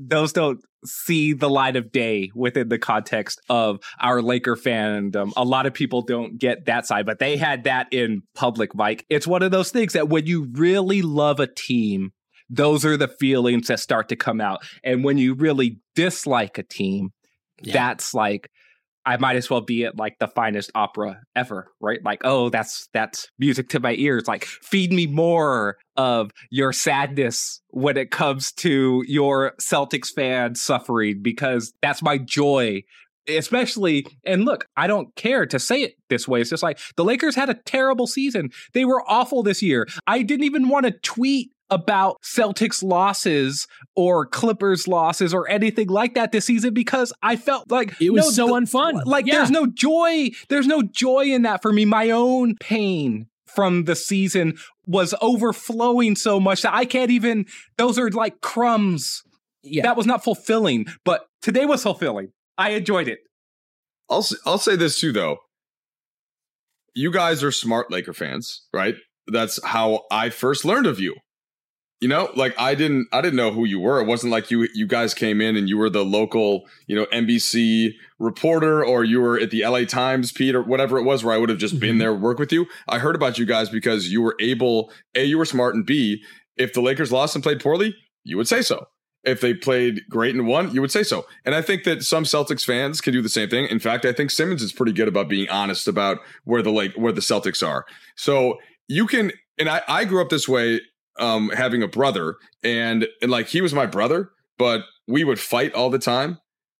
those 0.02 0.32
don't 0.32 0.60
see 0.84 1.34
the 1.34 1.50
light 1.50 1.76
of 1.76 1.92
day 1.92 2.30
within 2.34 2.70
the 2.70 2.78
context 2.78 3.38
of 3.50 3.78
our 4.00 4.22
Laker 4.22 4.56
fandom. 4.56 5.30
A 5.36 5.44
lot 5.44 5.66
of 5.66 5.74
people 5.74 6.00
don't 6.00 6.38
get 6.38 6.64
that 6.64 6.86
side, 6.86 7.04
but 7.04 7.18
they 7.18 7.36
had 7.36 7.64
that 7.64 7.86
in 7.92 8.22
public, 8.34 8.74
Mike. 8.74 9.04
It's 9.10 9.26
one 9.26 9.42
of 9.42 9.50
those 9.50 9.70
things 9.70 9.92
that 9.92 10.08
when 10.08 10.24
you 10.26 10.48
really 10.52 11.02
love 11.02 11.38
a 11.38 11.46
team, 11.46 12.12
those 12.48 12.84
are 12.86 12.96
the 12.96 13.08
feelings 13.08 13.66
that 13.68 13.78
start 13.78 14.08
to 14.08 14.16
come 14.16 14.40
out. 14.40 14.62
And 14.82 15.04
when 15.04 15.18
you 15.18 15.34
really 15.34 15.78
dislike 15.94 16.56
a 16.56 16.62
team, 16.62 17.10
Yeah. 17.62 17.74
that's 17.74 18.14
like 18.14 18.50
I 19.06 19.16
might 19.16 19.36
as 19.36 19.48
well 19.48 19.60
be 19.60 19.84
at 19.84 19.96
like 19.96 20.18
the 20.18 20.28
finest 20.28 20.70
opera 20.74 21.20
ever, 21.34 21.68
right? 21.80 22.00
Like, 22.04 22.20
oh, 22.24 22.50
that's 22.50 22.88
that's 22.92 23.28
music 23.38 23.68
to 23.70 23.80
my 23.80 23.94
ears. 23.94 24.28
Like, 24.28 24.44
feed 24.44 24.92
me 24.92 25.06
more 25.06 25.76
of 25.96 26.30
your 26.50 26.72
sadness 26.72 27.62
when 27.68 27.96
it 27.96 28.10
comes 28.10 28.52
to 28.52 29.02
your 29.06 29.54
Celtics 29.60 30.08
fan 30.14 30.54
suffering, 30.54 31.20
because 31.22 31.72
that's 31.82 32.02
my 32.02 32.18
joy. 32.18 32.82
Especially, 33.28 34.06
and 34.24 34.44
look, 34.44 34.66
I 34.76 34.86
don't 34.86 35.14
care 35.14 35.46
to 35.46 35.58
say 35.58 35.82
it 35.82 35.94
this 36.08 36.26
way. 36.26 36.40
It's 36.40 36.50
just 36.50 36.62
like 36.62 36.78
the 36.96 37.04
Lakers 37.04 37.36
had 37.36 37.50
a 37.50 37.54
terrible 37.54 38.06
season. 38.06 38.50
They 38.72 38.84
were 38.84 39.04
awful 39.08 39.42
this 39.42 39.62
year. 39.62 39.86
I 40.06 40.22
didn't 40.22 40.46
even 40.46 40.68
want 40.68 40.86
to 40.86 40.92
tweet 40.92 41.50
about 41.70 42.16
Celtics 42.22 42.82
losses 42.82 43.66
or 43.96 44.26
Clippers 44.26 44.88
losses 44.88 45.32
or 45.34 45.48
anything 45.48 45.88
like 45.88 46.14
that 46.14 46.32
this 46.32 46.46
season 46.46 46.74
because 46.74 47.12
I 47.22 47.36
felt 47.36 47.70
like 47.70 48.00
It 48.00 48.10
was 48.10 48.24
no, 48.26 48.30
so 48.30 48.46
the- 48.48 48.52
unfun. 48.66 49.04
Like 49.06 49.26
Yeah. 49.26 49.36
there's 49.36 49.50
no 49.50 49.66
joy. 49.66 50.30
There's 50.48 50.66
no 50.66 50.82
joy 50.82 51.26
in 51.26 51.42
that 51.42 51.62
for 51.62 51.72
me. 51.72 51.84
My 51.84 52.10
own 52.10 52.56
pain 52.60 53.26
from 53.46 53.84
the 53.84 53.96
season 53.96 54.56
was 54.86 55.14
overflowing 55.20 56.16
so 56.16 56.38
much 56.40 56.62
that 56.62 56.72
I 56.74 56.84
can't 56.84 57.10
even 57.10 57.46
those 57.78 57.98
are 57.98 58.10
like 58.10 58.40
crumbs. 58.40 59.22
yeah. 59.62 59.82
That 59.82 59.96
was 59.96 60.06
not 60.06 60.22
fulfilling, 60.24 60.86
but 61.04 61.26
today 61.42 61.66
was 61.66 61.82
fulfilling. 61.82 62.28
I 62.58 62.70
enjoyed 62.70 63.08
it. 63.08 63.18
I'll 64.08 64.18
s- 64.18 64.34
I'll 64.46 64.58
say 64.58 64.76
this 64.76 64.98
too 64.98 65.12
though. 65.12 65.38
You 66.94 67.12
guys 67.12 67.42
are 67.44 67.52
smart 67.52 67.90
Laker 67.90 68.12
fans, 68.12 68.62
right? 68.72 68.94
That's 69.26 69.62
how 69.64 70.02
I 70.10 70.30
first 70.30 70.64
learned 70.64 70.86
of 70.86 70.98
you. 70.98 71.14
You 72.00 72.08
know, 72.08 72.30
like 72.34 72.54
I 72.58 72.74
didn't 72.74 73.08
I 73.12 73.20
didn't 73.20 73.36
know 73.36 73.50
who 73.52 73.66
you 73.66 73.78
were. 73.78 74.00
It 74.00 74.06
wasn't 74.06 74.32
like 74.32 74.50
you 74.50 74.66
you 74.72 74.86
guys 74.86 75.12
came 75.12 75.40
in 75.42 75.54
and 75.54 75.68
you 75.68 75.76
were 75.76 75.90
the 75.90 76.04
local, 76.04 76.62
you 76.86 76.96
know, 76.96 77.04
NBC 77.12 77.90
reporter 78.18 78.82
or 78.84 79.04
you 79.04 79.20
were 79.20 79.38
at 79.38 79.50
the 79.50 79.64
LA 79.66 79.84
Times, 79.84 80.32
Pete, 80.32 80.54
or 80.54 80.62
whatever 80.62 80.98
it 80.98 81.02
was 81.02 81.22
where 81.22 81.34
I 81.34 81.38
would 81.38 81.50
have 81.50 81.58
just 81.58 81.78
been 81.78 81.96
Mhm. 81.96 81.98
there 81.98 82.14
work 82.14 82.38
with 82.38 82.52
you. 82.52 82.66
I 82.88 82.98
heard 83.00 83.14
about 83.14 83.38
you 83.38 83.44
guys 83.44 83.68
because 83.68 84.10
you 84.10 84.22
were 84.22 84.34
able, 84.40 84.90
A, 85.14 85.24
you 85.24 85.36
were 85.36 85.44
smart, 85.44 85.74
and 85.74 85.84
B, 85.84 86.22
if 86.56 86.72
the 86.72 86.80
Lakers 86.80 87.12
lost 87.12 87.34
and 87.34 87.42
played 87.42 87.60
poorly, 87.60 87.94
you 88.24 88.36
would 88.38 88.48
say 88.48 88.62
so. 88.62 88.86
If 89.22 89.42
they 89.42 89.52
played 89.52 90.00
great 90.08 90.34
and 90.34 90.46
won, 90.46 90.72
you 90.74 90.80
would 90.80 90.90
say 90.90 91.02
so. 91.02 91.26
And 91.44 91.54
I 91.54 91.60
think 91.60 91.84
that 91.84 92.02
some 92.02 92.24
Celtics 92.24 92.64
fans 92.64 93.02
can 93.02 93.12
do 93.12 93.20
the 93.20 93.28
same 93.28 93.50
thing. 93.50 93.66
In 93.66 93.78
fact, 93.78 94.06
I 94.06 94.14
think 94.14 94.30
Simmons 94.30 94.62
is 94.62 94.72
pretty 94.72 94.92
good 94.92 95.08
about 95.08 95.28
being 95.28 95.50
honest 95.50 95.86
about 95.86 96.18
where 96.44 96.62
the 96.62 96.72
like 96.72 96.94
where 96.94 97.12
the 97.12 97.20
Celtics 97.20 97.66
are. 97.66 97.84
So 98.16 98.56
you 98.88 99.06
can 99.06 99.32
and 99.58 99.68
I, 99.68 99.82
I 99.86 100.04
grew 100.06 100.22
up 100.22 100.30
this 100.30 100.48
way, 100.48 100.80
um, 101.18 101.50
having 101.50 101.82
a 101.82 101.88
brother, 101.88 102.36
and 102.62 103.06
and 103.22 103.30
like 103.30 103.48
he 103.48 103.60
was 103.60 103.74
my 103.74 103.86
brother, 103.86 104.30
but 104.58 104.82
we 105.06 105.24
would 105.24 105.40
fight 105.40 105.74
all 105.74 105.90
the 105.90 105.98
time. 105.98 106.38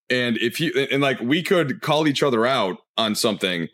And 0.08 0.37
if 0.38 0.56
he 0.56 0.88
and 0.90 1.02
like 1.02 1.20
we 1.20 1.42
could 1.42 1.81
call 1.83 2.08
each 2.08 2.22
other 2.22 2.46
out 2.46 2.78
on 2.96 3.14
something, 3.14 3.68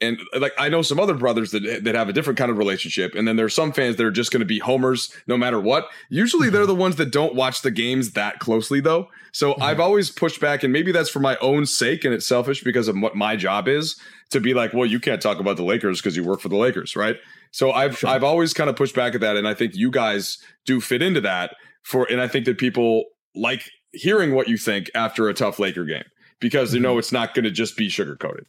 and 0.00 0.18
like 0.38 0.52
I 0.58 0.68
know 0.68 0.82
some 0.82 1.00
other 1.00 1.14
brothers 1.14 1.50
that 1.52 1.82
that 1.84 1.94
have 1.94 2.08
a 2.08 2.12
different 2.12 2.38
kind 2.38 2.50
of 2.50 2.58
relationship, 2.58 3.14
and 3.14 3.26
then 3.26 3.36
there's 3.36 3.54
some 3.54 3.72
fans 3.72 3.96
that 3.96 4.06
are 4.06 4.10
just 4.10 4.30
going 4.30 4.40
to 4.40 4.46
be 4.46 4.58
homers 4.58 5.12
no 5.26 5.36
matter 5.36 5.60
what. 5.60 5.88
Usually 6.10 6.50
they're 6.50 6.66
the 6.66 6.74
ones 6.74 6.96
that 6.96 7.10
don't 7.10 7.34
watch 7.34 7.62
the 7.62 7.70
games 7.70 8.12
that 8.12 8.38
closely 8.38 8.80
though. 8.80 9.08
So 9.32 9.58
I've 9.60 9.80
always 9.80 10.10
pushed 10.10 10.40
back, 10.40 10.62
and 10.62 10.72
maybe 10.72 10.92
that's 10.92 11.10
for 11.10 11.20
my 11.20 11.36
own 11.40 11.66
sake, 11.66 12.04
and 12.04 12.14
it's 12.14 12.26
selfish 12.26 12.62
because 12.62 12.88
of 12.88 12.98
what 12.98 13.16
my 13.16 13.36
job 13.36 13.68
is 13.68 13.98
to 14.30 14.40
be 14.40 14.54
like, 14.54 14.72
well, 14.74 14.86
you 14.86 15.00
can't 15.00 15.22
talk 15.22 15.40
about 15.40 15.56
the 15.56 15.64
Lakers 15.64 16.00
because 16.00 16.16
you 16.16 16.24
work 16.24 16.40
for 16.40 16.48
the 16.48 16.56
Lakers, 16.56 16.96
right? 16.96 17.16
So 17.50 17.72
I've 17.72 17.98
Sure. 17.98 18.10
I've 18.10 18.24
always 18.24 18.52
kind 18.54 18.68
of 18.70 18.76
pushed 18.76 18.94
back 18.94 19.14
at 19.14 19.20
that, 19.20 19.36
and 19.36 19.46
I 19.48 19.54
think 19.54 19.74
you 19.74 19.90
guys 19.90 20.38
do 20.66 20.80
fit 20.80 21.02
into 21.02 21.20
that 21.22 21.54
for, 21.82 22.04
and 22.10 22.20
I 22.20 22.28
think 22.28 22.44
that 22.46 22.58
people 22.58 23.04
like 23.34 23.68
hearing 23.92 24.34
what 24.34 24.48
you 24.48 24.56
think 24.58 24.90
after 24.94 25.28
a 25.28 25.34
tough 25.34 25.58
Laker 25.58 25.84
game 25.84 26.04
because 26.40 26.74
you 26.74 26.80
know 26.80 26.90
Mm-hmm. 26.92 26.98
it's 27.00 27.12
not 27.12 27.34
going 27.34 27.44
to 27.44 27.50
just 27.50 27.76
be 27.76 27.88
sugar 27.88 28.16
coated. 28.16 28.46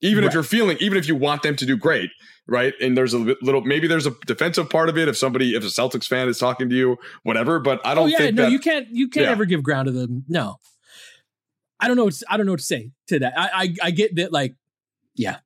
Even 0.00 0.22
Right. 0.24 0.28
if 0.28 0.34
you're 0.34 0.42
feeling, 0.44 0.76
even 0.80 0.96
if 0.98 1.08
you 1.08 1.16
want 1.16 1.42
them 1.42 1.56
to 1.56 1.66
do 1.66 1.76
great, 1.76 2.10
right? 2.46 2.72
And 2.80 2.96
there's 2.96 3.14
a 3.14 3.18
little, 3.18 3.62
maybe 3.62 3.88
there's 3.88 4.06
a 4.06 4.12
defensive 4.26 4.70
part 4.70 4.88
of 4.88 4.96
it. 4.96 5.08
If 5.08 5.16
somebody, 5.16 5.54
if 5.56 5.64
a 5.64 5.66
Celtics 5.66 6.06
fan 6.06 6.28
is 6.28 6.38
talking 6.38 6.68
to 6.68 6.74
you, 6.76 6.96
whatever. 7.24 7.58
But 7.58 7.80
I 7.84 7.94
don't 7.94 8.04
oh 8.04 8.06
yeah, 8.06 8.30
no, 8.30 8.42
that 8.44 8.52
you 8.52 8.60
can't 8.60 8.86
you 8.90 9.08
can't 9.08 9.24
Yeah. 9.26 9.32
ever 9.32 9.44
give 9.44 9.62
ground 9.64 9.86
to 9.86 9.92
them. 9.92 10.24
No, 10.28 10.58
I 11.80 11.88
don't 11.88 11.96
know. 11.96 12.04
What 12.04 12.14
to, 12.14 12.26
I 12.28 12.36
don't 12.36 12.46
know 12.46 12.52
what 12.52 12.60
to 12.60 12.66
say 12.66 12.90
to 13.08 13.18
that. 13.20 13.32
I 13.36 13.48
I, 13.52 13.74
I 13.84 13.90
get 13.90 14.14
that. 14.16 14.32
Like, 14.32 14.54
yeah, 15.16 15.38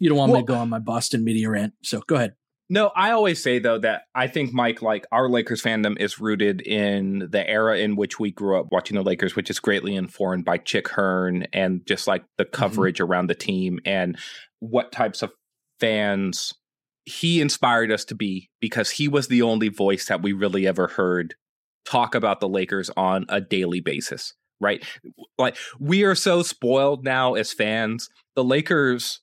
you 0.00 0.08
don't 0.08 0.18
want 0.18 0.32
me 0.32 0.40
to 0.40 0.44
go 0.44 0.56
on 0.56 0.68
my 0.68 0.80
Boston 0.80 1.22
media 1.22 1.48
rant. 1.48 1.74
So 1.82 2.00
go 2.00 2.16
ahead. 2.16 2.34
No, 2.72 2.92
I 2.94 3.10
always 3.10 3.42
say 3.42 3.58
though 3.58 3.78
that 3.78 4.02
I 4.14 4.28
think 4.28 4.52
Mike, 4.52 4.80
like 4.80 5.04
our 5.10 5.28
Lakers 5.28 5.60
fandom, 5.60 6.00
is 6.00 6.20
rooted 6.20 6.60
in 6.60 7.28
the 7.30 7.48
era 7.48 7.78
in 7.78 7.96
which 7.96 8.20
we 8.20 8.30
grew 8.30 8.58
up 8.58 8.68
watching 8.70 8.96
the 8.96 9.02
Lakers, 9.02 9.34
which 9.34 9.50
is 9.50 9.58
greatly 9.58 9.94
informed 9.96 10.44
by 10.44 10.56
Chick 10.56 10.88
Hearn 10.88 11.46
and 11.52 11.84
just 11.84 12.06
like 12.06 12.24
the 12.38 12.44
mm-hmm. 12.44 12.54
coverage 12.54 13.00
around 13.00 13.26
the 13.26 13.34
team 13.34 13.80
and 13.84 14.16
what 14.60 14.92
types 14.92 15.22
of 15.22 15.32
fans 15.80 16.54
he 17.04 17.40
inspired 17.40 17.90
us 17.90 18.04
to 18.04 18.14
be 18.14 18.50
because 18.60 18.90
he 18.90 19.08
was 19.08 19.26
the 19.26 19.42
only 19.42 19.68
voice 19.68 20.06
that 20.06 20.22
we 20.22 20.32
really 20.32 20.66
ever 20.66 20.86
heard 20.86 21.34
talk 21.84 22.14
about 22.14 22.38
the 22.38 22.48
Lakers 22.48 22.88
on 22.96 23.26
a 23.28 23.40
daily 23.40 23.80
basis, 23.80 24.34
right? 24.60 24.84
Like 25.38 25.56
we 25.80 26.04
are 26.04 26.14
so 26.14 26.42
spoiled 26.42 27.04
now 27.04 27.34
as 27.34 27.52
fans. 27.52 28.08
The 28.36 28.44
Lakers 28.44 29.20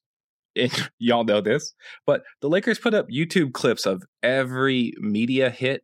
and 0.58 0.89
y'all 0.99 1.24
know 1.24 1.41
this, 1.41 1.74
but 2.05 2.24
the 2.41 2.49
Lakers 2.49 2.80
put 2.80 2.93
up 2.93 3.08
YouTube 3.10 3.53
clips 3.53 3.86
of 3.86 4.03
every 4.24 4.93
media 4.99 5.49
hit 5.49 5.84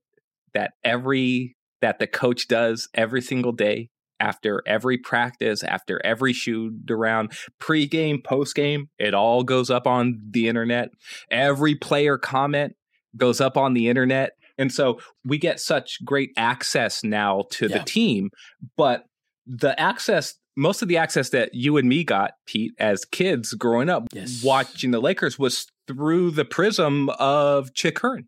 that 0.54 0.72
every 0.84 1.56
that 1.82 2.00
the 2.00 2.08
coach 2.08 2.48
does 2.48 2.88
every 2.94 3.22
single 3.22 3.52
day 3.52 3.90
after 4.20 4.62
every 4.66 4.98
practice, 4.98 5.64
after 5.64 6.00
every 6.06 6.32
shoot 6.32 6.74
around, 6.90 7.34
pregame, 7.62 8.22
postgame, 8.24 8.84
it 8.98 9.14
all 9.14 9.44
goes 9.44 9.70
up 9.70 9.86
on 9.86 10.18
the 10.32 10.48
internet. 10.48 10.90
Every 11.30 11.76
player 11.76 12.18
comment 12.18 12.74
goes 13.18 13.42
up 13.42 13.58
on 13.58 13.74
the 13.74 13.90
internet. 13.90 14.32
And 14.58 14.72
so 14.72 15.00
we 15.26 15.38
get 15.38 15.60
such 15.60 15.98
great 16.06 16.30
access 16.38 17.04
now 17.04 17.44
to 17.52 17.68
Yeah. 17.68 17.80
the 17.80 17.84
team, 17.84 18.30
but 18.78 19.04
the 19.46 19.78
access 19.80 20.36
most 20.56 20.82
of 20.82 20.88
the 20.88 20.98
access 20.98 21.30
that 21.30 21.54
you 21.54 21.78
and 21.78 21.88
me 21.90 22.04
got, 22.04 22.32
Pete, 22.46 22.74
as 22.80 23.06
kids 23.06 23.54
growing 23.54 23.90
up 23.90 24.08
Yes. 24.14 24.44
watching 24.44 24.92
the 24.92 25.00
Lakers 25.02 25.40
was 25.40 25.66
through 25.88 26.32
the 26.32 26.46
prism 26.46 27.10
of 27.20 27.74
Chick 27.74 28.00
Hearn, 28.00 28.28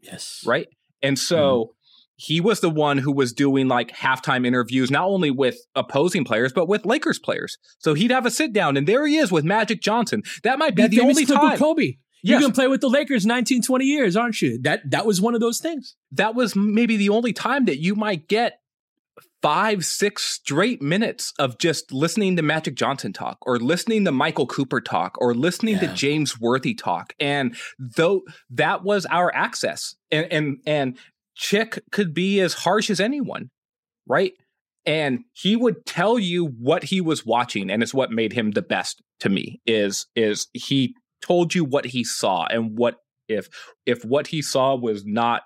Yes. 0.00 0.42
right? 0.46 0.66
And 1.02 1.18
so 1.18 1.36
mm-hmm. 1.64 1.70
he 2.16 2.40
was 2.40 2.60
the 2.60 2.70
one 2.70 2.98
who 2.98 3.12
was 3.12 3.32
doing 3.32 3.68
like 3.68 3.90
halftime 3.92 4.46
interviews, 4.46 4.90
not 4.90 5.06
only 5.06 5.30
with 5.30 5.56
opposing 5.74 6.24
players, 6.24 6.52
but 6.52 6.66
with 6.68 6.84
Lakers 6.84 7.18
players. 7.18 7.56
So 7.78 7.94
he'd 7.94 8.10
have 8.10 8.26
a 8.26 8.30
sit 8.30 8.52
down, 8.52 8.76
and 8.76 8.86
there 8.86 9.06
he 9.06 9.16
is 9.16 9.30
with 9.32 9.44
Magic 9.44 9.80
Johnson. 9.82 10.22
That 10.42 10.58
might 10.58 10.74
be 10.74 10.82
That 10.82 10.90
the 10.90 11.00
only 11.00 11.24
time. 11.26 11.58
Kobe. 11.58 11.94
You're 12.24 12.36
Yes. 12.38 12.42
gonna 12.42 12.54
play 12.54 12.68
with 12.68 12.80
the 12.80 12.88
Lakers 12.88 13.26
19, 13.26 13.62
20 13.62 13.84
years, 13.84 14.16
aren't 14.16 14.40
you? 14.40 14.56
That 14.62 14.88
that 14.92 15.06
was 15.06 15.20
one 15.20 15.34
of 15.34 15.40
those 15.40 15.58
things. 15.60 15.96
that 16.12 16.34
was 16.36 16.54
maybe 16.54 16.96
the 16.96 17.08
only 17.08 17.32
time 17.32 17.64
that 17.64 17.78
you 17.78 17.96
might 17.96 18.28
get 18.28 18.58
five, 19.42 19.84
six 19.84 20.22
straight 20.22 20.80
minutes 20.80 21.32
of 21.38 21.58
just 21.58 21.92
listening 21.92 22.36
to 22.36 22.42
Magic 22.42 22.74
Johnson 22.76 23.12
talk 23.12 23.38
or 23.42 23.58
listening 23.58 24.04
to 24.04 24.12
Michael 24.12 24.46
Cooper 24.46 24.80
talk 24.80 25.16
or 25.18 25.34
listening 25.34 25.74
Yeah. 25.74 25.88
to 25.88 25.94
James 25.94 26.40
Worthy 26.40 26.74
talk. 26.74 27.12
And 27.18 27.56
though 27.78 28.22
that 28.50 28.84
was 28.84 29.04
our 29.06 29.34
access 29.34 29.94
and, 30.10 30.26
and, 30.30 30.56
and 30.66 30.98
Chick 31.34 31.82
could 31.90 32.14
be 32.14 32.40
as 32.40 32.54
harsh 32.54 32.90
as 32.90 33.00
anyone, 33.00 33.50
right? 34.06 34.32
And 34.84 35.20
he 35.32 35.56
would 35.56 35.86
tell 35.86 36.18
you 36.18 36.46
what 36.46 36.84
he 36.84 37.00
was 37.00 37.24
watching. 37.24 37.70
And 37.70 37.82
it's 37.82 37.94
what 37.94 38.10
made 38.10 38.32
him 38.32 38.50
the 38.52 38.62
best 38.62 39.00
to 39.20 39.28
me 39.28 39.60
is, 39.66 40.06
is 40.14 40.46
he 40.52 40.94
told 41.20 41.54
you 41.54 41.64
what 41.64 41.86
he 41.86 42.04
saw 42.04 42.46
and 42.50 42.76
what 42.76 42.96
if 43.28 43.48
if 43.86 44.04
what 44.04 44.26
he 44.26 44.42
saw 44.42 44.74
was 44.74 45.04
not 45.06 45.42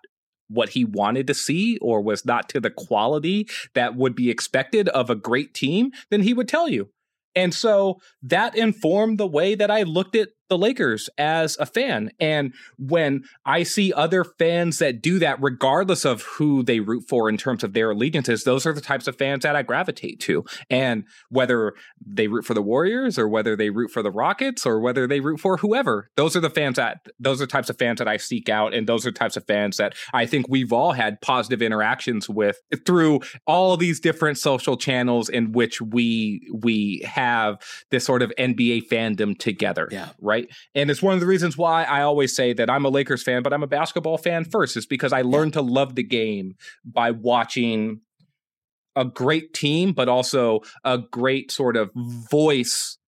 what 0.48 0.70
he 0.70 0.84
wanted 0.84 1.26
to 1.26 1.34
see 1.34 1.78
or 1.78 2.00
was 2.00 2.24
not 2.24 2.48
to 2.50 2.60
the 2.60 2.70
quality 2.70 3.48
that 3.74 3.96
would 3.96 4.14
be 4.14 4.30
expected 4.30 4.88
of 4.90 5.10
a 5.10 5.14
great 5.14 5.54
team, 5.54 5.90
then 6.10 6.22
he 6.22 6.34
would 6.34 6.48
tell 6.48 6.68
you. 6.68 6.90
And 7.34 7.52
so 7.52 8.00
that 8.22 8.56
informed 8.56 9.18
the 9.18 9.26
way 9.26 9.54
that 9.54 9.70
I 9.70 9.82
looked 9.82 10.16
at 10.16 10.30
the 10.48 10.58
Lakers 10.58 11.08
as 11.18 11.56
a 11.58 11.66
fan. 11.66 12.10
And 12.20 12.54
when 12.78 13.24
I 13.44 13.62
see 13.62 13.92
other 13.92 14.24
fans 14.24 14.78
that 14.78 15.02
do 15.02 15.18
that, 15.18 15.40
regardless 15.40 16.04
of 16.04 16.22
who 16.22 16.62
they 16.62 16.80
root 16.80 17.04
for 17.08 17.28
in 17.28 17.36
terms 17.36 17.64
of 17.64 17.72
their 17.72 17.90
allegiances, 17.90 18.44
those 18.44 18.66
are 18.66 18.72
the 18.72 18.80
types 18.80 19.06
of 19.06 19.16
fans 19.16 19.42
that 19.42 19.56
I 19.56 19.62
gravitate 19.62 20.20
to. 20.20 20.44
And 20.70 21.04
whether 21.30 21.74
they 22.04 22.28
root 22.28 22.44
for 22.44 22.54
the 22.54 22.62
Warriors 22.62 23.18
or 23.18 23.28
whether 23.28 23.56
they 23.56 23.70
root 23.70 23.90
for 23.90 24.02
the 24.02 24.10
Rockets 24.10 24.66
or 24.66 24.80
whether 24.80 25.06
they 25.06 25.20
root 25.20 25.40
for 25.40 25.56
whoever, 25.58 26.10
those 26.16 26.36
are 26.36 26.40
the 26.40 26.50
fans 26.50 26.76
that 26.76 27.06
those 27.18 27.40
are 27.40 27.46
types 27.46 27.70
of 27.70 27.78
fans 27.78 27.98
that 27.98 28.08
I 28.08 28.16
seek 28.16 28.48
out. 28.48 28.74
And 28.74 28.86
those 28.86 29.06
are 29.06 29.12
types 29.12 29.36
of 29.36 29.46
fans 29.46 29.76
that 29.76 29.94
I 30.12 30.26
think 30.26 30.46
we've 30.48 30.72
all 30.72 30.92
had 30.92 31.20
positive 31.20 31.62
interactions 31.62 32.28
with 32.28 32.60
through 32.84 33.20
all 33.46 33.76
these 33.76 34.00
different 34.00 34.38
social 34.38 34.76
channels 34.76 35.28
in 35.28 35.52
which 35.52 35.80
we 35.80 36.50
we 36.52 37.02
have 37.04 37.60
this 37.90 38.04
sort 38.04 38.22
of 38.22 38.32
NBA 38.38 38.88
fandom 38.88 39.38
together. 39.38 39.88
Yeah. 39.90 40.10
Right. 40.20 40.35
And 40.74 40.90
it's 40.90 41.02
one 41.02 41.14
of 41.14 41.20
the 41.20 41.26
reasons 41.26 41.56
why 41.56 41.84
I 41.84 42.02
always 42.02 42.34
say 42.34 42.52
that 42.54 42.70
I'm 42.70 42.84
a 42.84 42.88
Lakers 42.88 43.22
fan, 43.22 43.42
but 43.42 43.52
I'm 43.52 43.62
a 43.62 43.68
basketball 43.68 44.18
fan 44.18 44.44
first, 44.44 44.76
is 44.76 44.86
because 44.86 45.12
I 45.12 45.22
learned 45.22 45.54
to 45.54 45.62
love 45.62 45.94
the 45.94 46.02
game 46.02 46.54
by 46.84 47.10
watching 47.10 48.00
a 48.94 49.04
great 49.04 49.52
team, 49.52 49.92
but 49.92 50.08
also 50.08 50.60
a 50.84 50.98
great 50.98 51.50
sort 51.50 51.76
of 51.76 51.90
voice 51.94 52.98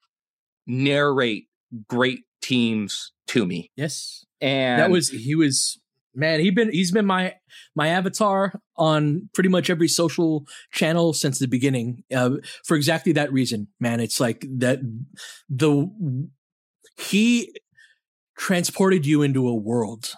narrate 0.66 1.47
great 1.89 2.20
teams 2.43 3.12
to 3.29 3.47
me. 3.47 3.70
Yes. 3.76 4.24
And 4.41 4.81
that 4.81 4.91
was 4.91 5.09
he 5.09 5.35
was 5.35 5.81
man, 6.14 6.41
he 6.41 6.51
been 6.51 6.70
he's 6.70 6.93
been 6.93 7.07
my 7.07 7.35
my 7.74 7.89
avatar 7.89 8.53
on 8.76 9.29
pretty 9.35 9.49
much 9.49 9.70
every 9.70 9.89
social 9.89 10.45
channel 10.72 11.12
since 11.12 11.39
the 11.39 11.49
beginning. 11.49 12.05
Uh, 12.14 12.31
for 12.64 12.76
exactly 12.76 13.12
that 13.12 13.33
reason, 13.33 13.68
man. 13.81 14.01
It's 14.01 14.20
like 14.20 14.47
that 14.59 14.81
the 15.49 15.91
he 16.99 17.55
transported 18.36 19.07
you 19.07 19.22
into 19.22 19.49
a 19.49 19.55
world 19.55 20.12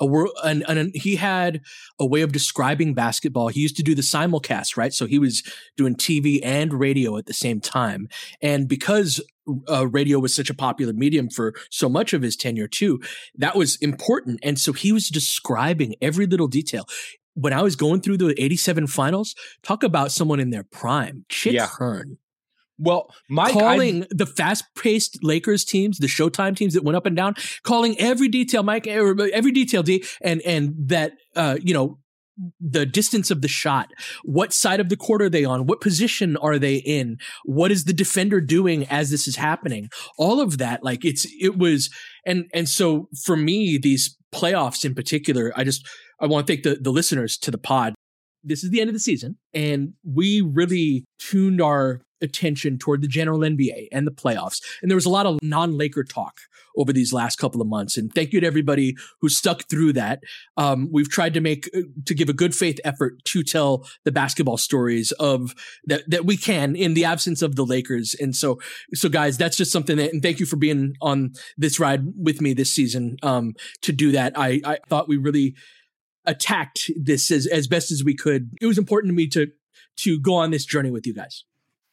a 0.00 0.06
world 0.06 0.32
and, 0.44 0.64
and 0.66 0.90
he 0.94 1.16
had 1.16 1.60
a 1.98 2.06
way 2.06 2.22
of 2.22 2.32
describing 2.32 2.94
basketball. 2.94 3.48
He 3.48 3.60
used 3.60 3.76
to 3.76 3.82
do 3.82 3.94
the 3.94 4.02
simulcast 4.02 4.76
right? 4.76 4.92
So 4.92 5.06
he 5.06 5.18
was 5.18 5.42
doing 5.76 5.94
tv 5.94 6.40
and 6.42 6.72
radio 6.72 7.16
at 7.18 7.26
the 7.26 7.34
same 7.34 7.60
time. 7.60 8.08
And 8.40 8.66
because 8.66 9.22
uh, 9.68 9.86
radio 9.88 10.18
was 10.18 10.34
such 10.34 10.48
a 10.48 10.54
popular 10.54 10.92
medium 10.92 11.28
for 11.28 11.54
so 11.70 11.88
much 11.88 12.12
of 12.12 12.22
his 12.22 12.36
tenure 12.36 12.68
too 12.68 13.00
that 13.36 13.56
was 13.56 13.76
important. 13.76 14.40
And 14.42 14.58
so 14.58 14.72
he 14.72 14.92
was 14.92 15.08
describing 15.08 15.94
every 16.00 16.26
little 16.26 16.48
detail. 16.48 16.86
When 17.34 17.52
i 17.52 17.62
was 17.62 17.76
going 17.76 18.00
through 18.00 18.18
the 18.18 18.34
87 18.42 18.86
finals 18.86 19.34
talk 19.62 19.82
about 19.82 20.12
someone 20.12 20.40
in 20.40 20.50
their 20.50 20.64
prime. 20.64 21.24
Chick 21.28 21.52
Yeah. 21.52 21.66
hearn 21.66 22.16
well, 22.80 23.14
calling 23.52 24.06
the 24.10 24.26
fast-paced 24.26 25.22
Lakers 25.22 25.64
teams, 25.64 25.98
the 25.98 26.06
Showtime 26.06 26.56
teams 26.56 26.74
that 26.74 26.84
went 26.84 26.96
up 26.96 27.06
and 27.06 27.16
down, 27.16 27.34
calling 27.62 27.98
every 27.98 28.28
detail, 28.28 28.62
Mike, 28.62 28.86
every 28.86 29.52
detail, 29.52 29.82
D, 29.82 30.04
and 30.22 30.40
and 30.42 30.74
that 30.86 31.12
uh, 31.36 31.58
you 31.62 31.74
know 31.74 31.98
the 32.60 32.86
distance 32.86 33.30
of 33.30 33.42
the 33.42 33.48
shot, 33.48 33.88
what 34.24 34.52
side 34.52 34.80
of 34.80 34.88
the 34.88 34.96
court 34.96 35.20
are 35.20 35.28
they 35.28 35.44
on, 35.44 35.66
what 35.66 35.80
position 35.80 36.36
are 36.38 36.58
they 36.58 36.76
in, 36.76 37.18
what 37.44 37.70
is 37.70 37.84
the 37.84 37.92
defender 37.92 38.40
doing 38.40 38.86
as 38.86 39.10
this 39.10 39.28
is 39.28 39.36
happening, 39.36 39.88
all 40.16 40.40
of 40.40 40.58
that, 40.58 40.82
like 40.82 41.04
it's 41.04 41.26
it 41.38 41.58
was, 41.58 41.90
and 42.24 42.44
and 42.54 42.68
so 42.68 43.08
for 43.24 43.36
me, 43.36 43.78
these 43.78 44.16
playoffs 44.32 44.84
in 44.84 44.94
particular, 44.94 45.52
I 45.56 45.64
just 45.64 45.86
I 46.20 46.26
want 46.26 46.46
to 46.46 46.52
thank 46.52 46.64
the 46.64 46.80
the 46.80 46.92
listeners 46.92 47.36
to 47.38 47.50
the 47.50 47.58
pod. 47.58 47.94
This 48.42 48.64
is 48.64 48.70
the 48.70 48.80
end 48.80 48.88
of 48.88 48.94
the 48.94 49.00
season, 49.00 49.36
and 49.52 49.94
we 50.04 50.40
really 50.40 51.04
tuned 51.18 51.60
our 51.60 52.02
attention 52.22 52.78
toward 52.78 53.02
the 53.02 53.08
general 53.08 53.40
NBA 53.40 53.88
and 53.92 54.06
the 54.06 54.12
playoffs. 54.12 54.60
And 54.82 54.90
there 54.90 54.96
was 54.96 55.06
a 55.06 55.10
lot 55.10 55.26
of 55.26 55.38
non 55.42 55.76
Laker 55.76 56.04
talk 56.04 56.38
over 56.76 56.92
these 56.92 57.12
last 57.12 57.36
couple 57.36 57.60
of 57.60 57.66
months. 57.66 57.96
And 57.96 58.12
thank 58.14 58.32
you 58.32 58.40
to 58.40 58.46
everybody 58.46 58.96
who 59.20 59.28
stuck 59.28 59.68
through 59.68 59.94
that. 59.94 60.22
Um, 60.56 60.88
we've 60.92 61.08
tried 61.08 61.34
to 61.34 61.40
make, 61.40 61.68
uh, 61.74 61.80
to 62.06 62.14
give 62.14 62.28
a 62.28 62.32
good 62.32 62.54
faith 62.54 62.78
effort 62.84 63.24
to 63.24 63.42
tell 63.42 63.86
the 64.04 64.12
basketball 64.12 64.56
stories 64.56 65.12
of 65.12 65.54
that, 65.84 66.08
that 66.08 66.24
we 66.24 66.36
can 66.36 66.76
in 66.76 66.94
the 66.94 67.04
absence 67.04 67.42
of 67.42 67.56
the 67.56 67.66
Lakers. 67.66 68.14
And 68.14 68.36
so, 68.36 68.60
so 68.94 69.08
guys, 69.08 69.36
that's 69.36 69.56
just 69.56 69.72
something 69.72 69.96
that, 69.96 70.12
and 70.12 70.22
thank 70.22 70.40
you 70.40 70.46
for 70.46 70.56
being 70.56 70.94
on 71.00 71.32
this 71.56 71.80
ride 71.80 72.04
with 72.16 72.40
me 72.40 72.54
this 72.54 72.72
season, 72.72 73.16
um, 73.22 73.54
to 73.82 73.92
do 73.92 74.12
that. 74.12 74.38
I, 74.38 74.60
I 74.64 74.78
thought 74.88 75.08
we 75.08 75.16
really 75.16 75.56
attacked 76.26 76.90
this 76.96 77.30
as, 77.30 77.46
as 77.46 77.66
best 77.66 77.90
as 77.90 78.04
we 78.04 78.14
could. 78.14 78.50
It 78.60 78.66
was 78.66 78.78
important 78.78 79.10
to 79.10 79.14
me 79.14 79.26
to, 79.28 79.48
to 79.98 80.20
go 80.20 80.34
on 80.34 80.50
this 80.50 80.64
journey 80.64 80.90
with 80.90 81.06
you 81.06 81.14
guys. 81.14 81.44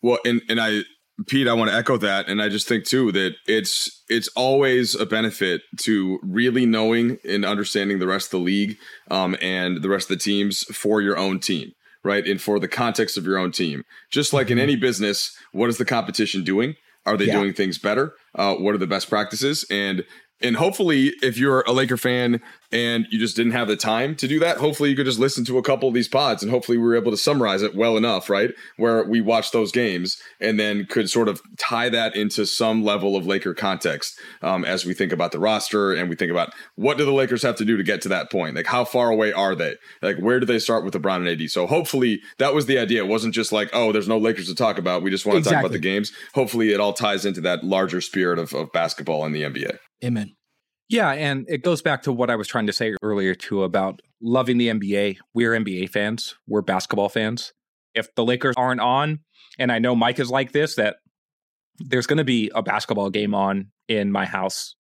Well, 0.02 0.20
and 0.26 0.42
and 0.48 0.60
I 0.62 0.82
Pete, 1.26 1.48
I 1.48 1.54
want 1.54 1.72
to 1.72 1.76
echo 1.76 1.98
that, 1.98 2.28
and 2.28 2.40
I 2.42 2.48
just 2.50 2.68
think 2.68 2.86
too 2.86 3.12
that 3.14 3.34
it's 3.48 4.04
it's 4.08 4.28
always 4.36 4.94
a 4.94 5.06
benefit 5.06 5.62
to 5.80 6.20
really 6.22 6.66
knowing 6.68 7.18
and 7.28 7.44
understanding 7.44 7.98
the 7.98 8.06
rest 8.08 8.28
of 8.28 8.32
the 8.32 8.46
league 8.46 8.78
um, 9.10 9.36
and 9.42 9.82
the 9.82 9.90
rest 9.90 10.12
of 10.12 10.18
the 10.20 10.24
teams 10.24 10.64
for 10.66 11.02
your 11.02 11.18
own 11.18 11.40
team, 11.40 11.72
right? 12.04 12.26
And 12.26 12.40
for 12.40 12.60
the 12.60 12.68
context 12.68 13.18
of 13.18 13.26
your 13.26 13.40
own 13.40 13.52
team. 13.52 13.84
Just 14.12 14.32
like 14.32 14.52
in 14.52 14.60
any 14.60 14.76
business, 14.76 15.36
what 15.54 15.70
is 15.70 15.80
the 15.80 15.86
competition 15.86 16.44
doing? 16.44 16.76
Are 17.08 17.18
they 17.18 17.26
Yeah. 17.26 17.40
doing 17.40 17.54
things 17.54 17.80
better? 17.80 18.14
Uh, 18.36 18.54
what 18.56 18.76
are 18.76 18.80
the 18.80 18.86
best 18.86 19.10
practices? 19.10 19.66
And 19.72 20.04
and 20.42 20.56
hopefully, 20.56 21.14
if 21.24 21.38
you're 21.38 21.62
a 21.62 21.72
Laker 21.72 21.98
fan 21.98 22.42
and 22.72 23.08
you 23.10 23.18
just 23.18 23.36
didn't 23.36 23.54
have 23.54 23.68
the 23.68 23.76
time 23.76 24.16
to 24.18 24.28
do 24.28 24.40
that, 24.40 24.58
hopefully 24.58 24.90
you 24.90 24.96
could 24.96 25.06
just 25.06 25.20
listen 25.20 25.44
to 25.46 25.58
a 25.58 25.64
couple 25.64 25.88
of 25.88 25.96
these 25.96 26.08
pods 26.08 26.44
and 26.44 26.52
hopefully 26.52 26.78
we 26.78 26.84
were 26.84 26.96
able 26.96 27.12
to 27.12 27.18
summarize 27.18 27.64
it 27.64 27.76
well 27.76 27.98
enough, 27.98 28.30
right? 28.30 28.52
Where 28.76 29.04
we 29.04 29.22
watched 29.22 29.54
those 29.54 29.72
games 29.72 30.22
and 30.40 30.60
then 30.60 30.86
could 30.86 31.10
sort 31.10 31.28
of 31.28 31.42
tie 31.58 31.90
that 31.90 32.16
into 32.16 32.46
some 32.46 32.84
level 32.84 33.16
of 33.16 33.26
Laker 33.26 33.54
context 33.54 34.20
um, 34.42 34.64
as 34.64 34.86
we 34.86 34.94
think 34.94 35.12
about 35.12 35.32
the 35.32 35.40
roster 35.40 35.94
and 35.94 36.10
we 36.10 36.16
think 36.16 36.30
about 36.30 36.50
what 36.76 36.98
do 36.98 37.06
the 37.06 37.14
Lakers 37.14 37.42
have 37.42 37.56
to 37.56 37.66
do 37.66 37.78
to 37.78 37.84
get 37.84 38.02
to 38.02 38.10
that 38.10 38.30
point? 38.30 38.56
Like, 38.56 38.68
how 38.68 38.84
far 38.86 39.10
away 39.10 39.34
are 39.34 39.56
they? 39.56 39.76
Like, 40.02 40.18
where 40.20 40.40
do 40.40 40.46
they 40.46 40.60
start 40.60 40.84
with 40.84 40.94
LeBron 40.94 41.28
and 41.28 41.42
AD? 41.42 41.50
So 41.50 41.66
hopefully 41.66 42.22
that 42.38 42.54
was 42.54 42.68
the 42.68 42.78
idea. 42.78 43.04
It 43.04 43.08
wasn't 43.08 43.34
just 43.34 43.52
like, 43.52 43.70
oh, 43.74 43.92
there's 43.92 44.10
no 44.10 44.20
Lakers 44.20 44.50
to 44.50 44.56
talk 44.56 44.78
about. 44.78 45.02
We 45.02 45.10
just 45.10 45.26
want 45.26 45.44
to 45.44 45.50
talk 45.50 45.60
about 45.62 45.72
the 45.72 45.80
games. 45.80 46.12
Hopefully 46.36 46.74
it 46.74 46.80
all 46.80 46.94
ties 46.94 47.26
into 47.26 47.42
that 47.42 47.64
larger 47.64 48.02
spirit 48.02 48.38
of, 48.38 48.54
of 48.54 48.72
basketball 48.72 49.26
and 49.26 49.34
the 49.34 49.44
NBA. 49.44 49.80
Amen. 50.04 50.36
Yeah, 50.90 51.12
and 51.12 51.46
it 51.50 51.64
goes 51.64 51.82
back 51.82 52.04
to 52.04 52.14
what 52.14 52.30
I 52.30 52.36
was 52.36 52.48
trying 52.48 52.68
to 52.68 52.74
say 52.74 52.96
earlier 53.04 53.36
too 53.36 53.64
about 53.64 54.02
loving 54.22 54.58
the 54.58 54.70
NBA. 54.70 55.18
We're 55.34 55.52
NBA 55.52 55.90
fans. 55.90 56.36
We're 56.48 56.62
basketball 56.62 57.10
fans. 57.10 57.54
If 57.94 58.14
the 58.16 58.24
Lakers 58.24 58.56
aren't 58.58 58.80
on, 58.80 59.20
and 59.60 59.72
I 59.72 59.80
know 59.80 59.96
Mike 59.96 60.20
is 60.20 60.30
like 60.30 60.52
this, 60.54 60.76
that 60.76 60.98
there's 61.80 62.08
going 62.08 62.18
to 62.18 62.24
be 62.24 62.52
a 62.56 62.62
basketball 62.62 63.10
game 63.10 63.36
on 63.36 63.72
in 63.88 64.12
my 64.12 64.26
house, 64.26 64.76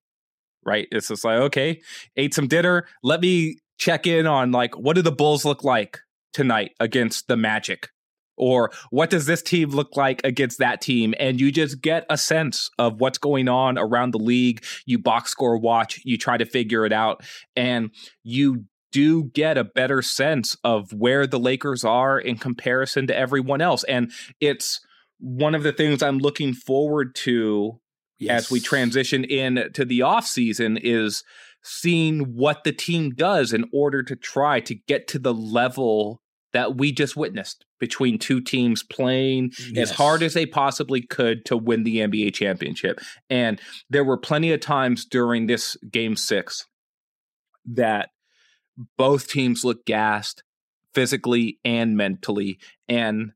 right? 0.66 0.88
It's 0.92 1.10
just 1.10 1.26
like, 1.26 1.40
okay, 1.40 1.82
ate 2.16 2.34
some 2.34 2.48
dinner. 2.48 2.88
Let 3.04 3.22
me 3.22 3.58
check 3.78 4.08
in 4.08 4.28
on 4.28 4.52
like, 4.52 4.78
what 4.78 4.96
do 4.96 5.02
the 5.02 5.12
Bulls 5.12 5.46
look 5.46 5.64
like 5.64 6.00
tonight 6.34 6.72
against 6.80 7.28
the 7.28 7.38
Magic? 7.38 7.90
Or 8.38 8.72
what 8.92 9.10
does 9.10 9.26
this 9.26 9.42
team 9.42 9.70
look 9.70 9.98
like 9.98 10.22
against 10.24 10.60
that 10.60 10.82
team? 10.82 11.14
And 11.20 11.42
you 11.42 11.52
just 11.52 11.82
get 11.82 12.06
a 12.10 12.18
sense 12.18 12.70
of 12.78 13.00
what's 13.00 13.18
going 13.18 13.50
on 13.50 13.78
around 13.78 14.12
the 14.12 14.20
league. 14.20 14.64
You 14.86 15.00
box 15.00 15.32
score 15.32 15.58
watch, 15.58 16.00
you 16.06 16.18
try 16.18 16.38
to 16.38 16.46
figure 16.46 16.86
it 16.86 16.94
out, 16.94 17.24
and 17.56 17.90
you 18.24 18.66
do 18.92 19.26
get 19.26 19.58
a 19.58 19.64
better 19.64 20.02
sense 20.02 20.56
of 20.64 20.94
where 20.94 21.28
the 21.28 21.40
Lakers 21.40 21.84
are 21.84 22.20
in 22.20 22.38
comparison 22.38 23.08
to 23.08 23.16
everyone 23.16 23.62
else. 23.62 23.84
And 23.84 24.12
it's 24.40 24.80
one 25.20 25.56
of 25.56 25.64
the 25.64 25.74
things 25.74 26.02
I'm 26.02 26.20
looking 26.20 26.54
forward 26.54 27.16
to 27.16 27.80
as 28.30 28.50
we 28.50 28.60
transition 28.60 29.24
in 29.24 29.70
to 29.74 29.86
the 29.86 30.02
off 30.02 30.26
season 30.26 30.78
is 30.78 31.24
seeing 31.64 32.36
what 32.36 32.64
the 32.64 32.72
team 32.72 33.12
does 33.12 33.54
in 33.54 33.66
order 33.74 34.02
to 34.04 34.16
try 34.16 34.60
to 34.62 34.76
get 34.76 35.08
to 35.10 35.20
the 35.20 35.34
level 35.34 36.22
that 36.58 36.76
we 36.76 36.92
just 36.92 37.16
witnessed 37.16 37.66
between 37.80 38.18
two 38.18 38.42
teams 38.42 38.82
playing 38.82 39.52
as 39.76 39.92
hard 39.92 40.24
as 40.24 40.34
they 40.34 40.44
possibly 40.48 41.04
could 41.04 41.46
to 41.46 41.56
win 41.56 41.84
the 41.84 41.98
NBA 41.98 42.34
championship. 42.34 43.00
And 43.30 43.62
there 43.92 44.04
were 44.04 44.18
plenty 44.18 44.52
of 44.52 44.60
times 44.60 45.06
during 45.06 45.46
this 45.46 45.78
game 45.92 46.16
6 46.16 46.66
that 47.74 48.10
both 48.98 49.28
teams 49.28 49.64
looked 49.64 49.86
gassed 49.86 50.42
physically 50.96 51.60
and 51.64 51.96
mentally 51.96 52.58
and 52.90 53.34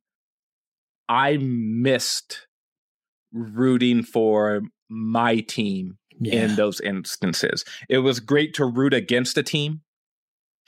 I 1.07 1.37
missed 1.37 2.47
rooting 3.31 4.01
for 4.01 4.63
my 4.89 5.41
team 5.41 5.99
Yeah. 6.19 6.45
in 6.45 6.55
those 6.55 6.81
instances. 6.81 7.63
It 7.87 7.99
was 7.99 8.19
great 8.19 8.55
to 8.55 8.65
root 8.65 8.95
against 8.95 9.37
a 9.37 9.43
team, 9.43 9.81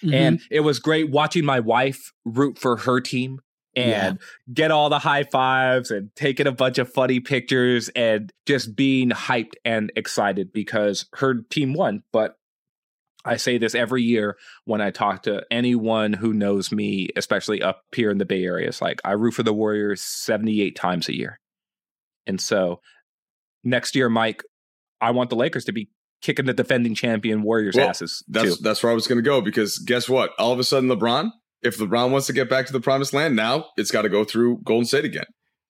Mhm. 0.01 0.13
and 0.13 0.41
it 0.49 0.61
was 0.61 0.79
great 0.79 1.09
watching 1.09 1.45
my 1.45 1.59
wife 1.59 2.11
root 2.25 2.57
for 2.57 2.77
her 2.77 2.99
team 2.99 3.39
and 3.75 4.19
get 4.53 4.69
all 4.69 4.89
the 4.89 4.99
high 4.99 5.23
fives 5.23 5.89
and 5.89 6.09
taking 6.15 6.45
a 6.45 6.51
bunch 6.51 6.77
of 6.77 6.91
funny 6.91 7.19
pictures 7.19 7.89
and 7.95 8.31
just 8.45 8.75
being 8.75 9.09
hyped 9.09 9.53
and 9.65 9.91
excited 9.95 10.53
because 10.53 11.07
her 11.13 11.41
team 11.49 11.73
won. 11.73 12.03
But 12.11 12.35
I 13.25 13.37
say 13.37 13.57
this 13.57 13.73
every 13.73 14.03
year 14.03 14.37
when 14.65 14.81
I 14.81 14.91
talk 14.91 15.23
to 15.23 15.45
anyone 15.49 16.13
who 16.13 16.33
knows 16.33 16.71
me, 16.71 17.09
especially 17.15 17.61
up 17.61 17.81
here 17.95 18.11
in 18.11 18.17
the 18.17 18.25
Bay 18.25 18.43
Area. 18.43 18.67
It's 18.67 18.81
like 18.81 19.01
I 19.05 19.13
root 19.13 19.31
for 19.33 19.43
the 19.43 19.53
Warriors 19.53 20.01
78 20.01 20.75
times 20.75 21.07
a 21.07 21.15
year. 21.15 21.39
And 22.27 22.39
so 22.39 22.81
next 23.63 23.95
year, 23.95 24.09
Mike, 24.09 24.43
I 25.01 25.11
want 25.11 25.29
the 25.29 25.35
Lakers 25.35 25.65
to 25.65 25.71
be 25.71 25.89
kicking 26.23 26.45
the 26.45 26.53
defending 26.53 26.95
champion 26.95 27.43
Warriors 27.43 27.75
Well, 27.75 27.89
asses. 27.89 28.23
That's 28.27 28.57
too. 28.57 28.63
that's 28.63 28.81
where 28.81 28.91
I 28.91 28.95
was 28.95 29.05
going 29.05 29.17
to 29.19 29.23
go 29.23 29.41
because 29.41 29.77
guess 29.77 30.09
what? 30.09 30.31
All 30.39 30.51
of 30.51 30.57
a 30.57 30.63
sudden, 30.63 30.89
LeBron, 30.89 31.29
if 31.61 31.77
LeBron 31.77 32.09
wants 32.09 32.25
to 32.27 32.33
get 32.33 32.49
back 32.49 32.65
to 32.65 32.73
the 32.73 32.81
promised 32.81 33.13
land, 33.13 33.35
now 33.35 33.65
it's 33.77 33.91
got 33.91 34.01
to 34.01 34.09
go 34.09 34.23
through 34.23 34.61
Golden 34.63 34.85
State 34.85 35.05
again. 35.05 35.25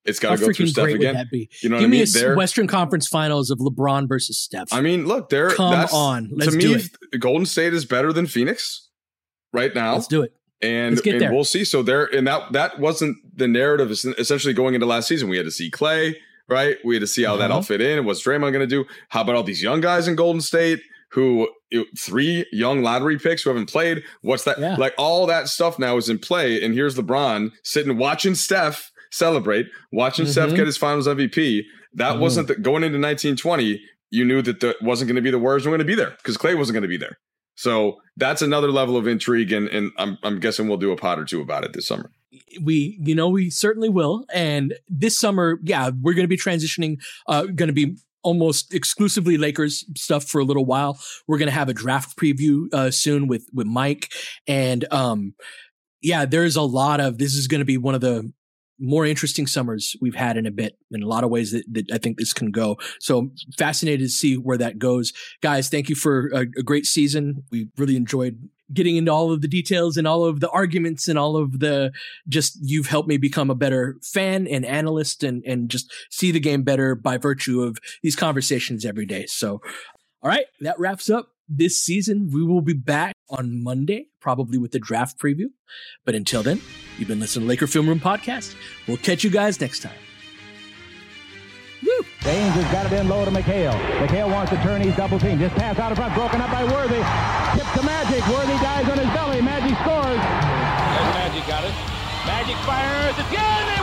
It's 0.06 0.20
got 0.20 0.32
to 0.32 0.38
go 0.38 0.52
through 0.54 0.66
freaking 0.66 0.70
Steph 0.70 0.84
great 0.84 0.96
again. 0.96 1.16
would 1.16 1.26
that 1.26 1.32
be? 1.32 1.50
You 1.62 1.70
know 1.70 1.78
Give 1.80 1.84
what 1.84 1.88
I 1.88 1.88
me 1.88 1.92
mean? 1.92 2.00
a 2.02 2.04
s- 2.04 2.14
They're- 2.14 2.36
Western 2.36 2.68
Conference 2.68 3.08
Finals 3.08 3.50
of 3.50 3.60
LeBron 3.60 4.08
versus 4.08 4.38
Steph. 4.38 4.68
I 4.72 4.82
mean, 4.82 5.06
look, 5.06 5.30
they're 5.30 5.52
Come 5.52 5.72
that's- 5.72 5.94
on, 5.94 6.30
let's 6.34 6.52
to 6.52 6.58
me, 6.58 6.62
do 6.64 6.76
it. 6.76 7.20
Golden 7.20 7.46
State 7.46 7.74
is 7.74 7.86
better 7.86 8.12
than 8.12 8.28
Phoenix 8.28 8.90
right 9.54 9.74
now. 9.74 9.94
Let's 9.94 10.08
do 10.08 10.22
it. 10.24 10.34
and, 10.62 11.00
and 11.08 11.34
we'll 11.34 11.44
see. 11.46 11.64
So 11.66 11.84
there, 11.84 12.06
and 12.06 12.28
that 12.28 12.52
that 12.52 12.80
wasn't 12.80 13.18
the 13.36 13.48
narrative. 13.48 13.92
es- 13.92 14.04
Essentially, 14.06 14.54
going 14.54 14.74
into 14.76 14.86
last 14.86 15.08
season, 15.08 15.30
we 15.30 15.38
had 15.38 15.46
to 15.46 15.52
see 15.52 15.70
Clay, 15.72 16.18
right? 16.50 16.78
We 16.84 16.96
had 16.96 17.02
to 17.02 17.08
see 17.08 17.24
how 17.24 17.38
that 17.38 17.46
Uh-huh. 17.52 17.56
all 17.58 17.62
fit 17.64 17.82
in. 17.82 18.06
What's 18.06 18.24
Draymond 18.26 18.52
going 18.52 18.60
to 18.60 18.68
do? 18.68 18.86
How 19.10 19.22
about 19.22 19.36
all 19.36 19.44
these 19.44 19.62
young 19.64 19.82
guys 19.82 20.08
in 20.08 20.16
Golden 20.16 20.42
State? 20.42 20.80
Who 21.12 21.48
three 21.98 22.46
young 22.52 22.82
lottery 22.82 23.20
picks 23.20 23.44
who 23.44 23.50
haven't 23.52 23.70
played? 23.70 24.04
What's 24.22 24.46
that? 24.46 24.60
Yeah. 24.60 24.76
Like 24.78 24.96
all 24.98 25.28
that 25.28 25.48
stuff 25.48 25.78
now 25.78 25.98
is 25.98 26.10
in 26.10 26.18
play. 26.18 26.64
And 26.64 26.74
here's 26.74 26.96
LeBron 26.96 27.52
sitting 27.64 27.98
watching 27.98 28.34
Steph 28.34 28.92
celebrate, 29.12 29.68
watching 29.92 30.26
Steph 30.26 30.50
Mhm. 30.50 30.56
get 30.56 30.66
his 30.66 30.78
Finals 30.78 31.08
MVP. 31.08 31.66
That 31.94 32.16
Mhm. 32.16 32.20
wasn't 32.20 32.48
the, 32.48 32.56
going 32.56 32.84
into 32.84 32.98
1920. 32.98 33.80
You 34.10 34.26
knew 34.26 34.42
that 34.42 34.60
that 34.62 34.82
wasn't 34.82 35.08
going 35.08 35.16
to 35.18 35.22
be 35.22 35.30
the 35.30 35.38
Warriors 35.38 35.66
were 35.66 35.70
going 35.72 35.80
to 35.80 35.86
be 35.86 35.94
there 35.96 36.12
because 36.18 36.36
Clay 36.38 36.56
wasn't 36.56 36.74
going 36.74 36.82
to 36.84 36.88
be 36.88 36.98
there. 36.98 37.18
So 37.56 37.98
that's 38.18 38.42
another 38.42 38.72
level 38.72 38.98
of 38.98 39.06
intrigue, 39.08 39.52
and, 39.52 39.68
and 39.70 39.92
I'm, 40.00 40.18
I'm 40.24 40.40
guessing 40.40 40.68
we'll 40.68 40.78
do 40.78 40.92
a 40.92 40.96
pot 40.96 41.20
or 41.20 41.26
two 41.26 41.42
about 41.42 41.64
it 41.64 41.74
this 41.74 41.88
summer. 41.88 42.10
We 42.62 42.98
you 43.02 43.16
know 43.16 43.30
we 43.30 43.50
certainly 43.50 43.90
will. 43.90 44.26
And 44.34 44.74
this 44.88 45.20
summer 45.20 45.60
yeah 45.64 45.92
we're 46.02 46.14
going 46.14 46.24
to 46.24 46.28
be 46.28 46.38
transitioning 46.38 47.02
uh 47.28 47.44
going 47.44 47.68
to 47.68 47.74
be 47.74 47.98
almost 48.24 48.74
exclusively 48.74 49.38
lakers 49.38 49.84
stuff 49.98 50.24
for 50.26 50.40
a 50.40 50.46
little 50.46 50.66
while. 50.66 51.00
We're 51.28 51.38
going 51.38 51.48
to 51.48 51.54
have 51.54 51.70
a 51.70 51.74
draft 51.74 52.18
preview 52.18 52.74
uh 52.74 52.92
soon 52.92 53.28
with 53.28 53.48
with 53.54 53.68
mike. 53.68 54.12
And 54.48 54.86
um 54.92 55.34
yeah 56.02 56.26
there's 56.26 56.56
a 56.56 56.62
lot 56.62 57.00
of 57.00 57.18
this 57.18 57.36
is 57.36 57.48
going 57.48 57.60
to 57.60 57.66
be 57.66 57.78
one 57.78 57.96
of 57.96 58.02
the 58.02 58.32
more 58.80 59.06
interesting 59.06 59.48
summers 59.48 59.96
we've 60.02 60.16
had 60.16 60.38
in 60.38 60.46
a 60.46 60.52
bit 60.52 60.78
in 60.92 61.04
a 61.04 61.08
lot 61.08 61.24
of 61.24 61.30
ways 61.30 61.52
that, 61.52 61.64
that 61.72 61.92
I 61.92 61.98
think 61.98 62.18
this 62.18 62.34
can 62.34 62.52
go. 62.52 62.78
So 63.00 63.30
fascinated 63.58 64.02
to 64.02 64.10
see 64.10 64.36
where 64.36 64.58
that 64.58 64.80
goes. 64.80 65.14
Guys, 65.42 65.70
thank 65.70 65.90
you 65.90 65.96
for 65.96 66.28
a, 66.34 66.42
a 66.42 66.64
great 66.64 66.86
season. 66.86 67.44
We 67.52 67.70
really 67.78 67.96
enjoyed 67.96 68.50
getting 68.74 68.96
into 68.96 69.12
all 69.12 69.32
of 69.32 69.42
the 69.42 69.48
details 69.48 69.98
and 69.98 70.08
all 70.08 70.26
of 70.26 70.40
the 70.40 70.50
arguments 70.50 71.08
and 71.08 71.20
all 71.20 71.38
of 71.38 71.60
the 71.60 71.92
just 72.28 72.58
you've 72.62 72.88
helped 72.88 73.08
me 73.08 73.18
become 73.18 73.50
a 73.50 73.56
better 73.56 73.98
fan 74.02 74.48
and 74.48 74.66
analyst 74.66 75.24
and 75.24 75.44
and 75.46 75.70
just 75.70 75.92
see 76.10 76.32
the 76.32 76.40
game 76.40 76.64
better 76.64 76.96
by 76.96 77.18
virtue 77.18 77.62
of 77.62 77.78
these 78.02 78.16
conversations 78.16 78.86
every 78.86 79.06
day. 79.06 79.26
So 79.28 79.62
all 80.22 80.30
right, 80.30 80.46
that 80.62 80.80
wraps 80.80 81.10
up 81.10 81.33
this 81.48 81.82
season. 81.82 82.30
We 82.34 82.44
will 82.44 82.62
be 82.62 82.74
back 82.74 83.16
on 83.30 83.64
Monday, 83.64 84.08
probably 84.20 84.58
with 84.58 84.72
the 84.72 84.80
draft 84.80 85.20
preview. 85.20 85.48
But 86.06 86.16
until 86.16 86.44
then, 86.44 86.62
you've 86.98 87.08
been 87.08 87.20
listening 87.20 87.46
to 87.46 87.50
Laker 87.50 87.68
Film 87.68 87.88
Room 87.88 88.00
Podcast. 88.00 88.56
We'll 88.88 88.98
catch 88.98 89.24
you 89.24 89.30
guys 89.30 89.60
next 89.60 89.82
time. 89.82 89.98
James 92.24 92.56
has 92.56 92.72
got 92.72 92.86
it 92.88 92.94
in 92.96 93.10
low 93.10 93.26
to 93.26 93.32
McHale. 93.32 93.76
McHale 94.00 94.32
wants 94.32 94.50
to 94.52 94.58
turn. 94.64 94.82
He's 94.82 94.96
double 94.96 95.20
teamed. 95.20 95.42
Just 95.42 95.56
pass 95.56 95.78
out 95.78 95.92
in 95.92 95.98
front. 95.98 96.16
Broken 96.16 96.40
up 96.40 96.50
by 96.50 96.64
Worthy. 96.64 97.04
Tip 97.60 97.68
to 97.76 97.84
Magic. 97.84 98.26
Worthy 98.32 98.56
dies 98.64 98.88
on 98.88 98.98
his 98.98 99.12
belly. 99.12 99.42
Magic 99.42 99.76
scores. 99.84 100.24
There's 100.24 101.12
Magic 101.20 101.44
got 101.46 101.64
it. 101.68 101.76
Magic 102.26 102.56
fires. 102.64 103.16
It's 103.20 103.30
good. 103.30 103.83